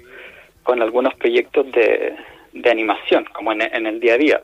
con 0.62 0.83
algunos 0.83 1.14
proyectos 1.14 1.70
de, 1.72 2.14
de 2.53 2.70
animación, 2.70 3.24
como 3.33 3.53
en, 3.53 3.87
el 3.87 4.01
día 4.01 4.14
a 4.14 4.18
día. 4.18 4.43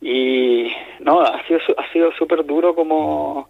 Y 0.00 0.72
no, 1.00 1.20
ha 1.20 1.46
sido 1.46 1.60
ha 1.78 1.92
sido 1.92 2.12
súper 2.12 2.44
duro 2.44 2.74
como 2.74 3.48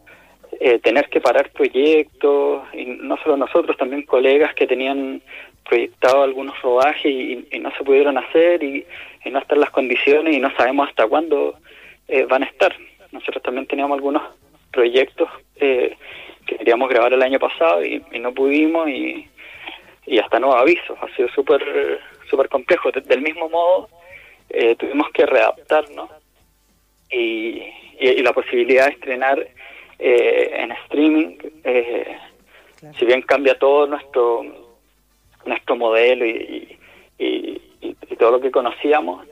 eh, 0.61 0.79
tener 0.79 1.09
que 1.09 1.21
parar 1.21 1.51
proyectos, 1.51 2.63
y 2.73 2.85
no 2.85 3.17
solo 3.19 3.37
nosotros, 3.37 3.77
también 3.77 4.03
colegas 4.03 4.55
que 4.55 4.67
tenían 4.67 5.23
proyectado 5.69 6.23
algunos 6.23 6.61
rodajes 6.63 7.07
y, 7.07 7.59
no 7.59 7.71
se 7.73 7.85
pudieron 7.85 8.19
hacer 8.19 8.63
y, 8.63 8.85
no 9.31 9.39
están 9.39 9.61
las 9.61 9.71
condiciones 9.71 10.37
y 10.37 10.39
no 10.39 10.55
sabemos 10.55 10.89
hasta 10.89 11.07
cuándo 11.09 11.57
eh, 12.09 12.25
van 12.25 12.43
a 12.43 12.47
estar. 12.47 12.77
Nosotros 13.11 13.43
también 13.43 13.67
teníamos 13.67 13.97
algunos 13.97 14.23
proyectos 14.75 15.29
eh, 15.57 15.97
que 16.47 16.57
queríamos 16.57 16.91
grabar 16.91 17.13
el 17.13 17.23
año 17.23 17.39
pasado 17.39 17.85
y, 17.85 18.03
no 18.21 18.35
pudimos 18.35 18.89
y, 18.89 19.29
y 20.07 20.19
hasta 20.19 20.39
nuevo 20.39 20.57
aviso. 20.57 20.97
Ha 21.01 21.09
sido 21.17 21.29
súper 21.29 21.63
super 22.35 22.49
complejo. 22.49 22.91
del 22.91 23.23
mismo 23.23 23.49
modo, 23.49 23.89
eh, 24.51 24.75
tuvimos 24.77 25.11
que 25.13 25.27
readaptarnos 25.27 26.11
y, 27.11 27.63
y, 27.99 28.23
la 28.23 28.33
posibilidad 28.33 28.87
de 28.87 28.93
estrenar 28.93 29.47
eh, 29.99 30.51
en 30.57 30.73
streaming, 30.73 31.37
eh, 31.63 32.17
si 32.99 33.05
bien 33.05 33.23
cambia 33.23 33.59
todo 33.59 33.87
nuestro 33.87 34.45
nuestro 35.47 35.77
modelo 35.77 36.25
y, 36.27 36.79
y, 37.19 37.61
todo 38.19 38.31
lo 38.33 38.41
que 38.41 38.53
conocíamos, 38.53 39.27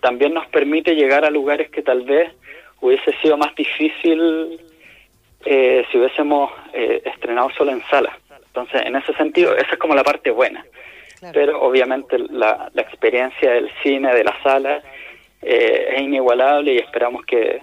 también 0.00 0.32
nos 0.32 0.46
permite 0.46 0.94
llegar 0.94 1.24
a 1.24 1.30
lugares 1.30 1.70
que 1.70 1.82
tal 1.82 2.02
vez 2.02 2.32
hubiese 2.80 3.12
sido 3.20 3.36
más 3.36 3.54
difícil 3.54 4.60
eh, 5.44 5.84
si 5.90 5.98
hubiésemos 5.98 6.50
eh, 6.72 7.02
estrenado 7.04 7.50
solo 7.56 7.70
en 7.70 7.82
sala. 7.88 8.18
Entonces, 8.46 8.82
en 8.84 8.96
ese 8.96 9.12
sentido, 9.14 9.56
esa 9.56 9.72
es 9.72 9.78
como 9.78 9.94
la 9.94 10.02
parte 10.02 10.30
buena. 10.30 10.64
Pero 11.32 11.60
obviamente 11.62 12.18
la, 12.18 12.70
experiencia 12.76 13.52
del 13.52 13.70
cine, 13.82 14.14
de 14.14 14.24
la 14.24 14.42
sala, 14.42 14.82
eh, 15.42 15.94
es 15.94 16.02
inigualable 16.02 16.74
y 16.74 16.78
esperamos 16.78 17.24
que, 17.24 17.60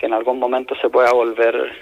en 0.00 0.12
algún 0.12 0.38
momento 0.38 0.76
se 0.76 0.88
pueda 0.88 1.12
volver 1.12 1.72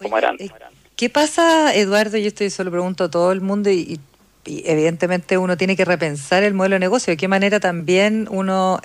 como 0.00 0.16
era 0.16 0.30
antes. 0.30 0.50
¿Qué 0.96 1.10
pasa, 1.10 1.74
Eduardo? 1.74 2.16
Yo 2.16 2.28
estoy 2.28 2.48
solo 2.48 2.70
pregunto 2.70 3.04
a 3.04 3.10
todo 3.10 3.30
el 3.30 3.42
mundo 3.42 3.70
y, 3.70 4.00
evidentemente 4.46 5.38
uno 5.38 5.56
tiene 5.56 5.76
que 5.76 5.84
repensar 5.84 6.42
el 6.44 6.54
modelo 6.54 6.76
de 6.76 6.80
negocio. 6.80 7.12
¿De 7.12 7.16
qué 7.16 7.28
manera 7.28 7.60
también 7.60 8.26
uno 8.30 8.80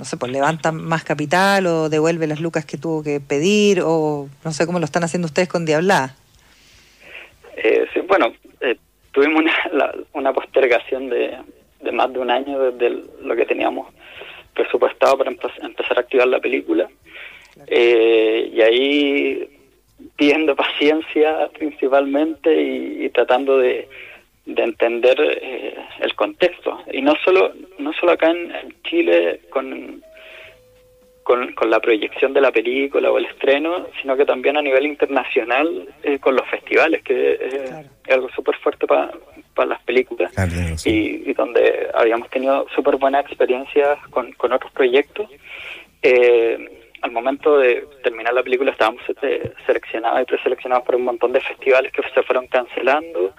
no 0.00 0.06
sé, 0.06 0.16
pues 0.16 0.32
levanta 0.32 0.72
más 0.72 1.04
capital 1.04 1.66
o 1.66 1.90
devuelve 1.90 2.26
las 2.26 2.40
lucas 2.40 2.64
que 2.64 2.78
tuvo 2.78 3.02
que 3.02 3.20
pedir 3.20 3.82
o 3.84 4.30
no 4.42 4.50
sé 4.50 4.64
cómo 4.64 4.78
lo 4.78 4.86
están 4.86 5.04
haciendo 5.04 5.26
ustedes 5.26 5.46
con 5.46 5.66
Diabla. 5.66 6.16
Eh, 7.54 7.84
sí, 7.92 8.00
bueno, 8.08 8.32
eh, 8.62 8.76
tuvimos 9.12 9.42
una, 9.42 9.92
una 10.14 10.32
postergación 10.32 11.10
de, 11.10 11.36
de, 11.82 11.92
más 11.92 12.10
de 12.14 12.18
un 12.18 12.30
año 12.30 12.72
desde 12.72 13.02
lo 13.20 13.36
que 13.36 13.44
teníamos 13.44 13.92
presupuestado 14.54 15.18
para 15.18 15.30
empezar 15.30 15.98
a 15.98 16.00
activar 16.00 16.28
la 16.28 16.40
película. 16.40 16.88
Eh, 17.66 18.52
y 18.54 18.62
ahí 18.62 19.50
pidiendo 20.16 20.56
paciencia 20.56 21.50
principalmente 21.58 22.58
y 22.58 23.10
tratando 23.10 23.58
de, 23.58 23.86
de 24.46 24.62
entender 24.62 25.16
eh, 25.20 25.76
el 26.00 26.14
contexto. 26.14 26.82
Y 26.92 27.02
no 27.02 27.14
solo 27.24 27.52
no 27.78 27.92
solo 27.92 28.12
acá 28.12 28.30
en, 28.30 28.74
Chile 28.84 29.40
con, 29.50 30.02
con, 31.22 31.70
la 31.70 31.78
proyección 31.80 32.32
de 32.32 32.40
la 32.40 32.50
película 32.50 33.10
o 33.10 33.18
el 33.18 33.26
estreno 33.26 33.86
sino 34.00 34.16
que 34.16 34.24
también 34.24 34.56
a 34.56 34.62
nivel 34.62 34.86
internacional 34.86 35.88
eh, 36.02 36.18
con 36.18 36.34
los 36.34 36.48
festivales 36.48 37.02
que 37.02 37.34
es 37.34 38.12
algo 38.12 38.28
súper 38.30 38.56
fuerte 38.56 38.86
para 38.86 39.12
las 39.68 39.82
películas. 39.82 40.32
Y, 40.84 41.32
donde 41.34 41.88
habíamos 41.94 42.28
tenido 42.30 42.66
súper 42.74 42.96
buenas 42.96 43.24
experiencias 43.24 43.98
con, 44.08 44.32
con 44.32 44.52
otros 44.52 44.72
proyectos. 44.72 45.28
Eh, 46.02 46.80
al 47.02 47.12
momento 47.12 47.58
de 47.58 47.86
terminar 48.02 48.34
la 48.34 48.42
película 48.42 48.72
estábamos 48.72 49.02
seleccionados 49.66 50.22
y 50.22 50.24
preseleccionados 50.24 50.84
por 50.84 50.96
un 50.96 51.04
montón 51.04 51.32
de 51.32 51.40
festivales 51.40 51.92
que 51.92 52.02
se 52.02 52.22
fueron 52.22 52.46
cancelando 52.46 53.34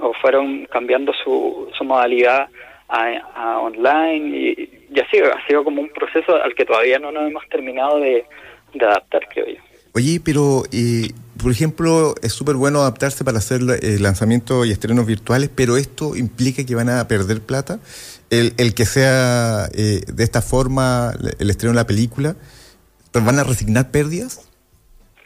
o 0.00 0.12
fueron 0.14 0.66
cambiando 0.66 1.12
su, 1.12 1.68
su 1.76 1.84
modalidad 1.84 2.48
a, 2.88 3.58
online 3.60 4.36
y, 4.36 4.86
ya 4.90 5.04
así 5.04 5.18
ha 5.18 5.46
sido 5.46 5.62
como 5.62 5.80
un 5.80 5.88
proceso 5.90 6.34
al 6.34 6.54
que 6.54 6.64
todavía 6.64 6.98
no 6.98 7.12
nos 7.12 7.28
hemos 7.28 7.48
terminado 7.48 8.00
de, 8.00 8.24
adaptar, 8.80 9.26
creo 9.32 9.46
yo. 9.46 9.60
Oye, 9.92 10.20
pero 10.24 10.62
por 11.40 11.52
ejemplo, 11.52 12.14
es 12.22 12.32
súper 12.32 12.56
bueno 12.56 12.80
adaptarse 12.80 13.24
para 13.24 13.38
hacer 13.38 13.60
eh, 13.82 13.98
lanzamientos 13.98 14.66
y 14.66 14.72
estrenos 14.72 15.06
virtuales, 15.06 15.50
pero 15.54 15.76
esto 15.76 16.16
implica 16.16 16.64
que 16.64 16.74
van 16.74 16.90
a 16.90 17.06
perder 17.08 17.40
plata. 17.40 17.80
El, 18.30 18.52
el 18.58 18.74
que 18.74 18.84
sea 18.84 19.68
eh, 19.74 20.02
de 20.06 20.24
esta 20.24 20.42
forma 20.42 21.12
el 21.38 21.50
estreno 21.50 21.72
de 21.72 21.80
la 21.80 21.86
película, 21.86 22.36
¿van 23.12 23.38
a 23.38 23.44
resignar 23.44 23.90
pérdidas? 23.90 24.49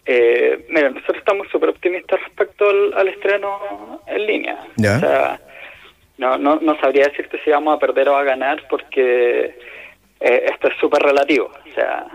Eh, 0.07 0.67
mira, 0.69 0.91
nosotros 0.91 1.19
estamos 1.19 1.49
súper 1.49 1.71
optimistas 1.71 2.21
respecto 2.21 2.69
al, 2.69 3.09
estreno 3.09 4.03
en 4.07 4.27
línea. 4.27 4.59
¿Ya? 4.77 4.97
O 4.97 5.01
sea, 5.01 5.41
no, 6.19 6.39
no, 6.39 6.57
no 6.57 6.79
sabría 6.81 7.09
decirte 7.09 7.41
si 7.43 7.51
vamos 7.51 7.77
a 7.77 7.79
perder 7.79 8.09
o 8.09 8.17
a 8.17 8.23
ganar 8.23 8.63
porque 8.69 9.59
eh, 10.21 10.47
esto 10.51 10.69
es 10.69 10.77
súper 10.79 11.03
relativo. 11.03 11.47
O 11.47 11.75
sea, 11.75 12.07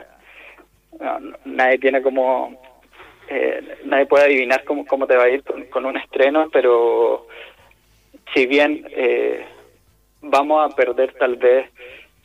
nadie 1.46 1.78
tiene 1.78 2.02
como... 2.02 2.62
Eh, 3.30 3.78
nadie 3.86 4.08
puede 4.08 4.26
adivinar 4.26 4.64
cómo, 4.64 4.86
cómo 4.88 5.06
te 5.06 5.16
va 5.16 5.26
a 5.26 5.30
ir 5.30 5.44
con, 5.44 5.86
un 5.86 5.98
estreno, 5.98 6.50
pero 6.52 7.28
si 8.34 8.48
bien 8.48 8.88
eh, 8.90 9.46
vamos 10.22 10.66
a 10.66 10.76
perder 10.76 11.14
tal 11.14 11.36
vez, 11.36 11.70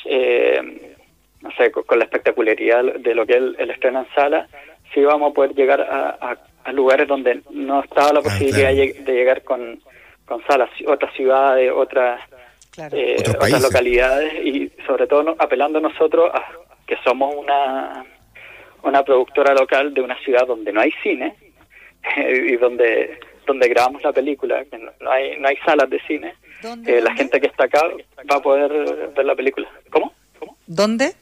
eh, 0.06 0.96
no 1.42 1.50
sé, 1.52 1.70
con, 1.70 1.98
la 1.98 2.04
espectacularidad 2.04 2.84
de 2.94 3.14
lo 3.14 3.26
que 3.26 3.34
es 3.34 3.42
el, 3.58 3.70
estreno 3.70 4.00
en 4.00 4.14
sala, 4.14 4.48
sí 4.94 5.02
vamos 5.02 5.30
a 5.30 5.34
poder 5.34 5.54
llegar 5.54 5.80
a, 5.80 6.36
lugares 6.72 7.06
donde 7.06 7.42
no 7.50 7.82
estaba 7.82 8.14
la 8.14 8.20
ah, 8.20 8.22
posibilidad 8.22 8.70
de 8.70 9.12
llegar 9.12 9.42
con, 9.42 9.78
con 10.24 10.42
salas, 10.46 10.70
otras 10.86 11.12
ciudades, 11.14 11.70
otras, 11.74 12.20
eh, 12.92 13.22
otras 13.28 13.62
localidades 13.62 14.32
y 14.44 14.72
sobre 14.86 15.06
todo 15.06 15.36
apelando 15.38 15.78
nosotros 15.80 16.30
a 16.32 16.42
que 16.86 16.96
somos 17.04 17.34
una, 17.34 18.04
una 18.82 19.02
productora 19.02 19.52
local 19.54 19.92
de 19.92 20.00
una 20.00 20.18
ciudad 20.20 20.46
donde 20.46 20.72
no 20.72 20.80
hay 20.80 20.92
cine 21.02 21.34
y 22.16 22.56
donde 22.56 23.18
donde 23.46 23.68
grabamos 23.68 24.02
la 24.02 24.12
película, 24.12 24.64
que 24.64 24.78
no 24.78 25.10
hay, 25.10 25.38
no 25.38 25.48
hay 25.48 25.56
salas 25.66 25.90
de 25.90 26.00
cine, 26.06 26.34
eh, 26.86 27.00
la 27.02 27.14
gente 27.14 27.38
que 27.40 27.48
está 27.48 27.64
acá 27.64 27.82
va 28.30 28.36
a 28.36 28.42
poder 28.42 28.72
ver 29.14 29.26
la 29.26 29.34
película. 29.34 29.68
¿Cómo? 29.90 30.14
¿Cómo? 30.38 30.56
¿Dónde? 30.66 31.12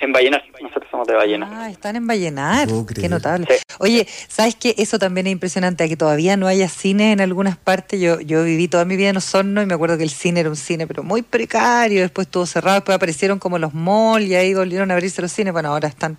En 0.00 0.14
Vallenar, 0.14 0.42
nosotros 0.62 0.90
somos 0.90 1.06
de 1.06 1.14
Vallenar. 1.14 1.50
Ah, 1.52 1.68
están 1.68 1.94
en 1.94 2.06
Vallenar, 2.06 2.68
qué 2.98 3.10
notable. 3.10 3.46
Oye, 3.78 4.06
¿sabes 4.28 4.54
qué? 4.54 4.74
Eso 4.78 4.98
también 4.98 5.26
es 5.26 5.32
impresionante, 5.32 5.86
que 5.90 5.96
todavía 5.96 6.38
no 6.38 6.46
haya 6.46 6.70
cine 6.70 7.12
en 7.12 7.20
algunas 7.20 7.58
partes. 7.58 8.00
Yo, 8.00 8.18
yo 8.20 8.42
viví 8.42 8.66
toda 8.66 8.86
mi 8.86 8.96
vida 8.96 9.10
en 9.10 9.18
Osorno 9.18 9.60
y 9.60 9.66
me 9.66 9.74
acuerdo 9.74 9.98
que 9.98 10.02
el 10.02 10.10
cine 10.10 10.40
era 10.40 10.48
un 10.48 10.56
cine, 10.56 10.86
pero 10.86 11.02
muy 11.02 11.20
precario, 11.20 12.00
después 12.00 12.28
estuvo 12.28 12.46
cerrado, 12.46 12.76
después 12.76 12.96
aparecieron 12.96 13.38
como 13.38 13.58
los 13.58 13.74
malls 13.74 14.26
y 14.26 14.34
ahí 14.34 14.54
volvieron 14.54 14.90
a 14.90 14.94
abrirse 14.94 15.20
los 15.20 15.32
cines. 15.32 15.52
Bueno, 15.52 15.68
ahora 15.68 15.88
están 15.88 16.16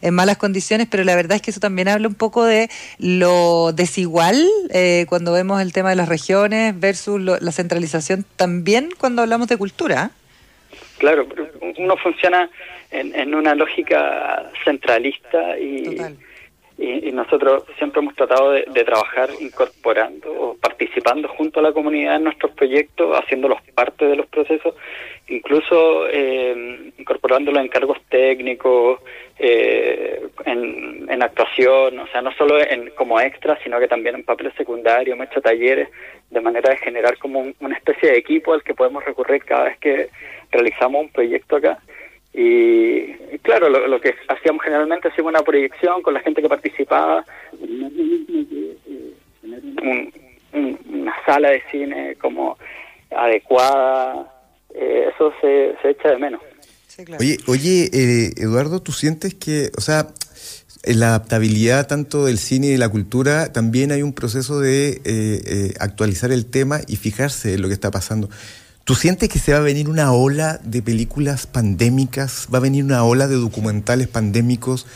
en 0.00 0.14
malas 0.14 0.38
condiciones, 0.38 0.88
pero 0.90 1.04
la 1.04 1.14
verdad 1.14 1.36
es 1.36 1.42
que 1.42 1.50
eso 1.50 1.60
también 1.60 1.88
habla 1.88 2.08
un 2.08 2.14
poco 2.14 2.44
de 2.44 2.70
lo 2.98 3.72
desigual 3.74 4.42
eh, 4.70 5.04
cuando 5.06 5.32
vemos 5.32 5.60
el 5.60 5.74
tema 5.74 5.90
de 5.90 5.96
las 5.96 6.08
regiones 6.08 6.80
versus 6.80 7.20
la 7.20 7.52
centralización 7.52 8.24
también 8.36 8.88
cuando 8.96 9.20
hablamos 9.20 9.48
de 9.48 9.58
cultura. 9.58 10.12
Claro, 10.98 11.28
uno 11.78 11.96
funciona 11.96 12.50
en, 12.90 13.14
en 13.14 13.34
una 13.34 13.54
lógica 13.54 14.50
centralista 14.64 15.58
y, 15.58 15.98
y, 16.78 17.10
nosotros 17.10 17.64
siempre 17.76 18.00
hemos 18.00 18.14
tratado 18.14 18.52
de, 18.52 18.84
trabajar 18.84 19.30
incorporando 19.40 20.32
o 20.32 20.56
participando 20.56 21.28
junto 21.28 21.58
a 21.58 21.64
la 21.64 21.72
comunidad 21.72 22.16
en 22.16 22.24
nuestros 22.24 22.52
proyectos, 22.52 23.18
haciéndolos 23.18 23.60
parte 23.74 24.06
de 24.06 24.14
los 24.14 24.26
procesos, 24.26 24.74
incluso 25.26 26.08
eh, 26.08 26.92
incorporando 26.96 27.50
los 27.50 27.64
encargos 27.64 27.98
técnicos 28.08 29.00
eh, 29.40 30.22
en, 30.46 31.06
en, 31.10 31.22
actuación, 31.22 31.98
o 31.98 32.06
sea, 32.06 32.22
no 32.22 32.32
solo 32.34 32.60
en, 32.60 32.90
como 32.90 33.20
extra, 33.20 33.58
sino 33.64 33.80
que 33.80 33.88
también 33.88 34.14
en 34.14 34.22
papeles 34.22 34.54
secundarios, 34.56 35.16
hemos 35.16 35.26
hecho 35.26 35.40
talleres 35.40 35.88
de 36.30 36.40
manera 36.40 36.70
de 36.70 36.76
generar 36.76 37.18
como 37.18 37.52
una 37.58 37.76
especie 37.76 38.10
de 38.10 38.18
equipo 38.18 38.52
al 38.52 38.62
que 38.62 38.74
podemos 38.74 39.04
recurrir 39.04 39.44
cada 39.44 39.64
vez 39.64 39.78
que 39.78 40.10
realizamos 40.52 41.02
un 41.02 41.08
proyecto 41.08 41.56
acá 41.56 41.78
y, 42.40 43.16
claro, 43.42 43.68
lo, 43.68 44.00
que 44.00 44.14
hacíamos 44.28 44.62
generalmente 44.62 45.08
hacíamos 45.08 45.30
una 45.30 45.42
proyección 45.42 46.02
con 46.02 46.14
la 46.14 46.20
gente 46.20 46.40
que 46.40 46.48
participaba, 46.48 47.24
una 50.52 51.14
sala 51.26 51.50
de 51.50 51.62
cine 51.68 52.14
como 52.20 52.56
adecuada, 53.10 54.32
eh, 54.72 55.10
eso 55.12 55.32
se, 55.40 55.74
se 55.82 55.90
echa 55.90 56.10
de 56.10 56.18
menos. 56.18 56.40
Oye, 57.18 57.38
oye 57.48 57.90
eh, 57.92 58.30
Eduardo, 58.36 58.80
¿tú 58.82 58.92
sientes 58.92 59.34
que, 59.34 59.72
o 59.76 59.80
sea, 59.80 60.06
en 60.84 61.00
la 61.00 61.08
adaptabilidad 61.08 61.88
tanto 61.88 62.26
del 62.26 62.38
cine 62.38 62.68
y 62.68 62.70
de 62.70 62.78
la 62.78 62.88
cultura, 62.88 63.52
también 63.52 63.90
hay 63.90 64.02
un 64.02 64.12
proceso 64.12 64.60
de 64.60 65.00
eh, 65.04 65.74
actualizar 65.80 66.30
el 66.30 66.46
tema 66.46 66.82
y 66.86 66.94
fijarse 66.94 67.54
en 67.54 67.62
lo 67.62 67.68
que 67.68 67.74
está 67.74 67.90
pasando? 67.90 68.28
¿Tú 68.88 68.94
sientes 68.94 69.28
que 69.28 69.38
se 69.38 69.52
va 69.52 69.58
a 69.58 69.60
venir 69.60 69.86
una 69.90 70.14
ola 70.14 70.58
de 70.64 70.80
películas 70.80 71.46
pandémicas? 71.46 72.48
¿Va 72.50 72.56
a 72.56 72.62
venir 72.62 72.82
una 72.82 73.04
ola 73.04 73.26
de 73.26 73.34
documentales 73.34 74.08
pandémicos? 74.08 74.86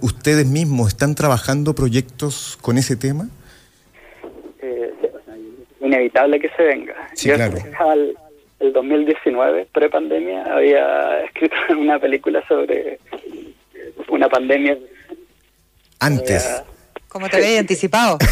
¿Ustedes 0.00 0.46
mismos 0.46 0.88
están 0.88 1.14
trabajando 1.14 1.74
proyectos 1.74 2.56
con 2.62 2.78
ese 2.78 2.96
tema? 2.96 3.28
Eh, 4.62 4.94
inevitable 5.82 6.40
que 6.40 6.48
se 6.56 6.62
venga. 6.62 6.94
Sí, 7.12 7.28
claro. 7.28 7.58
El, 7.92 8.16
el 8.58 8.72
2019, 8.72 9.68
pre-pandemia, 9.70 10.54
había 10.54 11.20
escrito 11.26 11.56
una 11.78 11.98
película 11.98 12.42
sobre 12.48 13.00
una 14.08 14.30
pandemia. 14.30 14.78
Antes. 15.98 16.62
¿Cómo 17.08 17.28
te 17.28 17.36
había 17.36 17.60
anticipado? 17.60 18.16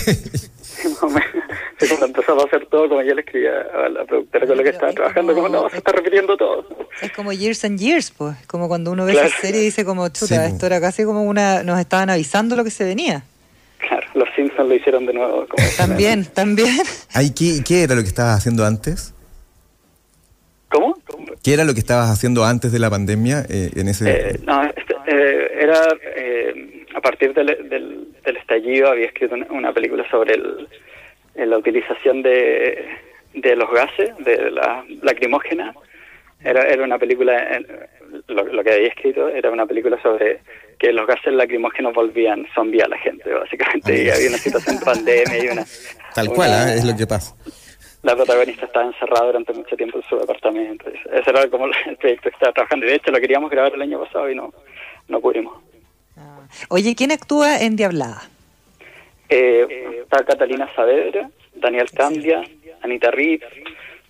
cuando 1.89 2.07
empezó 2.07 2.41
a 2.41 2.45
hacer 2.45 2.67
todo, 2.67 2.89
como 2.89 3.03
yo 3.03 3.15
le 3.15 3.21
escribía 3.21 3.61
a 3.73 3.89
la 3.89 4.05
productora 4.05 4.47
con 4.47 4.57
la 4.57 4.63
que 4.65 4.71
estaba 4.71 4.93
trabajando, 4.93 5.35
como, 5.35 5.49
no, 5.49 5.71
se 5.71 5.77
está 5.77 5.93
repitiendo 5.93 6.37
todo. 6.37 6.67
Es 7.01 7.13
como 7.13 7.33
Years 7.33 7.65
and 7.65 7.79
Years, 7.79 8.11
pues. 8.11 8.37
Como 8.47 8.69
cuando 8.69 8.91
uno 8.91 9.05
ve 9.05 9.13
esa 9.13 9.29
serie 9.29 9.61
y 9.61 9.65
dice 9.67 9.85
como, 9.85 10.09
chuta, 10.09 10.47
esto 10.47 10.67
era 10.67 10.81
casi 10.81 11.05
como 11.05 11.23
una... 11.23 11.63
Nos 11.63 11.79
estaban 11.79 12.11
avisando 12.11 12.57
lo 12.57 12.65
que 12.65 12.71
se 12.71 12.85
venía. 12.85 13.23
Claro, 13.79 14.07
los 14.15 14.29
Simpsons 14.35 14.69
lo 14.69 14.75
hicieron 14.75 15.07
de 15.07 15.13
nuevo. 15.13 15.47
también, 15.77 16.25
también. 16.25 16.83
Ay, 17.15 17.31
¿qué, 17.31 17.63
¿Qué 17.67 17.85
era 17.85 17.95
lo 17.95 18.03
que 18.03 18.09
estabas 18.09 18.39
haciendo 18.39 18.65
antes? 18.65 19.15
¿Cómo? 20.71 20.97
¿Qué 21.45 21.55
era 21.55 21.65
lo 21.65 21.75
que 21.75 21.81
estabas 21.81 22.11
haciendo 22.11 22.45
antes 22.45 22.73
de 22.73 22.79
la 22.81 22.91
pandemia 22.91 23.47
eh, 23.49 23.71
en 23.77 23.89
ese...? 23.89 24.11
Eh, 24.11 24.41
no, 24.45 24.65
este, 24.65 24.95
eh, 25.07 25.51
era... 25.61 25.81
a 26.97 27.01
partir 27.01 27.33
del, 27.35 27.69
del, 27.69 28.09
estallido 28.37 28.91
había 28.91 29.07
escrito 29.07 29.37
una 29.51 29.73
película 29.73 30.05
sobre 30.11 30.35
el 30.35 30.69
en 31.39 31.51
la 31.51 31.59
utilización 31.59 32.23
de, 32.23 32.85
de 33.35 33.57
los 33.57 33.71
gases, 33.71 34.17
de 34.19 34.51
la 34.51 34.85
lacrimógena. 35.03 35.73
Era, 36.43 36.63
era 36.69 36.85
una 36.85 36.99
película, 36.99 37.61
lo, 38.29 38.63
que 38.63 38.73
había 38.73 38.89
escrito 38.89 39.29
era 39.29 39.51
una 39.51 39.67
película 39.67 40.01
sobre 40.03 40.41
que 40.79 40.93
los 40.93 41.07
gases 41.07 41.33
lacrimógenos 41.33 41.95
volvían 41.95 42.47
zombie 42.55 42.83
a 42.83 42.89
la 42.89 42.99
gente, 42.99 43.33
básicamente. 43.33 44.05
Y 44.05 44.11
había 44.11 44.29
una 44.29 44.39
situación 44.39 44.79
de 44.79 44.85
pandemia 44.85 45.45
y 45.45 45.49
una... 45.49 45.65
Tal 46.15 46.29
cual, 46.29 46.51
¿eh? 46.51 46.75
es 46.75 46.85
lo 46.85 46.97
que 46.97 47.07
pasa. 47.07 47.35
La 48.03 48.15
protagonista 48.15 48.67
estaba 48.67 48.87
encerrada 48.87 49.27
durante 49.27 49.53
mucho 49.53 49.77
tiempo 49.77 49.99
en 49.99 50.05
su 50.09 50.17
departamento. 50.17 50.89
Ese 50.89 51.31
era 51.31 51.49
como 51.49 51.67
el 51.87 51.97
proyecto 51.97 52.31
que 52.31 52.35
estaba 52.35 52.53
trabajando. 52.53 52.87
De 52.87 52.95
hecho, 52.95 53.11
lo 53.11 53.19
queríamos 53.19 53.51
grabar 53.51 53.75
el 53.75 53.83
año 53.83 54.01
pasado 54.01 54.31
y 54.31 54.35
no, 54.37 54.53
no 55.09 55.21
pudimos. 55.21 55.61
Ah. 56.17 56.41
Oye, 56.69 56.95
¿quién 56.95 57.11
actúa 57.11 57.59
en 57.61 57.75
Diablada? 57.75 58.29
Eh, 59.29 60.01
está 60.03 60.25
Catalina 60.25 60.69
Saavedra, 60.75 61.31
Daniel 61.55 61.91
Candia, 61.91 62.43
Anita 62.83 63.11
Riz, 63.11 63.43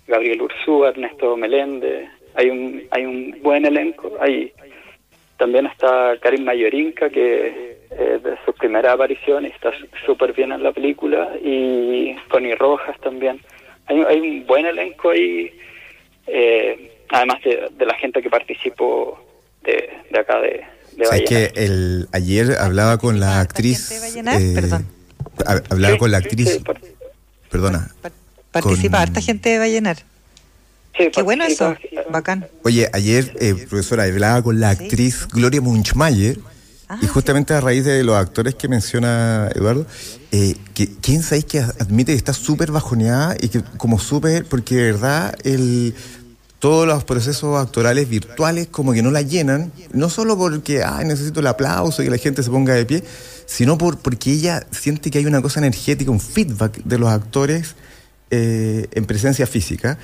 Gabriel 0.07 0.43
Ursúa, 0.43 0.91
Ernesto 0.91 1.37
Meléndez. 1.37 2.09
Hay 2.35 2.51
un, 2.51 2.85
hay 2.91 3.05
un 3.05 3.39
buen 3.43 3.65
elenco. 3.67 4.17
Hay, 4.21 4.53
también 5.37 5.67
está 5.67 6.17
Karim 6.21 6.45
Mayorinka, 6.45 7.11
que 7.11 7.79
es 7.91 8.23
de 8.23 8.37
sus 8.45 8.55
primeras 8.57 8.95
apariciones 8.95 9.55
está 9.55 9.73
súper 10.07 10.33
bien 10.33 10.53
en 10.53 10.63
la 10.63 10.73
película. 10.73 11.31
Y 11.43 12.15
Connie 12.29 12.55
Rojas 12.55 12.97
también. 13.01 13.41
Hay, 13.87 14.03
hay 14.07 14.21
un 14.21 14.47
buen 14.47 14.67
elenco 14.67 15.11
ahí, 15.11 15.51
eh, 16.27 16.93
además 17.09 17.39
de, 17.43 17.87
la 17.87 17.95
gente 17.95 18.21
que 18.21 18.29
participó 18.29 19.19
de, 19.63 19.91
de 20.11 20.19
acá 20.19 20.41
de, 20.41 20.63
de 20.97 21.25
que 21.25 21.51
el, 21.55 22.07
ayer 22.13 22.59
hablaba 22.61 22.99
con 22.99 23.19
la 23.19 23.41
actriz... 23.41 23.91
Eh, 24.17 24.53
Perdón 24.55 24.98
Hablaba 25.47 25.99
con 25.99 26.11
la 26.11 26.19
actriz. 26.19 26.61
Perdona. 27.51 27.91
Participa 28.51 29.01
harta 29.01 29.21
gente 29.21 29.59
va 29.59 29.65
a 29.65 29.69
llenar. 29.69 29.99
Qué 30.93 31.23
bueno 31.23 31.45
eso, 31.45 31.77
bacán. 32.11 32.49
Oye, 32.65 32.89
ayer, 32.93 33.33
eh, 33.41 33.55
profesora, 33.69 34.05
hablaba 34.05 34.43
con 34.43 34.59
la 34.59 34.71
actriz 34.71 35.29
Gloria 35.29 35.61
Munchmayer. 35.61 36.39
y 36.39 36.41
ah, 36.89 37.09
justamente 37.09 37.55
a 37.55 37.61
raíz 37.61 37.85
de 37.85 38.03
los 38.03 38.17
actores 38.17 38.55
que 38.55 38.67
menciona 38.67 39.49
Eduardo, 39.55 39.87
eh, 40.33 40.57
que, 40.75 40.89
¿quién 41.01 41.23
sabéis 41.23 41.45
que 41.45 41.61
admite 41.61 42.13
que 42.13 42.17
está 42.17 42.33
súper 42.33 42.73
bajoneada 42.73 43.37
y 43.41 43.49
que 43.49 43.63
como 43.77 43.99
súper, 43.99 44.45
porque 44.47 44.75
de 44.75 44.93
verdad 44.93 45.37
el, 45.45 45.95
todos 46.59 46.87
los 46.87 47.05
procesos 47.05 47.57
actorales 47.57 48.09
virtuales 48.09 48.69
como 48.71 48.93
que 48.93 49.03
no 49.03 49.11
la 49.11 49.23
llenan, 49.23 49.73
no 49.93 50.11
solo 50.11 50.37
porque 50.37 50.83
ay, 50.83 51.07
necesito 51.07 51.41
el 51.41 51.47
aplauso 51.47 52.03
y 52.03 52.07
que 52.07 52.11
la 52.11 52.19
gente 52.19 52.43
se 52.43 52.51
ponga 52.51 52.75
de 52.75 52.85
pie, 52.85 53.05
sino 53.47 53.79
por, 53.79 53.99
porque 53.99 54.33
ella 54.33 54.67
siente 54.71 55.11
que 55.11 55.19
hay 55.19 55.27
una 55.27 55.41
cosa 55.41 55.61
energética, 55.61 56.11
un 56.11 56.21
feedback 56.21 56.83
de 56.85 56.99
los 56.99 57.11
actores 57.11 57.77
eh, 58.31 58.89
en 58.93 59.07
presencia 59.07 59.47
física. 59.47 59.99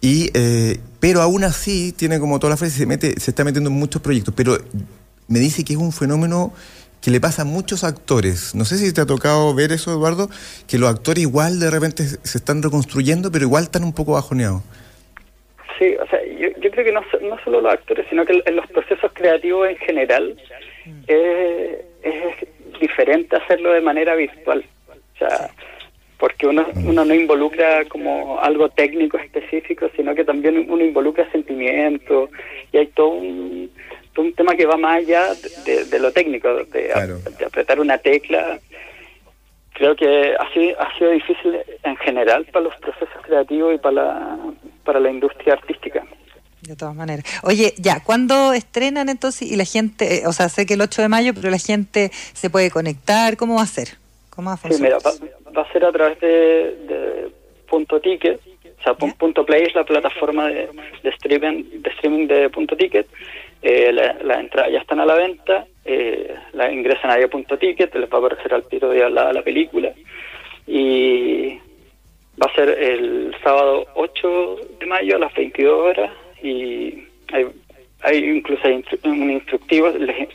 Y, 0.00 0.30
eh, 0.34 0.80
pero 0.98 1.22
aún 1.22 1.44
así 1.44 1.94
tiene 1.96 2.18
como 2.18 2.38
toda 2.38 2.50
la 2.50 2.56
frase, 2.56 2.76
se, 2.76 2.86
mete, 2.86 3.18
se 3.20 3.30
está 3.30 3.44
metiendo 3.44 3.70
en 3.70 3.76
muchos 3.76 4.02
proyectos, 4.02 4.34
pero 4.36 4.58
me 5.28 5.38
dice 5.38 5.64
que 5.64 5.74
es 5.74 5.78
un 5.78 5.92
fenómeno 5.92 6.52
que 7.00 7.10
le 7.10 7.20
pasa 7.20 7.42
a 7.42 7.44
muchos 7.44 7.84
actores. 7.84 8.54
No 8.54 8.64
sé 8.64 8.78
si 8.78 8.92
te 8.92 9.00
ha 9.00 9.06
tocado 9.06 9.54
ver 9.54 9.72
eso, 9.72 9.92
Eduardo, 9.92 10.28
que 10.66 10.78
los 10.78 10.90
actores 10.90 11.22
igual 11.22 11.60
de 11.60 11.70
repente 11.70 12.06
se 12.06 12.38
están 12.38 12.62
reconstruyendo, 12.62 13.30
pero 13.30 13.46
igual 13.46 13.64
están 13.64 13.84
un 13.84 13.92
poco 13.92 14.12
bajoneados. 14.12 14.62
Sí, 15.80 15.96
o 15.98 16.06
sea, 16.08 16.22
yo, 16.26 16.48
yo 16.60 16.70
creo 16.70 16.84
que 16.84 16.92
no, 16.92 17.02
no 17.22 17.42
solo 17.42 17.62
los 17.62 17.72
actores, 17.72 18.04
sino 18.10 18.26
que 18.26 18.42
en 18.44 18.54
los 18.54 18.66
procesos 18.66 19.10
creativos 19.14 19.66
en 19.66 19.78
general 19.78 20.36
mm. 20.84 21.02
eh, 21.08 21.86
es 22.02 22.78
diferente 22.78 23.36
hacerlo 23.36 23.72
de 23.72 23.80
manera 23.80 24.14
virtual. 24.14 24.62
O 24.90 25.18
sea, 25.18 25.50
porque 26.18 26.46
uno, 26.46 26.66
uno 26.84 27.02
no 27.06 27.14
involucra 27.14 27.86
como 27.86 28.38
algo 28.40 28.68
técnico 28.68 29.16
específico, 29.16 29.90
sino 29.96 30.14
que 30.14 30.22
también 30.22 30.70
uno 30.70 30.84
involucra 30.84 31.30
sentimientos 31.32 32.28
y 32.72 32.76
hay 32.76 32.88
todo 32.88 33.08
un, 33.08 33.70
todo 34.12 34.26
un 34.26 34.34
tema 34.34 34.54
que 34.54 34.66
va 34.66 34.76
más 34.76 34.98
allá 34.98 35.28
de, 35.64 35.98
lo 35.98 36.12
técnico, 36.12 36.62
de, 36.64 36.92
apretar 37.46 37.80
una 37.80 37.96
tecla. 37.96 38.58
Creo 39.72 39.96
que 39.96 40.34
ha 40.38 40.52
sido, 40.52 40.78
ha 40.78 40.98
sido 40.98 41.10
difícil 41.12 41.58
en 41.84 41.96
general 41.96 42.44
para 42.52 42.66
los 42.66 42.76
procesos 42.76 43.22
creativos 43.22 43.76
y 43.76 43.78
para 43.78 43.94
la, 43.94 44.38
para 44.90 44.98
la 44.98 45.10
industria 45.12 45.52
artística. 45.52 46.04
De 46.62 46.74
todas 46.74 46.96
maneras. 46.96 47.24
Oye, 47.44 47.74
ya, 47.78 48.02
¿cuándo 48.02 48.52
estrenan 48.52 49.08
entonces? 49.08 49.42
Y 49.52 49.54
la 49.54 49.64
gente, 49.64 50.16
eh, 50.16 50.26
o 50.26 50.32
sea, 50.32 50.48
sé 50.48 50.66
que 50.66 50.74
el 50.74 50.80
8 50.80 51.02
de 51.02 51.08
mayo, 51.08 51.32
pero 51.32 51.48
la 51.48 51.58
gente 51.58 52.10
se 52.12 52.50
puede 52.50 52.72
conectar, 52.72 53.36
¿cómo 53.36 53.54
va 53.54 53.62
a 53.62 53.66
ser? 53.66 53.90
¿Cómo 54.30 54.48
va 54.50 54.54
a 54.54 54.56
funcionar? 54.56 55.00
Sí, 55.00 55.20
mira, 55.22 55.56
va, 55.56 55.62
a 55.62 55.72
ser 55.72 55.84
a 55.84 55.92
través 55.92 56.18
de, 56.18 57.30
punto 57.68 58.00
ticket, 58.00 58.40
o 58.80 58.82
sea, 58.82 58.94
punto 58.94 59.46
play 59.46 59.62
es 59.62 59.74
la 59.76 59.84
plataforma 59.84 60.48
de, 60.48 60.68
streaming, 61.04 61.82
de 61.82 61.90
streaming 61.90 62.26
de 62.26 62.50
punto 62.50 62.76
ticket. 62.76 63.06
Eh, 63.62 63.92
las 63.92 64.40
entradas 64.40 64.72
ya 64.72 64.80
están 64.80 64.98
a 64.98 65.06
la 65.06 65.14
venta, 65.14 65.66
eh, 65.84 66.34
la 66.54 66.72
ingresan 66.72 67.12
a 67.12 67.28
punto 67.28 67.56
ticket, 67.56 67.94
les 67.94 68.10
va 68.10 68.16
a 68.16 68.18
aparecer 68.18 68.52
al 68.52 68.64
tiro 68.64 68.88
de 68.88 69.08
la, 69.08 69.32
la 69.32 69.42
película. 69.42 69.92
Y 70.66 71.60
va 72.40 72.50
a 72.50 72.54
ser 72.54 72.68
el 72.70 73.34
sábado 73.42 73.86
8 73.94 74.56
de 74.80 74.86
mayo 74.86 75.16
a 75.16 75.18
las 75.18 75.34
22 75.34 75.72
horas 75.72 76.10
y 76.42 77.04
hay, 77.32 77.46
hay 78.02 78.18
incluso 78.18 78.62
hay 78.66 78.82
un 79.04 79.30
instructivo, 79.30 79.90
les, 79.90 80.28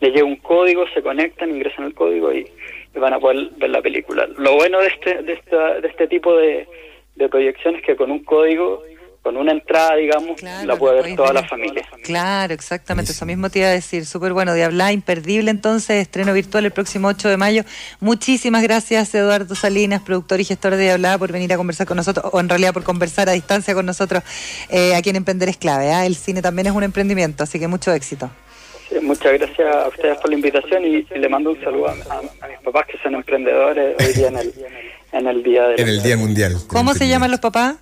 llega 0.00 0.24
un 0.24 0.36
código, 0.36 0.86
se 0.94 1.02
conectan, 1.02 1.50
ingresan 1.50 1.86
el 1.86 1.94
código 1.94 2.32
y, 2.32 2.46
van 2.94 3.12
a 3.12 3.20
poder 3.20 3.50
ver 3.58 3.70
la 3.70 3.80
película. 3.80 4.26
Lo 4.38 4.56
bueno 4.56 4.80
de 4.80 4.88
este, 4.88 5.22
de, 5.22 5.34
esta, 5.34 5.80
de 5.80 5.86
este 5.86 6.08
tipo 6.08 6.36
de, 6.36 6.66
de 7.14 7.28
proyecciones 7.28 7.80
es 7.80 7.86
que 7.86 7.94
con 7.94 8.10
un 8.10 8.24
código 8.24 8.82
con 9.22 9.36
una 9.36 9.52
entrada, 9.52 9.96
digamos, 9.96 10.42
la 10.42 10.76
puede 10.76 11.02
ver 11.02 11.16
toda 11.16 11.32
la 11.32 11.42
familia. 11.46 11.84
Claro, 12.02 12.54
exactamente, 12.54 13.12
eso 13.12 13.26
mismo 13.26 13.50
te 13.50 13.58
iba 13.58 13.68
a 13.68 13.72
decir. 13.72 14.06
Súper 14.06 14.32
bueno, 14.32 14.54
de 14.54 14.64
hablar, 14.64 14.92
imperdible 14.92 15.50
entonces, 15.50 15.96
estreno 15.96 16.32
virtual 16.32 16.64
el 16.64 16.70
próximo 16.70 17.08
8 17.08 17.28
de 17.28 17.36
mayo. 17.36 17.64
Muchísimas 18.00 18.62
gracias, 18.62 19.14
Eduardo 19.14 19.54
Salinas, 19.54 20.02
productor 20.02 20.40
y 20.40 20.44
gestor 20.44 20.76
de 20.76 20.90
Hablar, 20.90 21.18
por 21.18 21.32
venir 21.32 21.52
a 21.52 21.56
conversar 21.56 21.86
con 21.86 21.96
nosotros, 21.96 22.26
o 22.32 22.40
en 22.40 22.48
realidad 22.48 22.72
por 22.72 22.84
conversar 22.84 23.28
a 23.28 23.32
distancia 23.32 23.74
con 23.74 23.86
nosotros 23.86 24.22
eh, 24.68 24.94
aquí 24.94 25.10
en 25.10 25.16
Emprender 25.16 25.48
es 25.48 25.56
clave. 25.56 25.92
¿ah? 25.92 26.06
El 26.06 26.16
cine 26.16 26.40
también 26.40 26.68
es 26.68 26.72
un 26.72 26.82
emprendimiento, 26.82 27.42
así 27.42 27.58
que 27.58 27.68
mucho 27.68 27.92
éxito. 27.92 28.30
muchas 29.02 29.32
gracias 29.34 29.74
a 29.74 29.88
ustedes 29.88 30.16
por 30.18 30.30
la 30.30 30.36
invitación 30.36 30.84
y, 30.84 31.02
le 31.02 31.28
mando 31.28 31.50
un 31.50 31.60
saludo 31.60 31.88
a, 31.88 31.94
mis 32.48 32.58
papás 32.64 32.86
que 32.86 32.98
son 33.02 33.14
emprendedores 33.14 33.96
hoy 34.00 34.12
día 34.12 34.28
en 34.28 34.38
el, 34.38 34.54
en 35.12 35.26
el 35.26 35.42
Día 35.42 35.74
En 35.76 35.88
el 35.88 36.02
Día 36.02 36.16
Mundial. 36.16 36.56
¿Cómo 36.68 36.94
se 36.94 37.08
llaman 37.08 37.30
los 37.30 37.40
papás? 37.40 37.76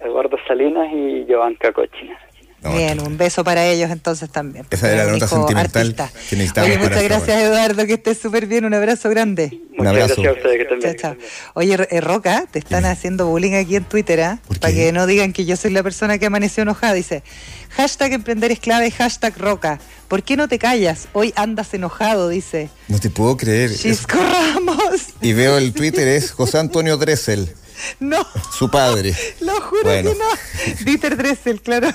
Eduardo 0.00 0.36
Salinas 0.46 0.88
y 0.92 1.26
Joan 1.28 1.54
Cacochina. 1.54 2.18
Bien, 2.62 3.00
un 3.00 3.16
beso 3.16 3.42
para 3.42 3.64
ellos 3.66 3.90
entonces 3.90 4.28
también. 4.28 4.66
Esa 4.70 4.92
era 4.92 5.06
la 5.06 5.12
nota 5.12 5.26
sentimental 5.26 5.94
que 6.28 6.36
necesitábamos. 6.36 6.76
Oye, 6.76 6.88
muchas 6.88 7.02
gracias 7.04 7.42
Eduardo, 7.42 7.86
que 7.86 7.94
estés 7.94 8.18
súper 8.18 8.46
bien, 8.46 8.66
un 8.66 8.74
abrazo 8.74 9.08
grande. 9.08 9.60
Un 9.78 9.86
abrazo. 9.86 10.20
Gracias 10.20 10.26
a 10.26 10.32
ustedes, 10.32 10.56
que 10.56 10.74
estén 10.74 10.78
bien. 10.78 11.18
Oye, 11.54 11.86
eh, 11.90 12.00
Roca, 12.02 12.44
te 12.50 12.58
están 12.58 12.84
haciendo 12.84 13.26
bullying 13.26 13.54
aquí 13.54 13.76
en 13.76 13.84
Twitter, 13.84 14.18
¿eh? 14.18 14.38
Para 14.60 14.74
que 14.74 14.92
no 14.92 15.06
digan 15.06 15.32
que 15.32 15.46
yo 15.46 15.56
soy 15.56 15.70
la 15.70 15.82
persona 15.82 16.18
que 16.18 16.26
amaneció 16.26 16.62
enojada. 16.62 16.92
Dice, 16.92 17.22
hashtag 17.70 18.12
emprender 18.12 18.52
es 18.52 18.60
clave, 18.60 18.90
hashtag 18.90 19.38
Roca. 19.38 19.80
¿Por 20.08 20.22
qué 20.22 20.36
no 20.36 20.46
te 20.46 20.58
callas? 20.58 21.08
Hoy 21.14 21.32
andas 21.36 21.72
enojado, 21.72 22.28
dice. 22.28 22.68
No 22.88 22.98
te 22.98 23.08
puedo 23.08 23.38
creer. 23.38 23.74
Chisco 23.74 24.18
Ramos. 24.18 25.14
Y 25.22 25.32
veo 25.32 25.56
el 25.56 25.72
Twitter, 25.72 26.06
es 26.08 26.30
José 26.30 26.58
Antonio 26.58 26.98
Dressel. 26.98 27.48
No. 28.00 28.26
Su 28.56 28.70
padre. 28.70 29.14
Lo 29.40 29.60
juro 29.60 29.84
que 29.84 30.02
no. 30.02 30.14
Dieter 30.84 31.16
Dressel, 31.16 31.60
claro. 31.60 31.88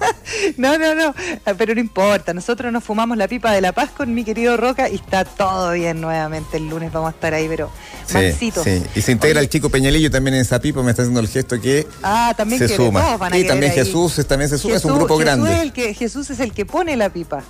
no, 0.56 0.78
no, 0.78 0.94
no. 0.94 1.14
Pero 1.58 1.74
no 1.74 1.80
importa. 1.80 2.32
Nosotros 2.32 2.72
nos 2.72 2.84
fumamos 2.84 3.16
la 3.16 3.28
pipa 3.28 3.52
de 3.52 3.60
la 3.60 3.72
paz 3.72 3.90
con 3.90 4.14
mi 4.14 4.24
querido 4.24 4.56
Roca 4.56 4.88
y 4.88 4.96
está 4.96 5.24
todo 5.24 5.72
bien 5.72 6.00
nuevamente. 6.00 6.56
El 6.56 6.68
lunes 6.68 6.92
vamos 6.92 7.12
a 7.12 7.14
estar 7.14 7.34
ahí, 7.34 7.48
pero 7.48 7.70
sí, 8.06 8.52
Sí. 8.62 8.82
Y 8.94 9.02
se 9.02 9.12
integra 9.12 9.40
el 9.40 9.48
chico 9.48 9.70
Peñalillo 9.70 10.10
también 10.10 10.34
en 10.34 10.42
esa 10.42 10.60
pipa. 10.60 10.82
Me 10.82 10.90
está 10.90 11.02
haciendo 11.02 11.20
el 11.20 11.28
gesto 11.28 11.60
que 11.60 11.86
ah, 12.02 12.34
también 12.36 12.58
se 12.58 12.76
suma. 12.76 13.18
y 13.32 13.44
también 13.44 13.72
Jesús 13.72 14.20
también 14.26 14.48
se 14.48 14.58
suma. 14.58 14.76
es 14.76 14.84
un 14.84 14.96
grupo 14.96 15.16
grande. 15.16 15.60
el 15.62 15.72
que, 15.72 15.94
Jesús 15.94 16.30
es 16.30 16.40
el 16.40 16.52
que 16.52 16.66
pone 16.66 16.96
la 16.96 17.10
pipa. 17.10 17.42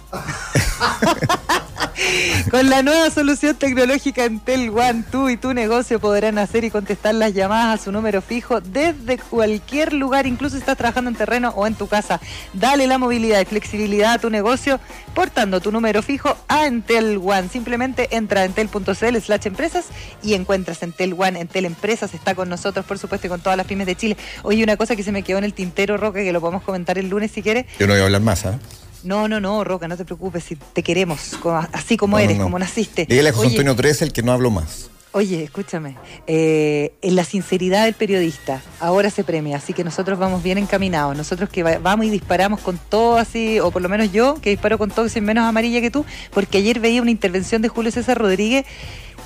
Con 2.51 2.69
la 2.69 2.83
nueva 2.83 3.11
solución 3.11 3.57
tecnológica 3.57 4.25
Entel 4.25 4.71
One, 4.71 5.05
tú 5.11 5.29
y 5.29 5.37
tu 5.37 5.55
negocio 5.55 6.01
podrán 6.01 6.39
hacer 6.39 6.65
y 6.65 6.71
contestar 6.71 7.15
las 7.15 7.35
llamadas 7.35 7.81
a 7.81 7.85
su 7.85 7.93
número 7.93 8.23
fijo 8.23 8.61
desde 8.61 9.19
cualquier 9.19 9.93
lugar, 9.93 10.27
incluso 10.27 10.57
si 10.57 10.61
estás 10.61 10.77
trabajando 10.77 11.11
en 11.11 11.17
terreno 11.17 11.51
o 11.57 11.67
en 11.67 11.75
tu 11.75 11.87
casa. 11.87 12.21
Dale 12.53 12.87
la 12.87 12.99
movilidad 12.99 13.41
y 13.41 13.45
flexibilidad 13.45 14.15
a 14.15 14.19
tu 14.19 14.31
negocio 14.31 14.81
portando 15.15 15.61
tu 15.61 15.73
número 15.73 16.03
fijo 16.03 16.37
a 16.49 16.67
Entel 16.67 17.21
One. 17.23 17.49
Simplemente 17.49 18.09
entra 18.11 18.43
a 18.43 18.45
entel.cl 18.45 19.17
slash 19.21 19.47
empresas 19.47 19.87
y 20.23 20.35
encuentras 20.35 20.83
Entel 20.83 21.15
One. 21.17 21.41
Entel 21.41 21.65
Empresas 21.65 22.15
está 22.15 22.35
con 22.35 22.49
nosotros, 22.49 22.85
por 22.85 22.99
supuesto, 22.99 23.27
y 23.27 23.31
con 23.31 23.41
todas 23.41 23.57
las 23.57 23.67
pymes 23.67 23.87
de 23.87 23.97
Chile. 23.97 24.17
Oye, 24.43 24.63
una 24.63 24.77
cosa 24.77 24.97
que 24.97 25.03
se 25.03 25.13
me 25.13 25.23
quedó 25.23 25.39
en 25.39 25.45
el 25.45 25.55
tintero, 25.55 25.97
Roque, 25.97 26.25
que 26.25 26.33
lo 26.33 26.41
podemos 26.41 26.63
comentar 26.63 26.99
el 26.99 27.09
lunes 27.09 27.31
si 27.31 27.43
quieres. 27.43 27.67
Yo 27.79 27.87
no 27.87 27.93
voy 27.93 28.03
a 28.03 28.05
hablar 28.05 28.23
más, 28.23 28.47
¿ah? 28.47 28.59
No, 29.05 29.29
no, 29.29 29.41
no, 29.41 29.65
Roca, 29.65 29.89
no 29.89 29.97
te 29.97 30.05
preocupes, 30.05 30.45
si 30.45 30.57
te 30.57 30.83
queremos, 30.83 31.33
así 31.73 31.97
como 31.97 32.19
eres, 32.19 32.39
como 32.39 32.59
naciste. 32.59 33.07
Dígale 33.07 33.31
a 33.31 33.33
José 33.33 33.49
Antonio 33.49 33.77
Tres 33.77 34.03
el 34.03 34.13
que 34.13 34.23
no 34.23 34.33
hablo 34.33 34.51
más. 34.51 34.91
Oye, 35.15 35.45
escúchame, 35.45 35.99
eh, 36.27 36.95
en 37.03 37.17
la 37.17 37.25
sinceridad 37.25 37.85
del 37.85 37.93
periodista 37.93 38.63
ahora 38.81 39.11
se 39.11 39.25
premia, 39.25 39.59
así 39.59 39.75
que 39.75 39.85
nosotros 39.85 40.19
vamos 40.19 40.43
bien 40.43 40.57
encaminados. 40.57 41.15
Nosotros 41.15 41.51
que 41.51 41.63
vamos 41.63 42.07
y 42.07 42.11
disparamos 42.11 42.61
con 42.61 42.79
todo 42.79 43.19
así, 43.19 43.61
o 43.61 43.71
por 43.71 43.83
lo 43.83 43.91
menos 43.91 44.11
yo, 44.11 44.37
que 44.41 44.49
disparo 44.49 44.79
con 44.79 44.91
todo 44.91 45.11
sin 45.11 45.25
menos 45.25 45.45
amarilla 45.45 45.83
que 45.83 45.91
tú, 45.91 46.07
porque 46.31 46.59
ayer 46.59 46.81
veía 46.81 47.03
una 47.03 47.11
intervención 47.11 47.61
de 47.61 47.69
Julio 47.69 47.93
César 47.93 48.17
Rodríguez, 48.17 48.65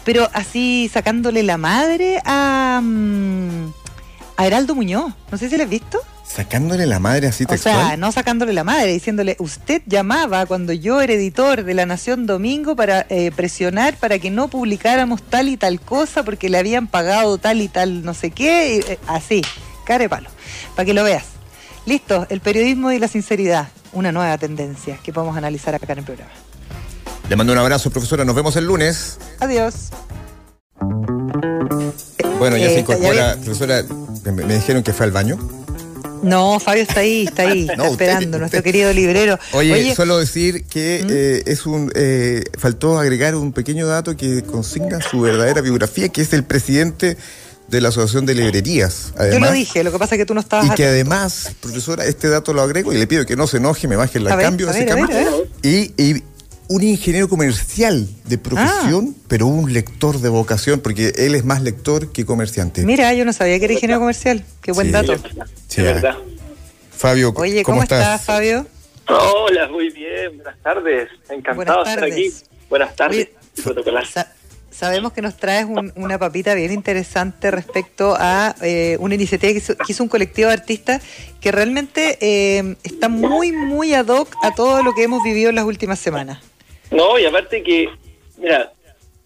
pero 0.05 0.29
así 0.33 0.91
sacándole 0.93 1.45
la 1.45 1.57
madre 1.57 2.21
a, 2.25 2.81
mm, 2.83 3.73
a 4.39 4.47
Heraldo 4.47 4.75
Muñoz. 4.75 5.13
No 5.31 5.39
sé 5.39 5.49
si 5.49 5.57
lo 5.57 5.63
has 5.63 5.71
visto. 5.71 6.01
Sacándole 6.27 6.87
la 6.87 6.99
madre 6.99 7.29
así 7.29 7.47
textual. 7.47 7.77
O 7.77 7.79
sea, 7.87 7.97
no 7.97 8.13
sacándole 8.13 8.53
la 8.53 8.65
madre, 8.65 8.93
diciéndole, 8.93 9.37
usted 9.39 9.81
llamaba 9.87 10.45
cuando 10.45 10.73
yo 10.73 11.01
era 11.01 11.15
editor 11.15 11.65
de 11.65 11.73
La 11.73 11.87
Nación 11.87 12.27
Domingo 12.27 12.77
para 12.77 13.07
eh, 13.09 13.31
presionar 13.35 13.97
para 13.97 14.19
que 14.19 14.31
no 14.31 14.49
publicáramos 14.49 15.23
tal 15.23 15.49
y 15.49 15.57
tal 15.57 15.81
cosa 15.81 16.25
porque 16.25 16.51
le 16.51 16.59
habían 16.59 16.89
pagado 16.89 17.39
tal 17.39 17.63
y 17.63 17.69
tal 17.69 18.05
no 18.05 18.13
sé 18.13 18.33
qué, 18.33 18.79
eh, 18.79 18.99
así, 19.07 19.43
care 19.85 20.09
palo, 20.09 20.29
para 20.75 20.85
que 20.85 20.95
lo 20.95 21.05
veas. 21.05 21.25
Listo, 21.87 22.27
el 22.29 22.41
periodismo 22.41 22.91
y 22.93 22.99
la 22.99 23.09
sinceridad, 23.09 23.69
una 23.93 24.13
nueva 24.13 24.37
tendencia 24.37 24.99
que 25.03 25.13
podemos 25.13 25.37
analizar 25.37 25.75
acá 25.75 25.93
en 25.93 26.01
el 26.01 26.05
programa. 26.05 26.33
Le 27.29 27.37
mando 27.37 27.53
un 27.53 27.59
abrazo, 27.59 27.91
profesora, 27.91 28.25
nos 28.25 28.35
vemos 28.35 28.57
el 28.57 28.67
lunes. 28.67 29.19
Adiós. 29.41 29.91
Bueno, 32.39 32.57
ya 32.57 32.67
se 32.67 32.77
eh, 32.77 32.81
incorpora, 32.81 33.37
profesora, 33.37 33.85
me 34.25 34.55
dijeron 34.55 34.83
que 34.83 34.93
fue 34.93 35.07
al 35.07 35.13
baño. 35.13 35.39
No, 36.23 36.59
Fabio 36.61 36.83
está 36.83 37.01
ahí, 37.01 37.25
está 37.27 37.43
ahí, 37.43 37.67
está 37.71 37.87
esperando, 37.87 38.39
nuestro 38.39 38.63
querido 38.63 38.93
librero. 38.93 39.39
Oye, 39.53 39.95
solo 39.95 40.19
decir 40.19 40.65
que 40.65 41.03
¿Mm? 41.05 41.09
eh, 41.11 41.43
es 41.47 41.67
un 41.67 41.93
eh, 41.95 42.45
faltó 42.59 42.99
agregar 42.99 43.35
un 43.35 43.53
pequeño 43.53 43.87
dato 43.87 44.17
que 44.17 44.43
consigna 44.43 45.01
su 45.01 45.21
verdadera 45.21 45.61
biografía, 45.61 46.09
que 46.09 46.23
es 46.23 46.33
el 46.33 46.45
presidente 46.45 47.17
de 47.69 47.81
la 47.81 47.89
Asociación 47.89 48.27
de 48.27 48.35
Librerías. 48.35 49.13
Yo 49.33 49.41
lo 49.41 49.51
dije, 49.51 49.83
lo 49.83 49.91
que 49.91 49.99
pasa 49.99 50.15
es 50.15 50.21
que 50.21 50.27
tú 50.27 50.35
no 50.35 50.41
estabas. 50.41 50.67
Y 50.67 50.71
que 50.71 50.87
además, 50.87 51.53
profesora, 51.61 52.05
este 52.05 52.29
dato 52.29 52.53
lo 52.53 52.63
agrego 52.63 52.93
y 52.93 52.97
le 52.97 53.07
pido 53.07 53.27
que 53.27 53.37
no 53.37 53.47
se 53.47 53.57
enoje, 53.57 53.89
me 53.89 53.97
baje 53.97 54.19
el 54.19 54.27
cambio. 54.27 54.71
ese 54.71 54.87
y, 55.63 55.93
y 56.01 56.23
un 56.69 56.83
ingeniero 56.83 57.29
comercial 57.29 58.09
de 58.25 58.39
profesión, 58.39 59.15
ah. 59.17 59.25
pero 59.29 59.47
un 59.47 59.73
lector 59.73 60.19
de 60.19 60.29
vocación, 60.29 60.81
porque 60.81 61.13
él 61.17 61.35
es 61.35 61.45
más 61.45 61.63
lector 61.63 62.13
que 62.13 62.25
comerciante. 62.25 62.85
Mira, 62.85 63.13
yo 63.15 63.25
no 63.25 63.33
sabía 63.33 63.59
que 63.59 63.67
era 63.67 63.75
ingeniero 63.75 64.01
comercial. 64.01 64.45
Qué 64.63 64.73
buen 64.73 64.93
dato. 64.93 65.15
Sí, 65.69 65.83
verdad. 65.83 66.17
Fabio, 66.91 67.33
Oye, 67.37 67.63
¿cómo, 67.63 67.83
estás? 67.83 68.25
Fabio? 68.25 68.67
Hola, 69.09 69.69
muy 69.69 69.91
bien, 69.91 70.37
buenas 70.37 70.59
tardes. 70.63 71.09
Encantado 71.29 71.85
de 71.85 71.91
estar 71.91 72.05
aquí. 72.05 72.33
Buenas 72.69 72.97
tardes, 72.97 73.29
sabemos 74.71 75.13
que 75.13 75.23
nos 75.23 75.37
traes 75.37 75.67
una 75.95 76.19
papita 76.19 76.55
bien 76.55 76.73
interesante 76.73 77.51
respecto 77.51 78.15
a 78.19 78.55
eh, 78.61 78.97
una 79.01 79.15
iniciativa 79.15 79.53
que 79.53 79.63
hizo, 79.89 80.03
un 80.03 80.09
colectivo 80.09 80.49
de 80.49 80.55
artistas 80.55 81.03
que 81.41 81.51
realmente 81.51 82.19
eh, 82.21 82.77
está 82.83 83.09
muy, 83.09 83.53
muy 83.53 83.95
ad 83.95 84.09
hoc 84.09 84.35
a 84.43 84.55
todo 84.55 84.83
lo 84.83 84.95
que 84.95 85.05
hemos 85.05 85.23
vivido 85.23 85.49
en 85.49 85.57
las 85.57 85.65
últimas 85.65 85.99
semanas. 85.99 86.41
No, 86.91 87.19
y 87.19 87.25
aparte 87.25 87.63
que, 87.63 87.89
mira, 88.39 88.73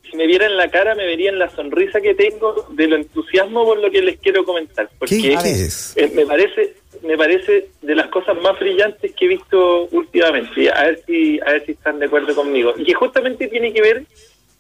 si 0.09 0.17
me 0.17 0.27
vieran 0.27 0.57
la 0.57 0.69
cara 0.69 0.95
me 0.95 1.07
verían 1.07 1.39
la 1.39 1.51
sonrisa 1.51 2.01
que 2.01 2.15
tengo 2.15 2.67
de 2.71 2.89
lo 2.89 2.97
entusiasmo 2.97 3.65
por 3.65 3.79
lo 3.79 3.91
que 3.91 4.03
les 4.03 4.19
quiero 4.19 4.45
comentar. 4.45 4.89
Porque 4.99 5.35
es? 5.35 5.97
Eh, 5.97 6.11
me 6.15 6.27
parece 6.27 6.75
me 7.03 7.17
parece 7.17 7.69
de 7.81 7.95
las 7.95 8.09
cosas 8.09 8.37
más 8.43 8.59
brillantes 8.59 9.15
que 9.15 9.25
he 9.25 9.29
visto 9.29 9.89
últimamente. 9.93 10.71
A 10.71 10.83
ver 10.83 11.03
si 11.07 11.39
a 11.41 11.53
ver 11.53 11.65
si 11.65 11.73
están 11.73 11.99
de 11.99 12.07
acuerdo 12.07 12.35
conmigo. 12.35 12.75
Y 12.77 12.85
que 12.85 12.95
justamente 12.95 13.47
tiene 13.47 13.73
que 13.73 13.83
ver 13.83 14.05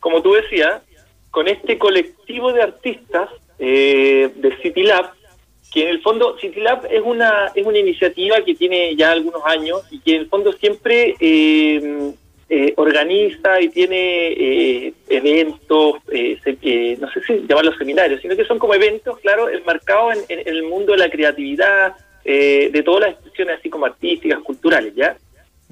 como 0.00 0.22
tú 0.22 0.32
decías, 0.32 0.82
con 1.30 1.46
este 1.46 1.78
colectivo 1.78 2.52
de 2.52 2.62
artistas 2.62 3.28
eh, 3.58 4.30
de 4.34 4.56
City 4.62 4.82
Lab, 4.82 5.12
que 5.72 5.82
en 5.82 5.88
el 5.88 6.02
fondo 6.02 6.36
City 6.38 6.60
Lab 6.60 6.88
es 6.90 7.02
una, 7.04 7.52
es 7.54 7.64
una 7.64 7.78
iniciativa 7.78 8.42
que 8.44 8.54
tiene 8.54 8.96
ya 8.96 9.12
algunos 9.12 9.42
años 9.44 9.82
y 9.90 10.00
que 10.00 10.16
en 10.16 10.22
el 10.22 10.28
fondo 10.28 10.52
siempre 10.54 11.14
eh, 11.20 12.12
eh, 12.50 12.74
organiza 12.76 13.60
y 13.60 13.68
tiene 13.68 14.92
eventos, 15.08 15.94
no 15.94 17.10
sé 17.12 17.22
si 17.26 17.46
llamarlos 17.46 17.78
seminarios, 17.78 18.20
sino 18.20 18.36
que 18.36 18.44
son 18.44 18.58
como 18.58 18.74
eventos, 18.74 19.18
claro, 19.20 19.48
enmarcados 19.48 20.18
en, 20.28 20.40
en 20.40 20.48
el 20.48 20.64
mundo 20.64 20.92
de 20.92 20.98
la 20.98 21.10
creatividad, 21.10 21.94
de 22.24 22.82
todas 22.84 23.00
las 23.00 23.10
expresiones 23.12 23.58
así 23.58 23.70
como 23.70 23.86
artísticas, 23.86 24.40
culturales, 24.40 24.94
¿ya? 24.94 25.16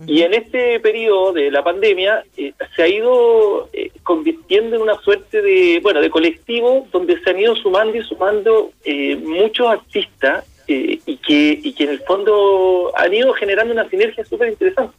Y 0.06 0.22
en 0.22 0.32
este 0.32 0.78
periodo 0.78 1.32
de 1.32 1.50
la 1.50 1.64
pandemia 1.64 2.22
eh, 2.36 2.52
se 2.76 2.82
ha 2.82 2.88
ido 2.88 3.68
eh, 3.72 3.90
convirtiendo 4.04 4.76
en 4.76 4.82
una 4.82 4.94
suerte 5.00 5.42
de, 5.42 5.80
bueno, 5.82 6.00
de 6.00 6.08
colectivo 6.08 6.86
donde 6.92 7.20
se 7.20 7.30
han 7.30 7.40
ido 7.40 7.56
sumando 7.56 7.96
y 7.96 8.02
sumando 8.02 8.70
eh, 8.84 9.16
muchos 9.16 9.66
artistas 9.66 10.44
y, 10.68 11.16
que, 11.16 11.58
y 11.62 11.72
que 11.72 11.84
en 11.84 11.90
el 11.90 12.00
fondo 12.00 12.92
han 12.94 13.12
ido 13.12 13.32
generando 13.32 13.72
una 13.72 13.88
sinergia 13.88 14.24
súper 14.24 14.50
interesante. 14.50 14.94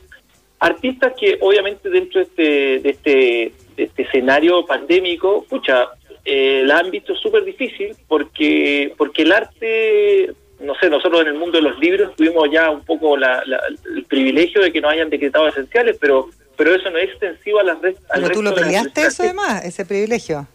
Artistas 0.59 1.13
que 1.19 1.37
obviamente 1.41 1.89
dentro 1.89 2.19
de 2.19 2.25
este, 2.25 2.79
de 2.79 2.89
este, 2.89 3.51
de 3.77 3.83
este 3.83 4.01
escenario 4.03 4.65
pandémico, 4.65 5.45
pucha, 5.49 5.87
la 6.25 6.77
han 6.77 6.91
visto 6.91 7.15
súper 7.15 7.43
difícil 7.43 7.95
porque, 8.07 8.93
porque 8.97 9.23
el 9.23 9.31
arte 9.31 10.33
no 10.59 10.75
sé, 10.75 10.89
nosotros 10.89 11.21
en 11.21 11.27
el 11.27 11.33
mundo 11.35 11.57
de 11.57 11.63
los 11.63 11.79
libros 11.79 12.13
tuvimos 12.17 12.51
ya 12.51 12.69
un 12.69 12.83
poco 12.83 13.15
el 13.15 14.03
privilegio 14.09 14.61
de 14.61 14.73
que 14.73 14.81
nos 14.81 14.91
hayan 14.91 15.09
decretado 15.09 15.47
esenciales, 15.47 15.97
pero 15.99 16.29
pero 16.59 16.75
eso 16.75 16.89
no 16.89 16.97
es 16.97 17.09
extensivo 17.09 17.61
a 17.61 17.63
las 17.63 17.81
redes. 17.81 17.99
Pero 18.13 18.29
tú 18.31 18.43
lo 18.43 18.53
peleaste 18.53 19.03
eso 19.03 19.23
además, 19.23 19.63
ese 19.63 19.85
privilegio. 19.85 20.45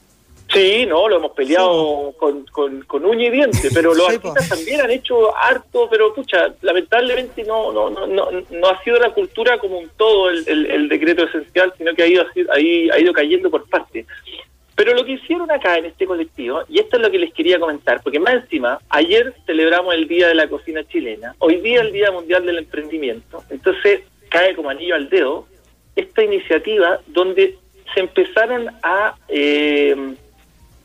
Sí, 0.52 0.86
no, 0.86 1.08
lo 1.08 1.16
hemos 1.16 1.32
peleado 1.32 2.12
con, 2.18 2.44
con, 2.46 3.04
uña 3.04 3.26
y 3.26 3.30
diente, 3.30 3.70
pero 3.72 3.94
los 3.94 4.08
artistas 4.14 4.48
también 4.48 4.80
han 4.80 4.90
hecho 4.90 5.36
harto, 5.36 5.88
pero 5.90 6.14
pucha, 6.14 6.54
lamentablemente 6.62 7.42
no, 7.44 7.72
no, 7.72 7.90
no, 7.90 8.06
no, 8.06 8.28
no 8.30 8.68
ha 8.68 8.82
sido 8.84 8.98
la 8.98 9.10
cultura 9.10 9.58
como 9.58 9.78
un 9.78 9.90
todo 9.96 10.30
el, 10.30 10.46
el, 10.46 10.88
decreto 10.88 11.24
esencial, 11.24 11.72
sino 11.76 11.94
que 11.94 12.02
ha 12.02 12.06
ido, 12.06 12.24
ahí, 12.52 12.88
ha 12.90 12.98
ido 12.98 13.12
cayendo 13.12 13.50
por 13.50 13.68
parte. 13.68 14.06
Pero 14.76 14.92
lo 14.94 15.04
que 15.04 15.12
hicieron 15.12 15.50
acá 15.50 15.78
en 15.78 15.86
este 15.86 16.04
colectivo, 16.06 16.62
y 16.68 16.80
esto 16.80 16.96
es 16.96 17.02
lo 17.02 17.10
que 17.10 17.18
les 17.18 17.32
quería 17.32 17.58
comentar, 17.58 18.02
porque 18.02 18.18
más 18.18 18.34
encima, 18.34 18.80
ayer 18.90 19.32
celebramos 19.46 19.94
el 19.94 20.08
Día 20.08 20.28
de 20.28 20.34
la 20.34 20.48
Cocina 20.48 20.86
Chilena, 20.86 21.34
hoy 21.38 21.60
día 21.60 21.80
el 21.80 21.92
Día 21.92 22.10
Mundial 22.10 22.44
del 22.44 22.58
Emprendimiento, 22.58 23.42
entonces 23.50 24.02
cae 24.28 24.54
como 24.54 24.70
anillo 24.70 24.96
al 24.96 25.08
dedo 25.08 25.46
esta 25.94 26.24
iniciativa 26.24 27.00
donde 27.06 27.56
se 27.92 28.00
empezaron 28.00 28.68
a... 28.82 29.16
Eh, 29.28 30.16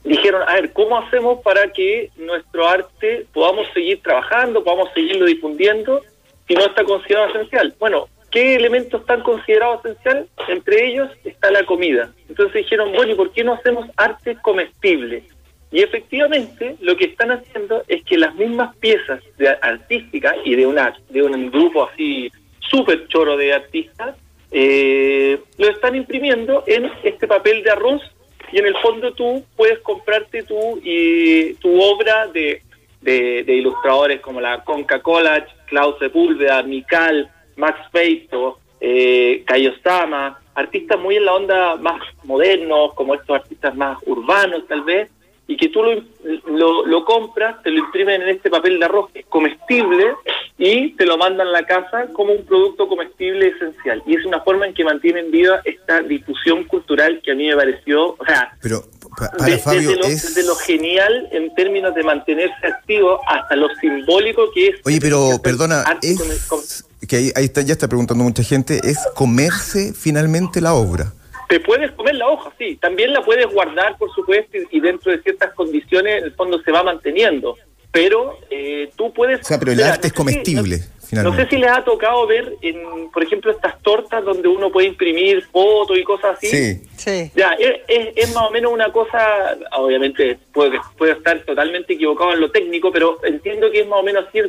dijeron, 0.03 0.43
a 0.47 0.53
ver, 0.53 0.73
¿cómo 0.73 0.97
hacemos 0.97 1.41
para 1.41 1.71
que 1.71 2.09
nuestro 2.17 2.67
arte 2.67 3.25
podamos 3.33 3.67
seguir 3.73 4.01
trabajando, 4.01 4.63
podamos 4.63 4.89
seguirlo 4.93 5.25
difundiendo 5.25 6.01
si 6.47 6.55
no 6.55 6.65
está 6.65 6.83
considerado 6.83 7.29
esencial? 7.29 7.73
Bueno, 7.79 8.07
¿Qué 8.31 8.55
elementos 8.55 9.01
están 9.01 9.23
considerados 9.23 9.83
esenciales? 9.83 10.27
Entre 10.47 10.87
ellos 10.87 11.09
está 11.23 11.49
la 11.49 11.65
comida. 11.65 12.13
Entonces 12.27 12.63
dijeron, 12.63 12.91
bueno, 12.91 13.13
¿y 13.13 13.15
por 13.15 13.31
qué 13.31 13.43
no 13.43 13.53
hacemos 13.53 13.89
arte 13.97 14.37
comestible? 14.41 15.23
Y 15.71 15.81
efectivamente 15.81 16.75
lo 16.79 16.95
que 16.95 17.05
están 17.05 17.31
haciendo 17.31 17.83
es 17.87 18.03
que 18.03 18.17
las 18.17 18.35
mismas 18.35 18.75
piezas 18.77 19.21
de 19.37 19.49
artísticas 19.49 20.35
y 20.43 20.55
de 20.55 20.65
una 20.65 20.95
de 21.09 21.23
un 21.23 21.51
grupo 21.51 21.87
así 21.87 22.31
súper 22.59 23.07
choro 23.07 23.37
de 23.37 23.53
artistas 23.53 24.15
eh, 24.51 25.39
lo 25.57 25.69
están 25.69 25.95
imprimiendo 25.95 26.63
en 26.65 26.91
este 27.03 27.27
papel 27.27 27.63
de 27.63 27.71
arroz 27.71 28.01
y 28.51 28.59
en 28.59 28.65
el 28.65 28.75
fondo 28.77 29.13
tú 29.13 29.43
puedes 29.55 29.79
comprarte 29.79 30.43
tu, 30.43 30.79
y, 30.83 31.53
tu 31.55 31.81
obra 31.81 32.27
de, 32.27 32.61
de, 33.01 33.53
ilustradores 33.53 34.21
como 34.21 34.41
la 34.41 34.63
Conca 34.63 35.01
Cola, 35.01 35.45
Klaus 35.67 35.97
Sepúlveda, 35.99 36.63
Mical, 36.63 37.29
Max 37.55 37.79
Feito, 37.91 38.59
eh, 38.79 39.43
Kayosama, 39.45 40.39
artistas 40.55 40.99
muy 40.99 41.17
en 41.17 41.25
la 41.25 41.33
onda 41.33 41.75
más 41.77 42.01
modernos, 42.23 42.93
como 42.93 43.15
estos 43.15 43.35
artistas 43.35 43.75
más 43.75 43.97
urbanos 44.05 44.67
tal 44.67 44.81
vez, 44.81 45.09
y 45.49 45.57
que 45.57 45.69
tú 45.69 45.81
lo, 45.81 46.85
lo, 46.85 47.05
compras, 47.05 47.61
te 47.63 47.71
lo 47.71 47.79
imprimen 47.79 48.21
en 48.21 48.29
este 48.29 48.51
papel 48.51 48.77
de 48.77 48.85
arroz 48.85 49.09
comestible 49.29 50.13
y 50.59 50.91
te 50.91 51.07
lo 51.07 51.17
mandan 51.17 51.47
a 51.47 51.51
la 51.51 51.63
casa 51.65 52.05
como 52.13 52.33
un 52.33 52.45
producto 52.45 52.87
comestible 52.87 53.47
esencial. 53.47 54.03
Y 54.05 54.15
es 54.15 54.25
una 54.25 54.41
forma 54.41 54.67
en 54.67 54.75
que 54.75 54.83
mantienen 54.83 55.31
viva 55.31 55.59
esta 55.65 56.03
difusión 56.03 56.65
cultural 56.65 57.19
que 57.23 57.31
a 57.31 57.35
mí 57.35 57.47
me 57.47 57.55
pareció, 57.55 58.09
o 58.09 58.25
sea, 58.27 58.55
Pero, 58.61 58.83
desde, 59.43 60.43
lo, 60.43 60.55
genial 60.55 61.27
en 61.31 61.51
términos 61.55 61.95
de 61.95 62.03
mantenerse 62.03 62.67
activo 62.67 63.19
hasta 63.27 63.55
lo 63.55 63.69
simbólico 63.81 64.51
que 64.53 64.67
es... 64.67 64.75
Oye, 64.85 64.99
pero 65.01 65.39
perdona, 65.41 65.83
que 67.07 67.15
ahí, 67.15 67.31
está, 67.37 67.63
ya 67.63 67.73
está 67.73 67.87
preguntando 67.87 68.23
mucha 68.23 68.43
gente, 68.43 68.79
es 68.83 68.99
comerse 69.15 69.93
finalmente 69.93 70.61
la 70.61 70.75
obra. 70.75 71.11
Te 71.49 71.59
puedes 71.59 71.91
comer 71.93 72.13
la 72.13 72.27
hoja, 72.27 72.53
sí. 72.59 72.75
También 72.75 73.11
la 73.11 73.23
puedes 73.23 73.47
guardar, 73.47 73.97
por 73.97 74.13
supuesto, 74.13 74.55
y 74.69 74.79
dentro 74.79 75.11
de 75.11 75.19
ciertas 75.23 75.51
condiciones, 75.55 76.19
en 76.19 76.23
el 76.25 76.33
fondo 76.33 76.61
se 76.61 76.71
va 76.71 76.83
manteniendo. 76.83 77.57
Pero 77.91 78.37
eh, 78.51 78.91
tú 78.95 79.11
puedes... 79.11 79.41
O 79.41 79.43
sea, 79.43 79.57
pero 79.57 79.71
el 79.71 79.81
arte 79.81 80.07
es 80.07 80.13
comestible. 80.13 80.79
No 81.11 81.35
sé 81.35 81.47
si 81.47 81.57
les 81.57 81.71
ha 81.71 81.83
tocado 81.83 82.27
ver, 82.27 82.53
en, 82.61 83.09
por 83.11 83.23
ejemplo, 83.23 83.49
estas 83.49 83.81
tortas 83.81 84.23
donde 84.23 84.47
uno 84.47 84.71
puede 84.71 84.89
imprimir 84.89 85.43
fotos 85.47 85.97
y 85.97 86.03
cosas 86.03 86.37
así. 86.37 86.47
Sí. 86.47 86.81
sí. 86.95 87.31
Ya, 87.35 87.53
es, 87.53 88.11
es, 88.15 88.35
más 88.35 88.47
o 88.47 88.51
menos 88.51 88.71
una 88.71 88.91
cosa, 88.91 89.57
obviamente 89.75 90.37
puede, 90.53 90.79
puede 90.99 91.13
estar 91.13 91.39
totalmente 91.45 91.93
equivocado 91.93 92.33
en 92.33 92.41
lo 92.41 92.51
técnico, 92.51 92.91
pero 92.91 93.17
entiendo 93.23 93.71
que 93.71 93.81
es 93.81 93.87
más 93.87 94.01
o 94.01 94.03
menos 94.03 94.25
así 94.27 94.39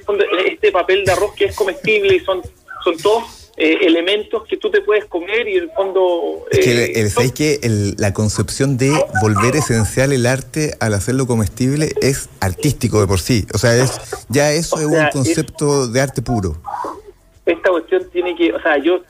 este 0.47 0.71
papel 0.71 1.07
de 1.07 1.13
arroz 1.13 1.35
que 1.35 1.47
es 1.47 1.57
comestible 1.57 2.17
y 2.17 2.21
son, 2.21 2.43
son 2.85 2.97
todos 2.99 3.40
eh, 3.63 3.87
elementos 3.87 4.47
que 4.47 4.57
tú 4.57 4.71
te 4.71 4.81
puedes 4.81 5.05
comer 5.05 5.47
y 5.47 5.59
en 5.59 5.65
el 5.65 5.71
fondo... 5.73 6.47
Es 6.51 6.61
que, 6.61 6.85
eh, 6.85 6.93
el, 6.97 7.35
que 7.35 7.95
la 7.99 8.15
concepción 8.15 8.79
de 8.79 8.91
volver 9.21 9.55
esencial 9.55 10.15
el 10.15 10.25
arte 10.25 10.73
al 10.81 10.95
hacerlo 10.95 11.27
comestible 11.27 11.93
es 12.01 12.31
artístico 12.41 13.03
de 13.03 13.07
por 13.07 13.21
sí. 13.21 13.45
O 13.53 13.59
sea, 13.59 13.77
es 13.77 14.01
ya 14.31 14.51
eso 14.51 14.79
es 14.79 14.87
un 14.87 15.07
concepto 15.13 15.89
de 15.89 16.01
arte 16.01 16.23
puro. 16.23 16.57
Esta 17.45 17.69
cuestión 17.69 18.09
tiene 18.11 18.35
que... 18.35 18.51
O 18.51 18.63
sea, 18.63 18.79
yo... 18.79 19.03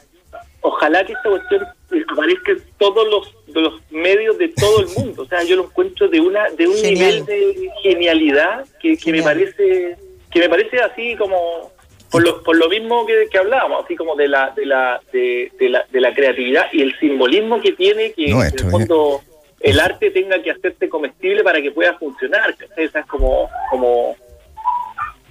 Ojalá 0.63 1.07
que 1.07 1.13
esta 1.13 1.31
cuestión 1.31 1.65
aparezca 2.13 2.51
en 2.51 2.63
todos 2.77 3.07
los, 3.09 3.35
los 3.55 3.81
medios 3.93 4.37
de 4.37 4.49
todo 4.49 4.81
el 4.81 4.89
mundo. 4.89 5.23
O 5.23 5.27
sea, 5.27 5.45
yo 5.45 5.55
lo 5.55 5.67
encuentro 5.67 6.09
de 6.09 6.21
una 6.21 6.51
de 6.51 6.67
un 6.67 6.83
nivel 6.83 7.25
de 7.25 7.71
genialidad 7.83 8.67
que, 8.83 8.97
que 8.97 9.13
me 9.13 9.23
parece 9.23 9.97
que 10.31 10.39
me 10.39 10.49
parece 10.49 10.79
así 10.81 11.17
como 11.17 11.73
por 12.11 12.23
lo, 12.23 12.43
por 12.43 12.57
lo 12.57 12.69
mismo 12.69 13.07
que, 13.07 13.29
que 13.31 13.39
hablábamos, 13.39 13.85
así 13.85 13.95
como 13.97 14.17
de 14.17 14.29
la, 14.29 14.51
de, 14.51 14.67
la, 14.67 15.01
de, 15.13 15.51
la, 15.61 15.85
de 15.91 16.01
la 16.01 16.13
creatividad 16.13 16.67
y 16.73 16.83
el 16.83 16.99
simbolismo 16.99 17.61
que 17.61 17.73
tiene 17.73 18.13
que 18.13 18.31
en 18.31 18.41
el 18.41 18.71
fondo 18.71 19.23
el 19.61 19.79
arte 19.79 20.11
tenga 20.11 20.43
que 20.43 20.51
hacerte 20.51 20.89
comestible 20.89 21.45
para 21.45 21.61
que 21.61 21.71
pueda 21.71 21.97
funcionar. 21.99 22.57
Esa 22.77 23.01
es 23.01 23.07
como, 23.07 23.49
como, 23.71 24.17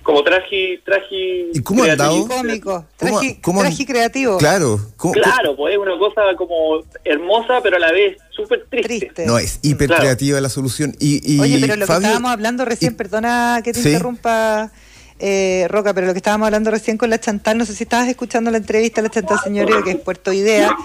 como 0.04 0.24
traje, 0.24 0.80
traje 0.86 1.48
¿Y 1.54 1.62
cómo 1.64 1.84
creativo. 1.84 2.28
cómico, 2.28 2.86
traje, 2.96 3.40
traje 3.42 3.86
creativo. 3.86 4.38
Claro, 4.38 4.80
claro, 5.14 5.56
pues 5.56 5.74
es 5.74 5.80
una 5.80 5.98
cosa 5.98 6.22
como 6.38 6.84
hermosa, 7.04 7.60
pero 7.62 7.78
a 7.78 7.80
la 7.80 7.92
vez 7.92 8.18
súper 8.30 8.66
triste. 8.70 9.26
No, 9.26 9.40
es 9.40 9.60
hiper 9.64 9.90
creativa 9.90 10.40
la 10.40 10.50
solución. 10.50 10.96
Y, 11.00 11.36
y 11.36 11.40
Oye, 11.40 11.58
pero 11.60 11.76
lo 11.76 11.88
que 11.88 11.94
estábamos 11.94 12.32
hablando 12.32 12.66
recién, 12.66 12.96
perdona 12.96 13.62
que 13.64 13.74
te 13.74 13.80
interrumpa 13.80 14.72
eh, 15.20 15.68
Roca, 15.70 15.94
pero 15.94 16.08
lo 16.08 16.14
que 16.14 16.20
estábamos 16.20 16.46
hablando 16.46 16.72
recién 16.72 16.98
con 16.98 17.10
la 17.10 17.20
Chantal, 17.20 17.58
no 17.58 17.66
sé 17.66 17.74
si 17.74 17.84
estabas 17.84 18.08
escuchando 18.08 18.52
la 18.52 18.58
entrevista 18.58 19.02
a 19.02 19.04
la 19.04 19.10
Chantal 19.10 19.38
Señorio, 19.44 19.84
que 19.84 19.92
es 19.92 19.98
Puerto 19.98 20.32
Idea. 20.32 20.76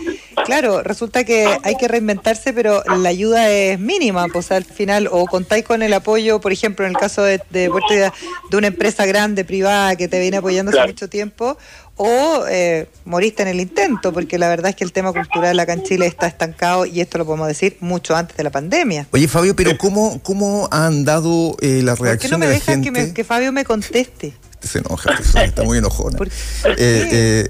Claro, 0.45 0.83
resulta 0.83 1.25
que 1.25 1.47
hay 1.63 1.77
que 1.77 1.89
reinventarse, 1.89 2.53
pero 2.53 2.83
la 2.85 3.09
ayuda 3.09 3.49
es 3.49 3.79
mínima, 3.79 4.27
pues 4.29 4.51
al 4.51 4.65
final, 4.65 5.09
o 5.11 5.27
contáis 5.27 5.65
con 5.65 5.83
el 5.83 5.93
apoyo, 5.93 6.41
por 6.41 6.53
ejemplo, 6.53 6.85
en 6.85 6.91
el 6.91 6.99
caso 6.99 7.23
de, 7.23 7.39
Puerto 7.71 7.95
Idea, 7.95 8.13
de 8.51 8.57
una 8.57 8.67
empresa 8.67 9.07
grande, 9.07 9.45
privada, 9.45 9.97
que 9.97 10.09
te 10.09 10.19
viene 10.19 10.39
apoyando 10.39 10.73
hace 10.73 10.87
mucho 10.87 11.09
tiempo, 11.09 11.57
o 11.97 12.45
eh, 12.49 12.89
moriste 13.05 13.43
en 13.43 13.49
el 13.49 13.61
intento, 13.61 14.13
porque 14.13 14.39
la 14.39 14.49
verdad 14.49 14.71
es 14.71 14.77
que 14.77 14.85
el 14.85 14.93
tema 14.93 15.13
cultural 15.13 15.59
acá 15.61 15.75
en 15.75 15.85
Chile 15.85 16.07
está 16.07 16.27
estancado 16.27 16.87
y 16.87 17.01
esto 17.01 17.19
lo 17.19 17.25
podemos 17.25 17.47
decir 17.47 17.77
mucho 17.81 18.17
antes 18.17 18.37
de 18.37 18.43
la 18.43 18.51
pandemia. 18.51 19.07
Oye, 19.13 19.29
Fabio, 19.29 19.55
pero 19.55 19.79
¿cómo, 19.79 20.21
cómo 20.23 20.69
han 20.73 21.05
dado 21.05 21.57
eh, 21.61 21.83
la 21.83 21.95
reacción 21.95 22.19
¿Por 22.19 22.19
qué 22.19 22.29
no 22.29 22.39
me 22.39 22.47
de 22.47 22.53
dejas 22.55 22.79
Que, 22.79 23.15
que, 23.15 23.25
Fabio 23.25 23.53
me 23.53 23.65
conteste? 23.65 24.35
Se 24.61 24.79
enoja, 24.79 25.15
está 25.45 25.63
muy 25.63 25.79
enojona. 25.79 26.17
¿Por, 26.17 26.29
eh, 26.29 26.33
eh, 26.79 27.49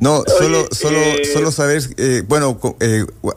no, 0.00 0.24
solo, 0.26 0.66
solo, 0.72 0.98
solo 1.32 1.52
saber, 1.52 1.82
bueno, 2.26 2.58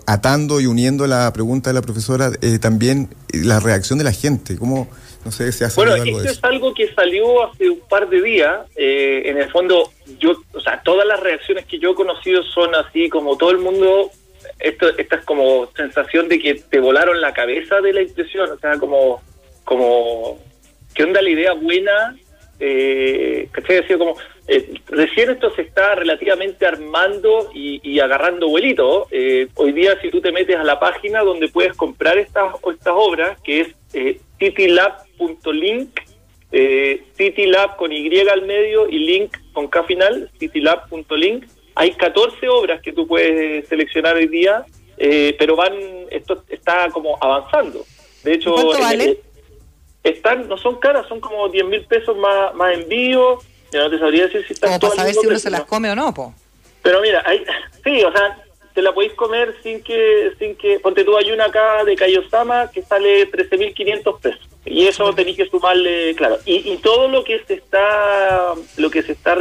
atando 0.07 0.59
y 0.59 0.65
uniendo 0.65 1.05
la 1.05 1.31
pregunta 1.33 1.69
de 1.69 1.75
la 1.75 1.81
profesora, 1.81 2.31
también 2.59 3.09
la 3.31 3.59
reacción 3.59 3.99
de 3.99 4.05
la 4.05 4.11
gente, 4.11 4.55
¿cómo, 4.55 4.87
no 5.25 5.31
sé 5.31 5.51
si 5.51 5.65
Bueno, 5.75 5.95
esto 5.95 6.29
es 6.29 6.43
algo 6.43 6.73
que 6.75 6.93
salió 6.93 7.49
hace 7.49 7.67
un 7.67 7.79
par 7.89 8.07
de 8.07 8.21
días. 8.21 8.59
Eh, 8.75 9.23
en 9.25 9.39
el 9.39 9.49
fondo, 9.49 9.91
yo, 10.19 10.35
o 10.53 10.61
sea, 10.61 10.81
todas 10.83 11.07
las 11.07 11.19
reacciones 11.19 11.65
que 11.65 11.79
yo 11.79 11.91
he 11.91 11.95
conocido 11.95 12.43
son 12.43 12.75
así 12.75 13.09
como 13.09 13.35
todo 13.35 13.49
el 13.49 13.57
mundo. 13.57 14.11
Esto, 14.59 14.87
esta 14.95 15.15
es 15.15 15.25
como 15.25 15.67
sensación 15.75 16.29
de 16.29 16.37
que 16.37 16.53
te 16.53 16.79
volaron 16.79 17.19
la 17.19 17.33
cabeza 17.33 17.81
de 17.81 17.91
la 17.91 18.03
impresión, 18.03 18.51
o 18.51 18.59
sea, 18.59 18.77
como, 18.77 19.21
como, 19.63 20.37
¿qué 20.93 21.03
onda 21.03 21.23
la 21.23 21.29
idea 21.31 21.53
buena? 21.53 22.15
Eh, 22.59 23.49
¿Cachai? 23.51 23.77
Decía 23.77 23.97
como, 23.97 24.15
eh, 24.47 24.79
recién 24.87 25.31
esto 25.31 25.49
se 25.55 25.63
está 25.63 25.95
relativamente 25.95 26.67
armando 26.67 27.49
y, 27.53 27.99
agarrando 27.99 28.47
vuelito. 28.47 29.07
Eh, 29.09 29.47
hoy 29.55 29.71
día, 29.71 29.99
si 30.01 30.11
tú 30.11 30.21
te 30.21 30.31
metes 30.31 30.55
a 30.55 30.63
la 30.63 30.79
página 30.79 31.21
donde 31.21 31.47
puedes 31.47 31.73
comprar 31.73 32.17
estas, 32.19 32.53
estas 32.71 32.93
obras, 32.95 33.39
que 33.41 33.61
es 33.61 33.67
eh, 33.93 34.19
citylab.link, 35.17 35.99
eh, 36.51 37.03
citylab 37.17 37.75
con 37.77 37.91
Y 37.91 38.19
al 38.19 38.45
medio 38.45 38.87
y 38.89 38.99
link 38.99 39.35
con 39.53 39.67
K 39.67 39.83
final, 39.83 40.29
citylab.link. 40.39 41.45
Hay 41.75 41.91
14 41.91 42.47
obras 42.47 42.81
que 42.81 42.93
tú 42.93 43.05
puedes 43.07 43.67
seleccionar 43.67 44.15
hoy 44.15 44.27
día, 44.27 44.65
eh, 44.97 45.35
pero 45.37 45.55
van, 45.55 45.73
esto 46.09 46.43
está 46.49 46.89
como 46.89 47.17
avanzando. 47.21 47.85
De 48.23 48.33
hecho, 48.33 48.55
están, 50.03 50.47
no 50.47 50.57
son 50.57 50.75
caras, 50.79 51.07
son 51.07 51.19
como 51.19 51.49
10 51.49 51.65
mil 51.65 51.85
pesos 51.85 52.15
más, 52.17 52.53
más 52.55 52.73
envío 52.75 53.39
no 53.77 53.89
te 53.89 53.99
sabría 53.99 54.23
decir 54.23 54.45
si 54.47 54.53
está 54.53 54.67
Como 54.67 54.79
para 54.79 54.95
saber 54.95 55.13
si 55.13 55.27
uno 55.27 55.39
se 55.39 55.49
las 55.49 55.65
come 55.65 55.91
o 55.91 55.95
no, 55.95 56.13
po. 56.13 56.33
Pero 56.81 57.01
mira, 57.01 57.23
hay, 57.25 57.43
sí, 57.83 58.03
o 58.03 58.11
sea, 58.11 58.43
te 58.73 58.81
la 58.81 58.93
podéis 58.93 59.13
comer 59.13 59.55
sin 59.63 59.81
que, 59.81 60.33
sin 60.39 60.55
que, 60.55 60.79
ponte 60.79 61.03
tú, 61.03 61.17
hay 61.17 61.31
una 61.31 61.45
acá 61.45 61.83
de 61.83 61.95
Kayosama 61.95 62.69
que 62.71 62.81
sale 62.81 63.29
13.500 63.31 64.19
pesos. 64.19 64.49
Y 64.65 64.87
eso 64.87 65.13
tenéis 65.13 65.37
que 65.37 65.47
sumarle, 65.47 66.15
claro. 66.15 66.37
Y, 66.45 66.73
y, 66.73 66.77
todo 66.77 67.07
lo 67.07 67.23
que 67.23 67.39
se 67.45 67.53
está, 67.55 68.53
lo 68.77 68.89
que 68.89 69.03
se 69.03 69.11
está 69.11 69.37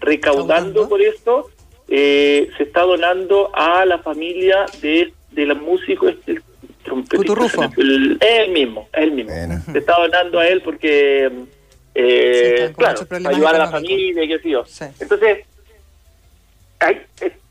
recaudando 0.00 0.88
por 0.88 1.02
esto, 1.02 1.50
eh, 1.88 2.48
se 2.56 2.62
está 2.62 2.82
donando 2.82 3.50
a 3.54 3.84
la 3.84 3.98
familia 3.98 4.64
de, 4.80 5.12
de 5.32 5.46
la 5.46 5.54
músico, 5.54 6.08
este, 6.08 6.32
el 6.32 6.42
trompetista. 6.82 7.70
él 7.76 8.50
mismo, 8.52 8.88
él 8.92 9.12
mismo. 9.12 9.32
Se 9.70 9.78
está 9.78 9.98
donando 9.98 10.38
a 10.38 10.48
él 10.48 10.62
porque 10.62 11.30
eh, 11.94 12.72
claro, 12.76 13.06
ayudar 13.26 13.56
a 13.56 13.58
la 13.58 13.70
familia 13.70 14.24
y 14.24 14.28
qué 14.28 14.38
sé 14.38 14.50
yo. 14.50 14.64
Entonces, 15.00 15.44
hay, 16.78 17.02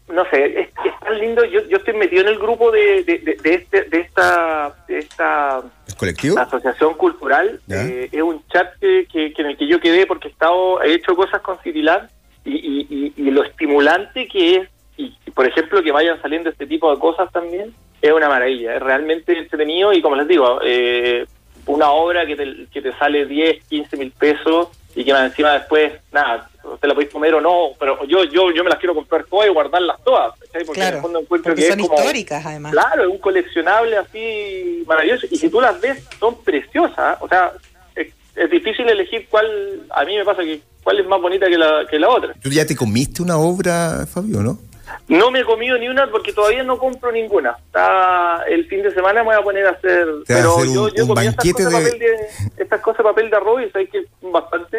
no 0.09 0.25
sé, 0.29 0.61
es, 0.61 0.69
tan 0.99 1.19
lindo. 1.19 1.43
Yo, 1.45 1.61
yo 1.67 1.77
estoy 1.77 1.93
metido 1.93 2.21
en 2.23 2.29
el 2.29 2.39
grupo 2.39 2.71
de, 2.71 3.03
de, 3.03 3.37
de, 3.41 3.53
este, 3.53 3.83
de 3.83 3.99
esta, 3.99 4.75
de 4.87 4.99
esta 4.99 5.61
colectivo? 5.97 6.37
asociación 6.39 6.95
cultural. 6.95 7.59
Eh, 7.69 8.09
es 8.11 8.21
un 8.21 8.43
chat 8.47 8.73
que, 8.79 9.07
que, 9.11 9.33
en 9.37 9.45
el 9.45 9.57
que 9.57 9.67
yo 9.67 9.79
quedé 9.79 10.05
porque 10.05 10.27
he, 10.27 10.31
estado, 10.31 10.81
he 10.81 10.93
hecho 10.93 11.15
cosas 11.15 11.41
con 11.41 11.57
Citilab 11.59 12.09
y, 12.43 12.53
y, 12.53 13.13
y, 13.15 13.31
lo 13.31 13.43
estimulante 13.43 14.27
que 14.27 14.55
es, 14.55 14.69
y, 14.97 15.11
por 15.33 15.47
ejemplo, 15.47 15.83
que 15.83 15.91
vayan 15.91 16.21
saliendo 16.21 16.49
este 16.49 16.65
tipo 16.65 16.93
de 16.93 16.99
cosas 16.99 17.31
también, 17.31 17.73
es 18.01 18.11
una 18.11 18.29
maravilla. 18.29 18.75
Es 18.75 18.81
realmente 18.81 19.37
entretenido 19.37 19.93
y, 19.93 20.01
como 20.01 20.15
les 20.15 20.27
digo, 20.27 20.59
eh, 20.63 21.25
una 21.65 21.91
obra 21.91 22.25
que 22.25 22.35
te, 22.35 22.65
que 22.71 22.81
te 22.81 22.91
sale 22.97 23.25
10, 23.25 23.63
15 23.65 23.97
mil 23.97 24.11
pesos 24.11 24.69
y 24.95 25.03
que 25.03 25.11
encima 25.11 25.53
después, 25.53 25.93
nada, 26.11 26.48
te 26.79 26.87
la 26.87 26.93
podéis 26.93 27.11
comer 27.11 27.33
o 27.35 27.41
no, 27.41 27.69
pero 27.79 28.05
yo 28.05 28.23
yo 28.25 28.51
yo 28.51 28.63
me 28.63 28.69
las 28.69 28.79
quiero 28.79 28.95
comprar 28.95 29.25
todas 29.25 29.47
y 29.47 29.51
guardarlas 29.51 29.97
todas, 30.03 30.33
Porque 30.37 30.65
claro, 30.73 30.89
en 30.89 30.95
el 30.95 31.01
fondo 31.01 31.19
encuentro 31.19 31.55
que 31.55 31.67
son 31.67 31.79
históricas 31.79 32.45
además. 32.45 32.71
Claro, 32.71 33.03
es 33.03 33.09
un 33.09 33.17
coleccionable 33.17 33.97
así 33.97 34.83
maravilloso 34.87 35.27
y 35.29 35.37
si 35.37 35.49
tú 35.49 35.61
las 35.61 35.79
ves 35.79 36.03
son 36.19 36.41
preciosas, 36.43 37.17
o 37.21 37.27
sea, 37.27 37.51
es, 37.95 38.13
es, 38.35 38.49
difícil 38.49 38.87
elegir 38.89 39.27
cuál, 39.29 39.83
a 39.89 40.03
mí 40.05 40.15
me 40.15 40.25
pasa 40.25 40.43
que 40.43 40.61
cuál 40.83 40.99
es 40.99 41.07
más 41.07 41.21
bonita 41.21 41.47
que 41.47 41.57
la, 41.57 41.85
que 41.89 41.99
la 41.99 42.09
otra. 42.09 42.33
¿Tú 42.41 42.49
ya 42.49 42.65
te 42.65 42.75
comiste 42.75 43.21
una 43.21 43.37
obra, 43.37 44.05
Fabio, 44.05 44.41
no? 44.41 44.59
No 45.07 45.31
me 45.31 45.39
he 45.39 45.45
comido 45.45 45.77
ni 45.77 45.87
una 45.87 46.09
porque 46.09 46.33
todavía 46.33 46.63
no 46.63 46.77
compro 46.77 47.11
ninguna. 47.11 47.57
Está 47.65 48.43
el 48.47 48.65
fin 48.67 48.81
de 48.83 48.93
semana 48.93 49.21
me 49.21 49.29
voy 49.29 49.35
a 49.35 49.41
poner 49.41 49.65
a 49.65 49.71
hacer. 49.71 50.07
pero 50.27 50.63
yo, 50.65 50.89
yo 50.89 51.07
comí 51.07 51.25
estas 51.25 51.51
cosas, 51.51 51.71
de... 51.71 51.83
Papel 51.83 51.99
de, 51.99 52.15
estas 52.57 52.81
cosas 52.81 53.03
papel 53.03 53.29
de 53.29 53.35
arroz 53.35 53.61
y 53.63 53.69
sabes 53.71 53.89
que 53.89 54.05
bastante, 54.21 54.77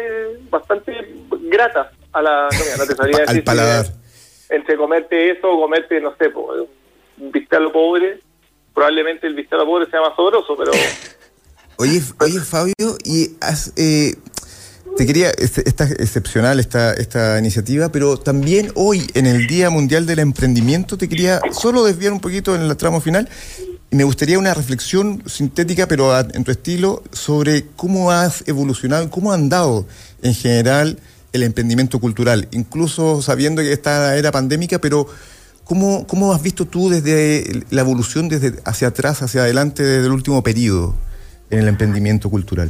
bastante 0.49 0.91
grata 1.67 1.91
a 2.11 2.21
la. 2.21 2.49
No 2.77 2.85
te 2.85 2.95
sabría 2.95 3.19
decir. 3.19 3.37
Al 3.37 3.43
paladar. 3.43 3.85
entre 4.49 4.77
comerte 4.77 5.31
eso 5.31 5.49
o 5.49 5.61
comerte, 5.61 5.99
no 6.01 6.15
sé, 6.17 6.31
un 7.17 7.31
bistec 7.31 7.71
pobre. 7.71 8.19
Probablemente 8.73 9.27
el 9.27 9.35
bistec 9.35 9.59
pobre 9.65 9.89
sea 9.89 10.01
más 10.01 10.15
sabroso, 10.15 10.55
pero. 10.57 10.71
Oye, 11.77 11.99
oye 12.19 12.39
Fabio, 12.41 12.95
y 13.03 13.37
has, 13.41 13.73
eh, 13.75 14.13
te 14.97 15.07
quería, 15.07 15.31
está 15.31 15.85
excepcional 15.85 16.59
esta, 16.59 16.93
esta 16.93 17.39
iniciativa, 17.39 17.91
pero 17.91 18.17
también 18.17 18.71
hoy, 18.75 19.07
en 19.15 19.25
el 19.25 19.47
Día 19.47 19.71
Mundial 19.71 20.05
del 20.05 20.19
Emprendimiento, 20.19 20.95
te 20.95 21.09
quería 21.09 21.41
solo 21.51 21.83
desviar 21.83 22.13
un 22.13 22.19
poquito 22.19 22.53
en 22.53 22.61
el 22.61 22.77
tramo 22.77 23.01
final. 23.01 23.27
Y 23.89 23.95
me 23.95 24.03
gustaría 24.03 24.37
una 24.37 24.53
reflexión 24.53 25.23
sintética, 25.27 25.87
pero 25.87 26.17
en 26.19 26.43
tu 26.43 26.51
estilo, 26.51 27.01
sobre 27.11 27.65
cómo 27.75 28.11
has 28.11 28.47
evolucionado, 28.47 29.09
cómo 29.09 29.31
ha 29.31 29.35
andado 29.35 29.87
en 30.21 30.35
general 30.35 30.99
el 31.33 31.43
emprendimiento 31.43 31.99
cultural, 31.99 32.47
incluso 32.51 33.21
sabiendo 33.21 33.61
que 33.61 33.71
está 33.73 33.99
la 33.99 34.17
era 34.17 34.31
pandémica, 34.31 34.79
pero 34.79 35.07
¿cómo, 35.63 36.05
cómo 36.07 36.33
has 36.33 36.43
visto 36.43 36.65
tú 36.65 36.89
desde 36.89 37.63
la 37.69 37.81
evolución 37.81 38.29
desde 38.29 38.59
hacia 38.65 38.89
atrás, 38.89 39.21
hacia 39.21 39.41
adelante, 39.41 39.83
desde 39.83 40.05
el 40.05 40.11
último 40.11 40.43
periodo 40.43 40.95
en 41.49 41.59
el 41.59 41.67
emprendimiento 41.67 42.29
cultural? 42.29 42.69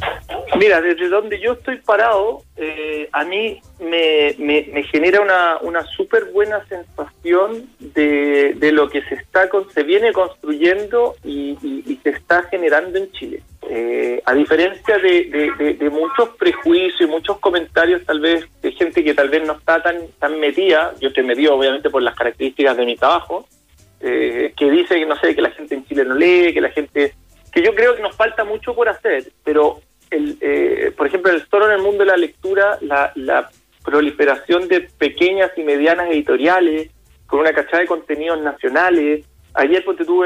Mira, 0.57 0.81
desde 0.81 1.07
donde 1.07 1.39
yo 1.39 1.53
estoy 1.53 1.77
parado, 1.77 2.43
eh, 2.57 3.07
a 3.13 3.23
mí 3.23 3.61
me, 3.79 4.35
me, 4.37 4.83
genera 4.83 5.21
una, 5.21 5.57
una 5.61 5.83
súper 5.85 6.25
buena 6.25 6.63
sensación 6.67 7.67
de, 7.79 8.53
de, 8.55 8.71
lo 8.71 8.89
que 8.89 9.01
se 9.03 9.15
está 9.15 9.49
se 9.73 9.83
viene 9.83 10.11
construyendo 10.11 11.15
y, 11.23 11.57
se 12.03 12.09
está 12.09 12.43
generando 12.43 12.97
en 12.97 13.11
Chile. 13.11 13.43
Eh, 13.69 14.21
a 14.25 14.33
diferencia 14.33 14.97
de, 14.97 15.89
muchos 15.91 16.29
prejuicios 16.37 17.01
y 17.01 17.05
muchos 17.05 17.39
comentarios, 17.39 18.03
tal 18.05 18.19
vez, 18.19 18.45
de 18.61 18.71
gente 18.71 19.03
que 19.03 19.13
tal 19.13 19.29
vez 19.29 19.45
no 19.45 19.53
está 19.53 19.81
tan, 19.81 20.07
tan 20.19 20.39
metida, 20.39 20.93
yo 20.99 21.09
estoy 21.09 21.23
metido 21.23 21.55
obviamente 21.55 21.89
por 21.89 22.01
las 22.01 22.15
características 22.15 22.75
de 22.75 22.85
mi 22.85 22.95
trabajo, 22.95 23.47
eh, 23.99 24.53
que 24.57 24.69
dice 24.69 24.95
que 24.95 25.05
no 25.05 25.15
sé, 25.19 25.35
que 25.35 25.41
la 25.41 25.51
gente 25.51 25.75
en 25.75 25.85
Chile 25.85 26.05
no 26.05 26.15
lee, 26.15 26.53
que 26.53 26.61
la 26.61 26.71
gente 26.71 27.13
que 27.51 27.61
yo 27.61 27.75
creo 27.75 27.95
que 27.95 28.01
nos 28.01 28.15
falta 28.15 28.43
mucho 28.43 28.73
por 28.73 28.87
hacer, 28.89 29.31
pero 29.43 29.81
el, 30.09 30.37
eh, 30.41 30.91
por 30.95 31.07
ejemplo, 31.07 31.31
el 31.31 31.45
solo 31.47 31.67
en 31.67 31.73
el 31.73 31.81
mundo 31.81 31.99
de 31.99 32.11
la 32.11 32.17
lectura, 32.17 32.77
la, 32.81 33.11
la 33.15 33.49
proliferación 33.83 34.67
de 34.67 34.81
pequeñas 34.81 35.51
y 35.57 35.63
medianas 35.63 36.09
editoriales 36.09 36.89
con 37.27 37.39
una 37.39 37.53
cachada 37.53 37.79
de 37.79 37.87
contenidos 37.87 38.41
nacionales. 38.41 39.25
Ayer 39.53 39.83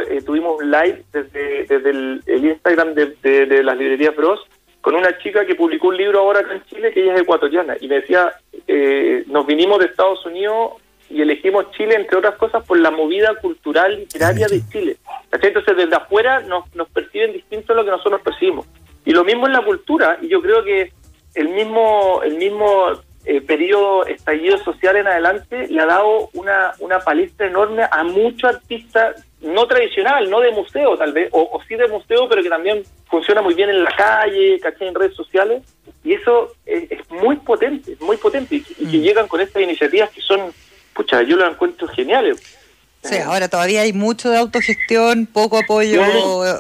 eh, 0.10 0.22
tuvimos 0.24 0.62
un 0.62 0.72
live 0.72 1.04
desde, 1.12 1.66
desde 1.66 1.90
el, 1.90 2.46
Instagram 2.46 2.94
de, 2.94 3.16
de, 3.24 3.64
las 3.64 3.78
librerías 3.78 4.16
Bros 4.16 4.40
con 4.82 4.94
una 4.94 5.18
chica 5.18 5.46
que 5.46 5.56
publicó 5.56 5.88
un 5.88 5.98
libro 5.98 6.20
ahora 6.20 6.42
acá 6.42 6.54
en 6.54 6.64
Chile 6.66 6.92
que 6.92 7.02
ella 7.02 7.16
es 7.16 7.22
ecuatoriana 7.22 7.76
y 7.82 7.88
me 7.88 7.96
decía, 7.96 8.34
eh, 8.68 9.24
nos 9.28 9.48
vinimos 9.48 9.80
de 9.80 9.86
Estados 9.86 10.24
Unidos 10.28 10.74
y 11.10 11.22
elegimos 11.22 11.72
Chile, 11.72 11.96
entre 11.96 12.18
otras 12.18 12.36
cosas, 12.36 12.64
por 12.66 12.80
la 12.80 12.92
movida 12.92 13.34
cultural 13.36 13.96
literaria 13.96 14.48
de 14.48 14.62
Chile. 14.70 14.98
Entonces, 15.32 15.78
desde 15.78 15.96
afuera 15.96 16.42
nos, 16.42 16.74
nos 16.76 16.90
perciben 16.90 17.34
distinto 17.34 17.74
a 17.74 17.76
lo 17.76 17.86
que 17.86 17.92
nosotros 17.92 18.22
percibimos. 18.22 18.68
Y 19.06 19.12
lo 19.12 19.24
mismo 19.24 19.48
en 19.48 19.54
la 19.54 19.64
cultura, 19.64 20.18
y 20.22 20.28
yo 20.28 20.42
creo 20.42 20.64
que 20.64 20.92
el 21.36 21.50
mismo, 21.50 22.22
el 22.24 22.38
mismo 22.38 22.92
eh, 23.26 23.42
periodo 23.42 24.06
estallido 24.06 24.58
social 24.60 24.96
en 24.98 25.08
adelante 25.08 25.68
le 25.68 25.82
ha 25.82 25.86
dado 25.86 26.30
una, 26.34 26.74
una 26.80 27.00
palestra 27.00 27.48
enorme 27.48 27.84
a 27.90 28.04
muchos 28.04 28.56
artistas, 28.56 29.26
no 29.42 29.66
tradicional, 29.68 30.30
no 30.30 30.42
de 30.42 30.52
museo 30.52 30.96
tal 30.98 31.12
vez, 31.12 31.30
o, 31.32 31.60
sí 31.68 31.76
de 31.76 31.88
museo, 31.88 32.30
pero 32.30 32.44
que 32.44 32.50
también 32.50 32.84
funciona 33.10 33.42
muy 33.42 33.54
bien 33.54 33.70
en 33.70 33.84
la 33.84 33.92
calle, 33.96 34.60
caché 34.60 34.88
en 34.88 34.96
redes 34.96 35.16
sociales, 35.16 35.64
y 36.04 36.14
eso 36.14 36.54
es, 36.66 36.90
muy 37.10 37.38
potente, 37.38 37.98
muy 38.00 38.18
potente, 38.18 38.56
y, 38.56 38.62
que 38.62 38.98
mm. 38.98 39.02
llegan 39.02 39.28
con 39.28 39.42
estas 39.42 39.64
iniciativas 39.64 40.12
que 40.12 40.22
son, 40.22 40.52
pucha, 40.94 41.24
yo 41.24 41.36
las 41.36 41.52
encuentro 41.52 41.88
geniales. 41.88 42.65
Sí, 43.08 43.18
ahora 43.18 43.48
todavía 43.48 43.82
hay 43.82 43.94
mucho 43.94 44.32
de 44.32 44.38
autogestión, 44.38 45.28
poco 45.28 45.60
apoyo 45.60 46.02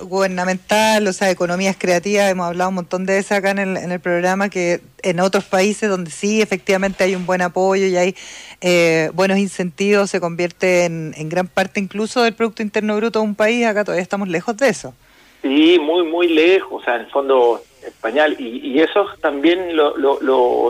gubernamental, 0.03 1.07
o 1.07 1.11
sea, 1.13 1.31
economías 1.31 1.75
creativas, 1.77 2.29
hemos 2.29 2.45
hablado 2.45 2.69
un 2.69 2.75
montón 2.75 3.05
de 3.07 3.17
eso 3.17 3.33
acá 3.33 3.49
en 3.49 3.57
el, 3.57 3.77
en 3.77 3.91
el 3.91 3.99
programa, 3.99 4.49
que 4.49 4.81
en 5.01 5.19
otros 5.21 5.43
países 5.45 5.89
donde 5.89 6.11
sí 6.11 6.43
efectivamente 6.43 7.03
hay 7.03 7.15
un 7.15 7.25
buen 7.25 7.41
apoyo 7.41 7.87
y 7.87 7.97
hay 7.97 8.15
eh, 8.61 9.09
buenos 9.13 9.39
incentivos, 9.39 10.11
se 10.11 10.19
convierte 10.19 10.85
en, 10.85 11.15
en 11.17 11.29
gran 11.29 11.47
parte 11.47 11.79
incluso 11.79 12.21
del 12.21 12.33
Producto 12.33 12.61
Interno 12.61 12.95
Bruto 12.95 13.19
de 13.19 13.25
un 13.25 13.35
país, 13.35 13.65
acá 13.65 13.83
todavía 13.83 14.03
estamos 14.03 14.27
lejos 14.27 14.55
de 14.55 14.69
eso. 14.69 14.93
Sí, 15.41 15.79
muy, 15.79 16.03
muy 16.05 16.27
lejos, 16.27 16.81
o 16.81 16.85
sea, 16.85 16.95
en 16.95 17.01
el 17.01 17.11
fondo 17.11 17.63
español, 17.85 18.35
y, 18.39 18.67
y 18.67 18.79
eso 18.81 19.11
es 19.11 19.19
también 19.19 19.75
lo, 19.75 19.95
lo, 19.97 20.19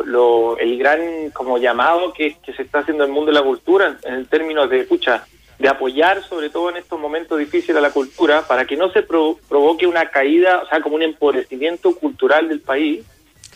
lo, 0.04 0.58
el 0.58 0.78
gran 0.78 1.00
como 1.34 1.58
llamado 1.58 2.14
que, 2.14 2.38
que 2.46 2.54
se 2.54 2.64
está 2.64 2.80
haciendo 2.80 3.04
en 3.04 3.10
el 3.10 3.14
mundo 3.14 3.32
de 3.32 3.40
la 3.40 3.44
cultura 3.44 3.98
en, 4.04 4.14
en 4.14 4.26
términos 4.26 4.70
de, 4.70 4.82
escucha, 4.82 5.26
de 5.58 5.70
apoyar 5.70 6.24
sobre 6.24 6.50
todo 6.50 6.70
en 6.70 6.78
estos 6.78 7.00
momentos 7.00 7.40
difíciles 7.40 7.78
a 7.78 7.82
la 7.82 7.92
cultura 7.92 8.46
para 8.48 8.66
que 8.66 8.76
no 8.76 8.92
se 8.92 9.04
provoque 9.04 9.88
una 9.88 10.10
caída, 10.10 10.62
o 10.64 10.68
sea, 10.68 10.82
como 10.82 10.96
un 10.96 11.04
empobrecimiento 11.04 11.96
cultural 11.96 12.50
del 12.50 12.62
país 12.62 13.06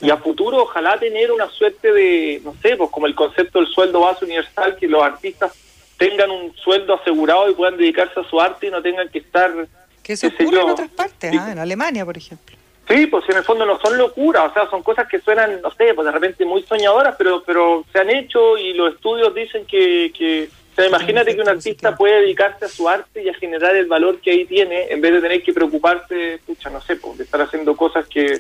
y 0.02 0.10
a 0.10 0.18
futuro 0.18 0.64
ojalá 0.64 0.98
tener 0.98 1.32
una 1.32 1.50
suerte 1.50 1.92
de, 1.92 2.42
no 2.44 2.54
sé, 2.62 2.78
pues 2.78 2.90
como 2.90 3.06
el 3.06 3.16
concepto 3.16 3.60
del 3.60 3.68
sueldo 3.68 4.02
base 4.02 4.24
universal, 4.26 4.78
que 4.78 4.88
los 4.88 5.04
artistas 5.04 5.54
tengan 5.98 6.32
un 6.32 6.56
sueldo 6.56 6.94
asegurado 6.94 7.50
y 7.50 7.54
puedan 7.54 7.76
dedicarse 7.76 8.20
a 8.20 8.24
su 8.24 8.40
arte 8.40 8.68
y 8.68 8.72
no 8.72 8.82
tengan 8.82 9.10
que 9.10 9.20
estar... 9.20 9.52
Que 10.02 10.16
se 10.16 10.28
ocurre 10.28 10.62
en 10.62 10.70
otras 10.70 10.90
partes, 10.90 11.36
¿ah? 11.38 11.52
en 11.52 11.60
Alemania, 11.60 12.06
por 12.06 12.18
ejemplo. 12.18 12.56
Sí, 12.88 13.06
pues 13.06 13.24
en 13.30 13.38
el 13.38 13.44
fondo 13.44 13.66
no 13.66 13.80
son 13.80 13.98
locuras, 13.98 14.50
o 14.50 14.54
sea, 14.54 14.68
son 14.70 14.82
cosas 14.82 15.08
que 15.08 15.20
suenan, 15.20 15.62
no 15.62 15.70
sé, 15.72 15.94
pues 15.94 16.06
de 16.06 16.12
repente 16.12 16.44
muy 16.44 16.64
soñadoras, 16.64 17.16
pero 17.20 17.44
pero 17.44 17.86
se 17.92 18.00
han 18.00 18.10
hecho 18.10 18.58
y 18.58 18.74
los 18.74 18.96
estudios 18.96 19.36
dicen 19.36 19.66
que, 19.68 20.12
que 20.18 20.50
imagínate 20.86 21.36
que 21.36 21.42
un 21.42 21.50
artista 21.50 21.96
puede 21.96 22.22
dedicarse 22.22 22.66
a 22.66 22.70
su 22.70 22.88
arte 22.88 23.24
y 23.24 23.30
a 23.30 23.34
generar 23.34 23.76
el 23.76 23.88
valor 23.88 24.20
que 24.22 24.32
ahí 24.32 24.46
tiene, 24.46 24.88
en 24.90 25.02
vez 25.02 25.14
de 25.14 25.22
tener 25.22 25.44
que 25.44 25.54
preocuparse, 25.54 26.40
pucha, 26.46 26.70
no 26.70 26.82
sé, 26.82 27.00
de 27.18 27.24
estar 27.24 27.42
haciendo 27.42 27.76
cosas 27.76 28.06
que, 28.08 28.40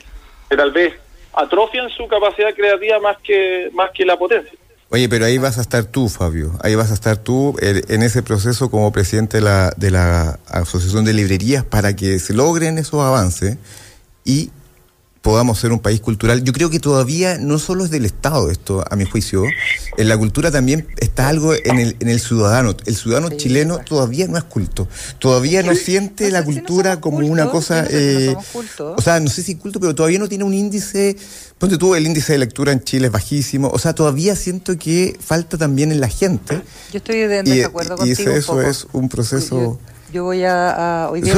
tal 0.49 0.71
vez 0.71 0.93
atrofian 1.33 1.89
su 1.89 2.07
capacidad 2.07 2.53
creativa 2.55 2.99
más 2.99 3.17
que, 3.23 3.69
más 3.73 3.91
que 3.93 4.03
la 4.03 4.17
potencia. 4.17 4.51
Oye, 4.91 5.07
pero 5.07 5.25
ahí 5.25 5.37
vas 5.37 5.59
a 5.59 5.61
estar 5.61 5.85
tú, 5.85 6.09
Fabio. 6.09 6.51
Ahí 6.63 6.73
vas 6.73 6.89
a 6.89 6.95
estar 6.95 7.17
tú 7.17 7.55
en 7.61 8.01
ese 8.01 8.23
proceso 8.23 8.71
como 8.71 8.91
presidente 8.91 9.37
de 9.37 9.43
la, 9.43 9.71
de 9.77 9.91
la 9.91 10.39
Asociación 10.47 11.05
de 11.05 11.13
Librerías 11.13 11.63
para 11.63 11.95
que 11.95 12.17
se 12.17 12.33
logren 12.33 12.79
esos 12.79 12.99
avances 12.99 13.57
y 14.25 14.49
podamos 15.21 15.59
ser 15.59 15.71
un 15.71 15.79
país 15.79 15.99
cultural. 15.99 16.43
Yo 16.43 16.53
creo 16.53 16.69
que 16.69 16.79
todavía 16.79 17.37
no 17.37 17.59
solo 17.59 17.83
es 17.83 17.91
del 17.91 18.05
Estado 18.05 18.49
esto, 18.49 18.83
a 18.89 18.95
mi 18.95 19.05
juicio. 19.05 19.43
En 19.97 20.07
la 20.07 20.17
cultura 20.17 20.51
también 20.51 20.87
está 20.97 21.27
algo 21.27 21.53
en 21.53 21.79
el, 21.79 21.95
en 21.99 22.09
el 22.09 22.19
ciudadano. 22.19 22.75
El 22.85 22.95
ciudadano 22.95 23.29
chileno 23.29 23.79
todavía 23.79 24.27
no 24.27 24.37
es 24.37 24.43
culto. 24.45 24.87
Todavía 25.19 25.61
no 25.63 25.75
siente 25.75 26.31
la 26.31 26.43
cultura 26.43 27.01
como 27.01 27.19
una 27.19 27.49
cosa... 27.49 27.85
Eh, 27.89 28.35
o 28.79 29.01
sea, 29.01 29.19
no 29.19 29.29
sé 29.29 29.43
si 29.43 29.55
culto, 29.55 29.79
pero 29.79 29.93
todavía 29.93 30.19
no 30.19 30.27
tiene 30.27 30.43
un 30.43 30.53
índice... 30.53 31.17
Ponte 31.57 31.77
tú, 31.77 31.93
el 31.95 32.05
índice 32.05 32.33
de 32.33 32.39
lectura 32.39 32.71
en 32.71 32.81
Chile 32.81 33.07
es 33.07 33.11
bajísimo. 33.11 33.69
O 33.69 33.79
sea, 33.79 33.93
todavía 33.93 34.35
siento 34.37 34.77
que 34.77 35.17
falta 35.19 35.57
también 35.57 35.91
en 35.91 35.99
la 35.99 36.07
gente. 36.07 36.61
Yo 36.93 36.99
estoy 36.99 37.17
de 37.17 37.43
desacuerdo 37.43 37.95
y, 37.95 37.97
contigo. 37.97 38.31
Y 38.31 38.37
eso, 38.37 38.61
es 38.61 38.87
un 38.93 39.09
proceso... 39.09 39.79
Yo 39.81 39.98
voy 40.17 40.43
a, 40.43 41.07
hoy 41.11 41.21
día 41.21 41.35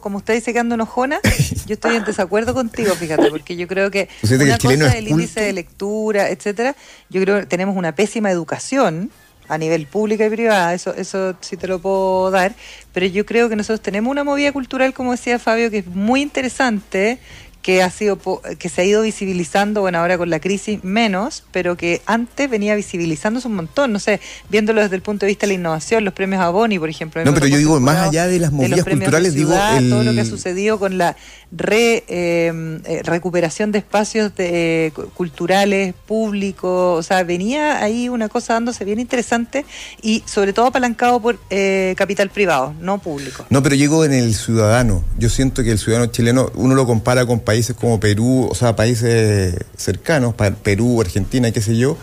como 0.00 0.18
usted 0.18 0.34
dice 0.34 0.52
que 0.52 0.58
ando 0.60 0.76
enojona, 0.76 1.20
yo 1.66 1.74
estoy 1.74 1.96
en 1.96 2.04
desacuerdo 2.04 2.54
contigo, 2.54 2.94
fíjate, 2.94 3.30
porque 3.30 3.56
yo 3.56 3.66
creo 3.66 3.90
que 3.90 4.08
una 4.22 4.58
cosa 4.58 4.88
del 4.94 5.08
índice 5.08 5.40
de 5.40 5.52
lectura, 5.52 6.28
etcétera, 6.28 6.76
yo 7.10 7.20
creo 7.22 7.40
que 7.40 7.46
tenemos 7.46 7.76
una 7.76 7.94
pésima 7.94 8.30
educación 8.30 9.10
a 9.48 9.58
nivel 9.58 9.86
pública 9.86 10.24
y 10.24 10.30
privada, 10.30 10.72
eso, 10.72 10.94
eso 10.94 11.34
sí 11.40 11.56
te 11.56 11.66
lo 11.66 11.78
puedo 11.78 12.30
dar, 12.30 12.54
pero 12.92 13.06
yo 13.06 13.26
creo 13.26 13.48
que 13.48 13.56
nosotros 13.56 13.80
tenemos 13.80 14.10
una 14.10 14.24
movida 14.24 14.52
cultural, 14.52 14.94
como 14.94 15.12
decía 15.12 15.38
Fabio, 15.38 15.70
que 15.70 15.78
es 15.78 15.86
muy 15.86 16.22
interesante, 16.22 17.18
que 17.64 17.82
ha 17.82 17.88
sido 17.88 18.18
que 18.58 18.68
se 18.68 18.82
ha 18.82 18.84
ido 18.84 19.00
visibilizando, 19.00 19.80
bueno, 19.80 19.98
ahora 19.98 20.18
con 20.18 20.28
la 20.28 20.38
crisis 20.38 20.84
menos, 20.84 21.44
pero 21.50 21.78
que 21.78 22.02
antes 22.04 22.50
venía 22.50 22.74
visibilizándose 22.74 23.48
un 23.48 23.54
montón, 23.54 23.90
no 23.90 23.98
sé, 23.98 24.20
viéndolo 24.50 24.82
desde 24.82 24.96
el 24.96 25.00
punto 25.00 25.24
de 25.24 25.28
vista 25.28 25.46
de 25.46 25.54
la 25.54 25.54
innovación, 25.54 26.04
los 26.04 26.12
premios 26.12 26.42
a 26.42 26.50
Boni, 26.50 26.78
por 26.78 26.90
ejemplo. 26.90 27.24
No, 27.24 27.32
pero 27.32 27.46
yo 27.46 27.56
digo, 27.56 27.80
más 27.80 28.08
allá 28.08 28.26
de 28.26 28.38
las 28.38 28.52
movidas 28.52 28.84
culturales, 28.84 29.32
digo... 29.32 29.54
Todo 29.88 30.04
lo 30.04 30.12
que 30.12 30.20
ha 30.20 30.24
sucedido 30.26 30.78
con 30.78 30.98
la 30.98 31.16
re, 31.52 32.04
em, 32.08 32.82
eh, 32.84 33.00
recuperación 33.02 33.72
de 33.72 33.78
espacios 33.78 34.34
de, 34.34 34.92
culturales, 35.14 35.94
públicos, 36.06 36.98
o 36.98 37.02
sea, 37.02 37.22
venía 37.22 37.82
ahí 37.82 38.10
una 38.10 38.28
cosa 38.28 38.54
dándose 38.54 38.84
bien 38.84 39.00
interesante 39.00 39.64
y 40.02 40.22
sobre 40.26 40.52
todo 40.52 40.66
apalancado 40.66 41.20
por 41.20 41.38
eh, 41.48 41.94
capital 41.96 42.28
privado, 42.28 42.74
no 42.80 42.98
público. 42.98 43.46
No, 43.48 43.62
pero 43.62 43.74
llegó 43.74 44.04
en 44.04 44.12
el 44.12 44.34
ciudadano. 44.34 45.02
Yo 45.18 45.30
siento 45.30 45.62
que 45.62 45.70
el 45.70 45.78
ciudadano 45.78 46.10
chileno, 46.12 46.50
uno 46.56 46.74
lo 46.74 46.86
compara 46.86 47.24
con 47.24 47.40
países 47.40 47.53
países 47.54 47.76
como 47.76 48.00
Perú, 48.00 48.48
o 48.50 48.54
sea, 48.56 48.74
países 48.74 49.54
cercanos, 49.76 50.34
Perú, 50.64 51.00
Argentina, 51.00 51.52
qué 51.52 51.60
sé 51.60 51.76
yo, 51.76 51.96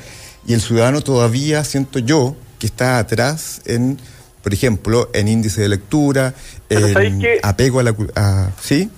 y 0.47 0.53
el 0.53 0.61
ciudadano 0.61 1.01
todavía, 1.01 1.65
siento 1.65 1.99
yo, 1.99 2.37
que 2.57 2.67
está 2.67 2.99
atrás 2.99 3.61
en, 3.65 3.99
por 4.43 4.53
ejemplo, 4.53 5.09
en 5.11 5.27
índice 5.27 5.59
de 5.59 5.67
lectura, 5.67 6.33
en 6.69 7.27
apego 7.43 7.81
a 7.81 7.83
la... 7.83 8.53
¿Sí? 8.61 8.89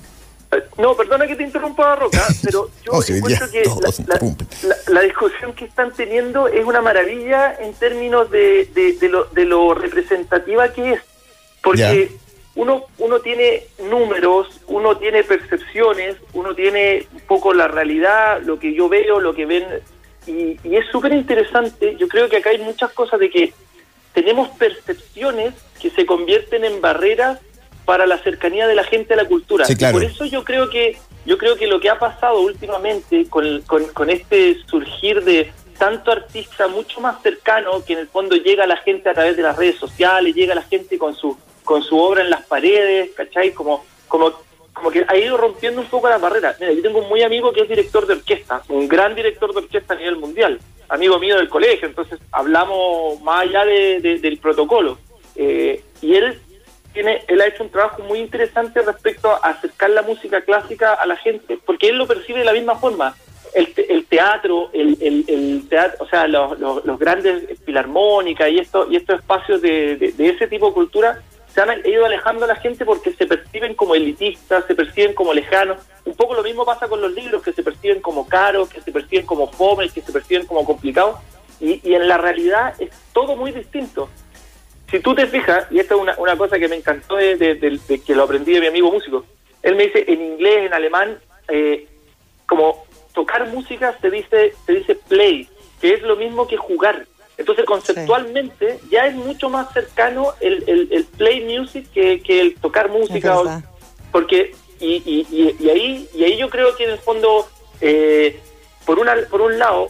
Eh, 0.51 0.63
no, 0.77 0.95
perdona 0.95 1.25
que 1.25 1.35
te 1.35 1.41
interrumpa, 1.41 1.95
Roca, 1.95 2.23
pero 2.43 2.69
yo 2.85 2.91
oh, 2.91 3.03
encuentro 3.03 3.49
que 3.49 3.63
la, 4.91 5.01
discusión 5.01 5.53
que 5.53 5.65
están 5.65 5.91
teniendo 5.91 6.47
es 6.47 6.63
una 6.63 6.81
maravilla 6.81 7.55
en 7.59 7.73
términos 7.73 8.29
de, 8.29 8.69
de, 9.01 9.09
lo, 9.09 9.25
de 9.25 9.45
lo 9.45 9.73
representativa 9.73 10.71
que 10.71 10.93
es. 10.93 11.01
Porque 11.63 12.15
uno, 12.55 12.85
uno 12.99 13.19
tiene 13.19 13.63
números, 13.89 14.61
uno 14.67 14.97
tiene 14.97 15.23
percepciones, 15.23 16.17
uno 16.33 16.53
tiene 16.53 17.07
un 17.11 17.21
poco 17.21 17.53
la 17.53 17.67
realidad, 17.67 18.41
lo 18.43 18.59
que 18.59 18.73
yo 18.73 18.89
veo, 18.89 19.19
lo 19.19 19.33
que 19.33 19.45
ven, 19.45 19.65
y, 20.27 20.57
es 20.63 20.85
súper 20.91 21.13
interesante. 21.13 21.95
Yo 21.97 22.07
creo 22.07 22.29
que 22.29 22.37
acá 22.37 22.51
hay 22.51 22.59
muchas 22.59 22.91
cosas 22.91 23.19
de 23.19 23.29
que 23.29 23.53
tenemos 24.13 24.49
percepciones 24.49 25.53
que 25.81 25.89
se 25.89 26.05
convierten 26.05 26.63
en 26.63 26.79
barreras 26.79 27.39
para 27.85 28.05
la 28.05 28.17
cercanía 28.19 28.67
de 28.67 28.75
la 28.75 28.83
gente 28.83 29.13
a 29.15 29.17
la 29.17 29.25
cultura. 29.25 29.65
y 29.67 29.75
por 29.91 30.03
eso 30.03 30.25
yo 30.25 30.43
creo 30.43 30.69
que 30.69 30.97
yo 31.25 31.37
creo 31.37 31.55
que 31.55 31.67
lo 31.67 31.79
que 31.79 31.89
ha 31.89 31.97
pasado 31.97 32.41
últimamente 32.41 33.27
con, 33.29 33.61
con, 33.61 33.87
con 33.87 34.09
este 34.09 34.57
surgir 34.65 35.23
de 35.23 35.51
tanto 35.77 36.11
artista 36.11 36.67
mucho 36.67 37.01
más 37.01 37.21
cercano 37.21 37.83
que 37.83 37.93
en 37.93 37.99
el 37.99 38.07
fondo 38.07 38.35
llega 38.35 38.65
a 38.65 38.67
la 38.67 38.77
gente 38.77 39.09
a 39.09 39.13
través 39.13 39.35
de 39.35 39.43
las 39.43 39.57
redes 39.57 39.77
sociales, 39.77 40.35
llega 40.35 40.53
a 40.53 40.57
la 40.57 40.63
gente 40.63 40.97
con 40.97 41.15
su 41.15 41.37
con 41.63 41.83
su 41.83 41.97
obra 41.97 42.21
en 42.21 42.29
las 42.29 42.45
paredes, 42.45 43.11
¿cachai? 43.15 43.51
Como, 43.51 43.85
como, 44.07 44.33
como 44.73 44.91
que 44.91 45.05
ha 45.07 45.17
ido 45.17 45.37
rompiendo 45.37 45.81
un 45.81 45.87
poco 45.87 46.09
las 46.09 46.21
barreras. 46.21 46.57
Mira, 46.59 46.73
yo 46.73 46.81
tengo 46.81 46.99
un 46.99 47.09
muy 47.09 47.21
amigo 47.23 47.53
que 47.53 47.61
es 47.61 47.69
director 47.69 48.05
de 48.05 48.13
orquesta, 48.13 48.61
un 48.69 48.87
gran 48.87 49.15
director 49.15 49.53
de 49.53 49.59
orquesta 49.59 49.93
a 49.93 49.97
nivel 49.97 50.17
mundial, 50.17 50.59
amigo 50.89 51.19
mío 51.19 51.37
del 51.37 51.49
colegio, 51.49 51.87
entonces 51.87 52.19
hablamos 52.31 53.21
más 53.21 53.43
allá 53.43 53.65
de, 53.65 54.19
del 54.21 54.37
protocolo. 54.37 54.97
Eh, 55.35 55.83
y 56.01 56.15
él 56.15 56.39
tiene, 56.93 57.23
él 57.27 57.41
ha 57.41 57.47
hecho 57.47 57.63
un 57.63 57.69
trabajo 57.69 58.03
muy 58.03 58.19
interesante 58.19 58.81
respecto 58.81 59.29
a 59.29 59.49
acercar 59.49 59.89
la 59.89 60.03
música 60.03 60.41
clásica 60.41 60.93
a 60.93 61.05
la 61.05 61.17
gente, 61.17 61.57
porque 61.65 61.89
él 61.89 61.97
lo 61.97 62.07
percibe 62.07 62.39
de 62.39 62.45
la 62.45 62.53
misma 62.53 62.75
forma. 62.75 63.15
El, 63.53 63.71
el 63.87 64.05
teatro, 64.05 64.71
el, 64.73 64.97
el, 64.99 65.69
teatro, 65.69 66.03
o 66.03 66.07
sea, 66.07 66.27
los, 66.27 66.59
los, 66.59 66.97
grandes 66.97 67.59
filarmónicas 67.63 68.49
y 68.49 68.57
esto 68.57 68.87
y 68.89 68.95
estos 68.95 69.19
espacios 69.19 69.61
de, 69.61 69.95
de, 69.95 70.29
ese 70.29 70.47
tipo 70.47 70.69
de 70.69 70.73
cultura 70.73 71.21
se 71.53 71.61
han 71.61 71.85
ido 71.85 72.05
alejando 72.05 72.45
a 72.45 72.47
la 72.47 72.55
gente 72.55 72.83
porque 72.83 73.13
se 73.13 73.27
perciben 73.27 73.75
como 73.75 73.93
elitistas, 73.93 74.65
se 74.65 74.73
perciben 74.73 75.13
como 75.13 75.33
lejanos. 75.33 75.77
Un 76.03 76.15
poco 76.15 76.33
lo 76.33 76.41
mismo 76.41 76.65
pasa 76.65 76.87
con 76.87 76.99
los 76.99 77.13
libros, 77.13 77.43
que 77.43 77.53
se 77.53 77.61
perciben 77.61 78.01
como 78.01 78.27
caros, 78.27 78.69
que 78.69 78.81
se 78.81 78.91
perciben 78.91 79.25
como 79.25 79.51
fome, 79.51 79.89
que 79.89 80.01
se 80.01 80.11
perciben 80.11 80.47
como 80.47 80.65
complicados. 80.65 81.19
Y, 81.59 81.93
en 81.93 82.07
la 82.07 82.17
realidad 82.17 82.73
es 82.79 82.89
todo 83.13 83.35
muy 83.35 83.51
distinto. 83.51 84.09
Si 84.89 84.99
tú 84.99 85.13
te 85.13 85.27
fijas, 85.27 85.67
y 85.69 85.79
esta 85.79 85.93
es 85.93 86.01
una, 86.01 86.15
una 86.17 86.35
cosa 86.35 86.57
que 86.57 86.67
me 86.67 86.75
encantó 86.75 87.17
de, 87.17 87.79
que 88.05 88.15
lo 88.15 88.23
aprendí 88.23 88.53
de 88.53 88.61
mi 88.61 88.67
amigo 88.67 88.91
músico, 88.91 89.23
él 89.61 89.75
me 89.75 89.83
dice 89.83 90.05
en 90.07 90.21
inglés, 90.21 90.65
en 90.65 90.73
alemán, 90.73 91.19
eh, 91.49 91.87
como 92.47 92.83
tocar 93.13 93.47
música 93.49 93.95
se 94.01 94.09
dice, 94.09 94.53
se 94.65 94.73
dice 94.73 94.95
play, 94.95 95.47
que 95.79 95.93
es 95.93 96.01
lo 96.01 96.15
mismo 96.15 96.47
que 96.47 96.57
jugar. 96.57 97.05
Entonces, 97.37 97.65
conceptualmente, 97.65 98.79
ya 98.91 99.07
es 99.07 99.15
mucho 99.15 99.49
más 99.49 99.71
cercano 99.73 100.33
el, 100.39 100.63
el, 100.67 101.05
play 101.17 101.43
music 101.43 101.87
que, 101.91 102.21
que, 102.21 102.41
el 102.41 102.55
tocar 102.55 102.89
música. 102.89 103.63
porque, 104.11 104.53
y, 104.79 105.01
y, 105.05 105.55
y, 105.59 105.69
ahí, 105.69 106.09
y 106.13 106.23
ahí 106.23 106.37
yo 106.37 106.49
creo 106.49 106.75
que 106.75 106.83
en 106.83 106.91
el 106.91 106.99
fondo, 106.99 107.47
eh, 107.81 108.39
por, 108.85 108.99
una, 108.99 109.15
por 109.29 109.41
un 109.41 109.57
lado, 109.57 109.89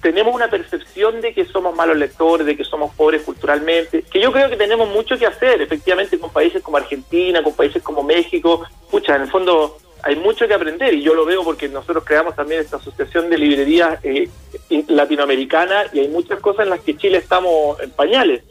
tenemos 0.00 0.34
una 0.34 0.48
percepción 0.48 1.20
de 1.20 1.34
que 1.34 1.44
somos 1.44 1.74
malos 1.74 1.96
lectores, 1.96 2.46
de 2.46 2.56
que 2.56 2.64
somos 2.64 2.94
pobres 2.94 3.22
culturalmente, 3.22 4.02
que 4.02 4.20
yo 4.20 4.32
creo 4.32 4.48
que 4.48 4.56
tenemos 4.56 4.88
mucho 4.88 5.18
que 5.18 5.26
hacer, 5.26 5.60
efectivamente, 5.60 6.18
con 6.18 6.30
países 6.30 6.62
como 6.62 6.76
Argentina, 6.76 7.42
con 7.42 7.54
países 7.54 7.82
como 7.82 8.02
México. 8.02 8.64
Pucha, 8.90 9.16
en 9.16 9.22
el 9.22 9.30
fondo, 9.30 9.76
hay 10.02 10.16
mucho 10.16 10.46
que 10.46 10.54
aprender 10.54 10.94
y 10.94 11.02
yo 11.02 11.14
lo 11.14 11.24
veo 11.24 11.42
porque 11.44 11.68
nosotros 11.68 12.04
creamos 12.04 12.34
también 12.34 12.60
esta 12.60 12.76
asociación 12.76 13.30
de 13.30 13.38
librerías 13.38 13.98
eh, 14.04 14.28
latinoamericana 14.88 15.84
y 15.92 16.00
hay 16.00 16.08
muchas 16.08 16.40
cosas 16.40 16.64
en 16.64 16.70
las 16.70 16.80
que 16.80 16.96
Chile 16.96 17.18
estamos 17.18 17.80
en 17.80 17.90
pañales. 17.90 18.42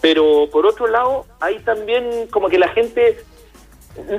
Pero 0.00 0.48
por 0.50 0.66
otro 0.66 0.86
lado, 0.86 1.26
hay 1.40 1.58
también 1.60 2.28
como 2.30 2.48
que 2.48 2.58
la 2.58 2.68
gente 2.68 3.18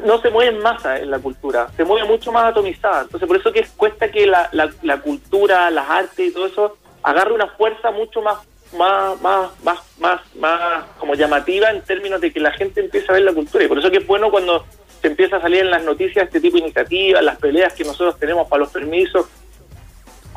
no 0.06 0.22
se 0.22 0.30
mueve 0.30 0.56
en 0.56 0.61
masa 0.61 0.99
en 0.99 1.10
la 1.10 1.20
cultura, 1.20 1.70
se 1.78 1.86
mueve 1.86 2.07
mucho 2.07 2.32
más 2.32 2.45
atomizada. 2.45 3.03
Entonces, 3.03 3.28
por 3.28 3.38
eso 3.38 3.52
que 3.52 3.66
cuesta 3.78 4.11
que 4.11 4.26
la, 4.26 4.49
la, 4.52 5.02
cultura, 5.02 5.70
las 5.72 5.90
artes 5.90 6.28
y 6.28 6.32
todo 6.32 6.48
eso 6.48 6.78
agarre 7.02 7.34
una 7.34 7.48
fuerza 7.48 7.91
mucho 7.91 8.22
más 8.22 8.40
más, 8.78 9.20
más, 9.22 9.49
más, 9.64 9.80
más, 9.99 10.22
más 10.36 10.86
como 10.99 11.16
llamativa 11.16 11.72
en 11.72 11.82
términos 11.82 12.22
de 12.22 12.32
que 12.32 12.40
la 12.40 12.52
gente 12.52 12.82
empiece 12.82 13.07
a 13.10 13.14
ver 13.14 13.24
la 13.24 13.34
cultura. 13.34 13.64
Y 13.64 13.68
por 13.68 13.80
eso 13.80 13.90
que 13.90 13.98
es 13.98 14.06
bueno 14.06 14.30
cuando 14.30 14.64
se 15.02 15.08
empieza 15.08 15.38
a 15.38 15.42
salir 15.42 15.62
en 15.62 15.72
las 15.72 15.84
noticias 15.84 16.26
este 16.26 16.40
tipo 16.40 16.58
de 16.58 16.64
iniciativas, 16.64 17.24
las 17.24 17.38
peleas 17.38 17.74
que 17.74 17.84
nosotros 17.84 18.18
tenemos 18.20 18.48
para 18.48 18.62
los 18.62 18.72
permisos, 18.72 19.28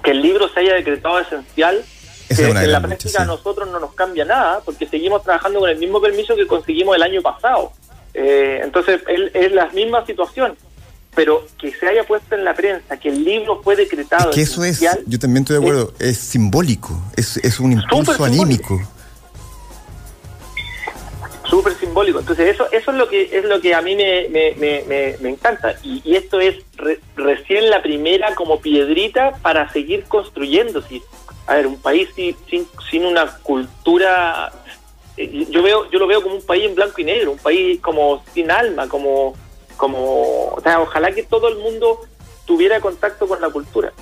que 0.02 0.10
el 0.12 0.22
libro 0.22 0.48
se 0.48 0.60
haya 0.60 0.74
decretado 0.74 1.18
esencial, 1.20 1.84
que 2.28 2.44
en 2.44 2.72
la 2.72 2.80
práctica 2.80 3.22
a 3.22 3.26
nosotros 3.26 3.68
no 3.70 3.78
nos 3.78 3.94
cambia 3.94 4.24
nada, 4.24 4.60
porque 4.64 4.86
seguimos 4.86 5.22
trabajando 5.22 5.60
con 5.60 5.70
el 5.70 5.78
mismo 5.78 6.00
permiso 6.00 6.34
que 6.34 6.46
conseguimos 6.46 6.96
el 6.96 7.02
año 7.02 7.22
pasado. 7.22 7.72
Eh, 8.14 8.60
entonces, 8.62 9.00
es 9.06 9.52
la 9.52 9.66
misma 9.68 10.04
situación 10.04 10.56
pero 11.14 11.46
que 11.58 11.72
se 11.72 11.86
haya 11.86 12.04
puesto 12.04 12.34
en 12.34 12.44
la 12.44 12.54
prensa 12.54 12.96
que 12.96 13.10
el 13.10 13.24
libro 13.24 13.60
fue 13.62 13.76
decretado. 13.76 14.30
que 14.30 14.42
eso 14.42 14.64
es, 14.64 14.80
yo 15.06 15.18
también 15.18 15.42
estoy 15.42 15.58
de 15.58 15.62
acuerdo, 15.62 15.94
es, 15.98 16.16
simbólico, 16.16 16.98
es, 17.16 17.36
es 17.38 17.60
un 17.60 17.72
impulso 17.72 18.24
anímico. 18.24 18.80
Súper 21.52 21.74
simbólico. 21.74 22.20
Entonces 22.20 22.54
eso 22.54 22.66
eso 22.72 22.92
es 22.92 22.96
lo 22.96 23.10
que 23.10 23.28
es 23.30 23.44
lo 23.44 23.60
que 23.60 23.74
a 23.74 23.82
mí 23.82 23.94
me, 23.94 24.26
me, 24.30 24.54
me, 24.56 25.16
me 25.20 25.28
encanta 25.28 25.74
y, 25.82 26.16
esto 26.16 26.40
es 26.40 26.64
recién 27.14 27.68
la 27.68 27.82
primera 27.82 28.34
como 28.34 28.58
piedrita 28.58 29.32
para 29.42 29.70
seguir 29.70 30.04
construyendo. 30.04 30.82
A 31.46 31.56
ver, 31.56 31.66
un 31.66 31.78
país 31.78 32.08
sin, 32.16 32.66
sin 32.90 33.04
una 33.04 33.36
cultura 33.42 34.50
eh, 35.18 35.46
yo 35.50 35.62
veo 35.62 35.90
yo 35.90 35.98
lo 35.98 36.06
veo 36.06 36.22
como 36.22 36.36
un 36.36 36.46
país 36.46 36.64
en 36.64 36.74
blanco 36.74 36.98
y 37.02 37.04
negro, 37.04 37.32
un 37.32 37.38
país 37.38 37.78
como 37.82 38.24
sin 38.32 38.50
alma, 38.50 38.88
como 38.88 39.34
como, 39.76 40.54
o 40.54 40.60
sea, 40.62 40.80
ojalá 40.80 41.12
que 41.12 41.22
todo 41.22 41.48
el 41.48 41.58
mundo 41.58 42.00
tuviera 42.46 42.80
contacto 42.80 43.28
con 43.28 43.42
la 43.42 43.50
cultura. 43.50 43.92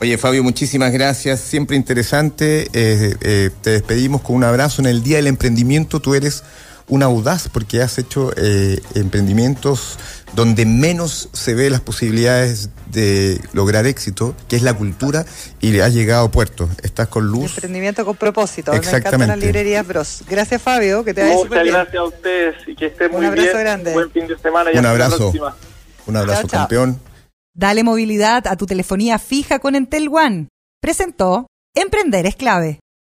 Oye, 0.00 0.16
Fabio, 0.16 0.44
muchísimas 0.44 0.92
gracias. 0.92 1.40
Siempre 1.40 1.76
interesante. 1.76 2.68
Eh, 2.72 3.16
eh, 3.20 3.50
te 3.62 3.70
despedimos 3.70 4.22
con 4.22 4.36
un 4.36 4.44
abrazo. 4.44 4.80
En 4.80 4.86
el 4.86 5.02
Día 5.02 5.16
del 5.16 5.26
Emprendimiento 5.26 5.98
tú 5.98 6.14
eres 6.14 6.44
un 6.86 7.02
audaz 7.02 7.48
porque 7.48 7.82
has 7.82 7.98
hecho 7.98 8.32
eh, 8.36 8.80
emprendimientos 8.94 9.98
donde 10.34 10.66
menos 10.66 11.28
se 11.32 11.54
ve 11.54 11.68
las 11.68 11.80
posibilidades 11.80 12.70
de 12.92 13.40
lograr 13.52 13.86
éxito, 13.86 14.36
que 14.48 14.56
es 14.56 14.62
la 14.62 14.74
cultura, 14.74 15.26
y 15.60 15.72
le 15.72 15.82
has 15.82 15.92
llegado 15.92 16.26
a 16.26 16.30
puerto. 16.30 16.68
Estás 16.82 17.08
con 17.08 17.26
luz. 17.26 17.54
Emprendimiento 17.54 18.04
con 18.04 18.14
propósito. 18.14 18.72
Exactamente. 18.72 19.18
Me 19.18 19.24
encantan 19.24 19.28
las 19.28 19.38
librerías 19.38 19.86
Bros. 19.86 20.22
Gracias, 20.28 20.62
Fabio. 20.62 21.04
Que 21.04 21.12
te 21.12 21.22
vaya 21.22 21.34
Muchas 21.34 21.64
gracias 21.64 21.96
a 21.96 22.04
ustedes 22.04 22.54
y 22.68 22.76
que 22.76 22.86
estén 22.86 23.10
muy 23.10 23.20
bien. 23.20 23.32
Un 23.32 23.38
abrazo 23.38 23.58
grande. 23.58 23.92
Buen 23.94 24.10
fin 24.12 24.28
de 24.28 24.38
semana. 24.38 24.70
Y 24.72 24.78
un 24.78 24.86
abrazo. 24.86 25.32
Un 26.06 26.16
abrazo, 26.16 26.46
campeón. 26.46 27.00
Dale 27.58 27.82
movilidad 27.82 28.46
a 28.46 28.54
tu 28.54 28.66
telefonía 28.66 29.18
fija 29.18 29.58
con 29.58 29.74
Entel 29.74 30.08
One. 30.12 30.46
Presentó 30.80 31.48
Emprender 31.74 32.24
es 32.24 32.36
clave. 32.36 32.78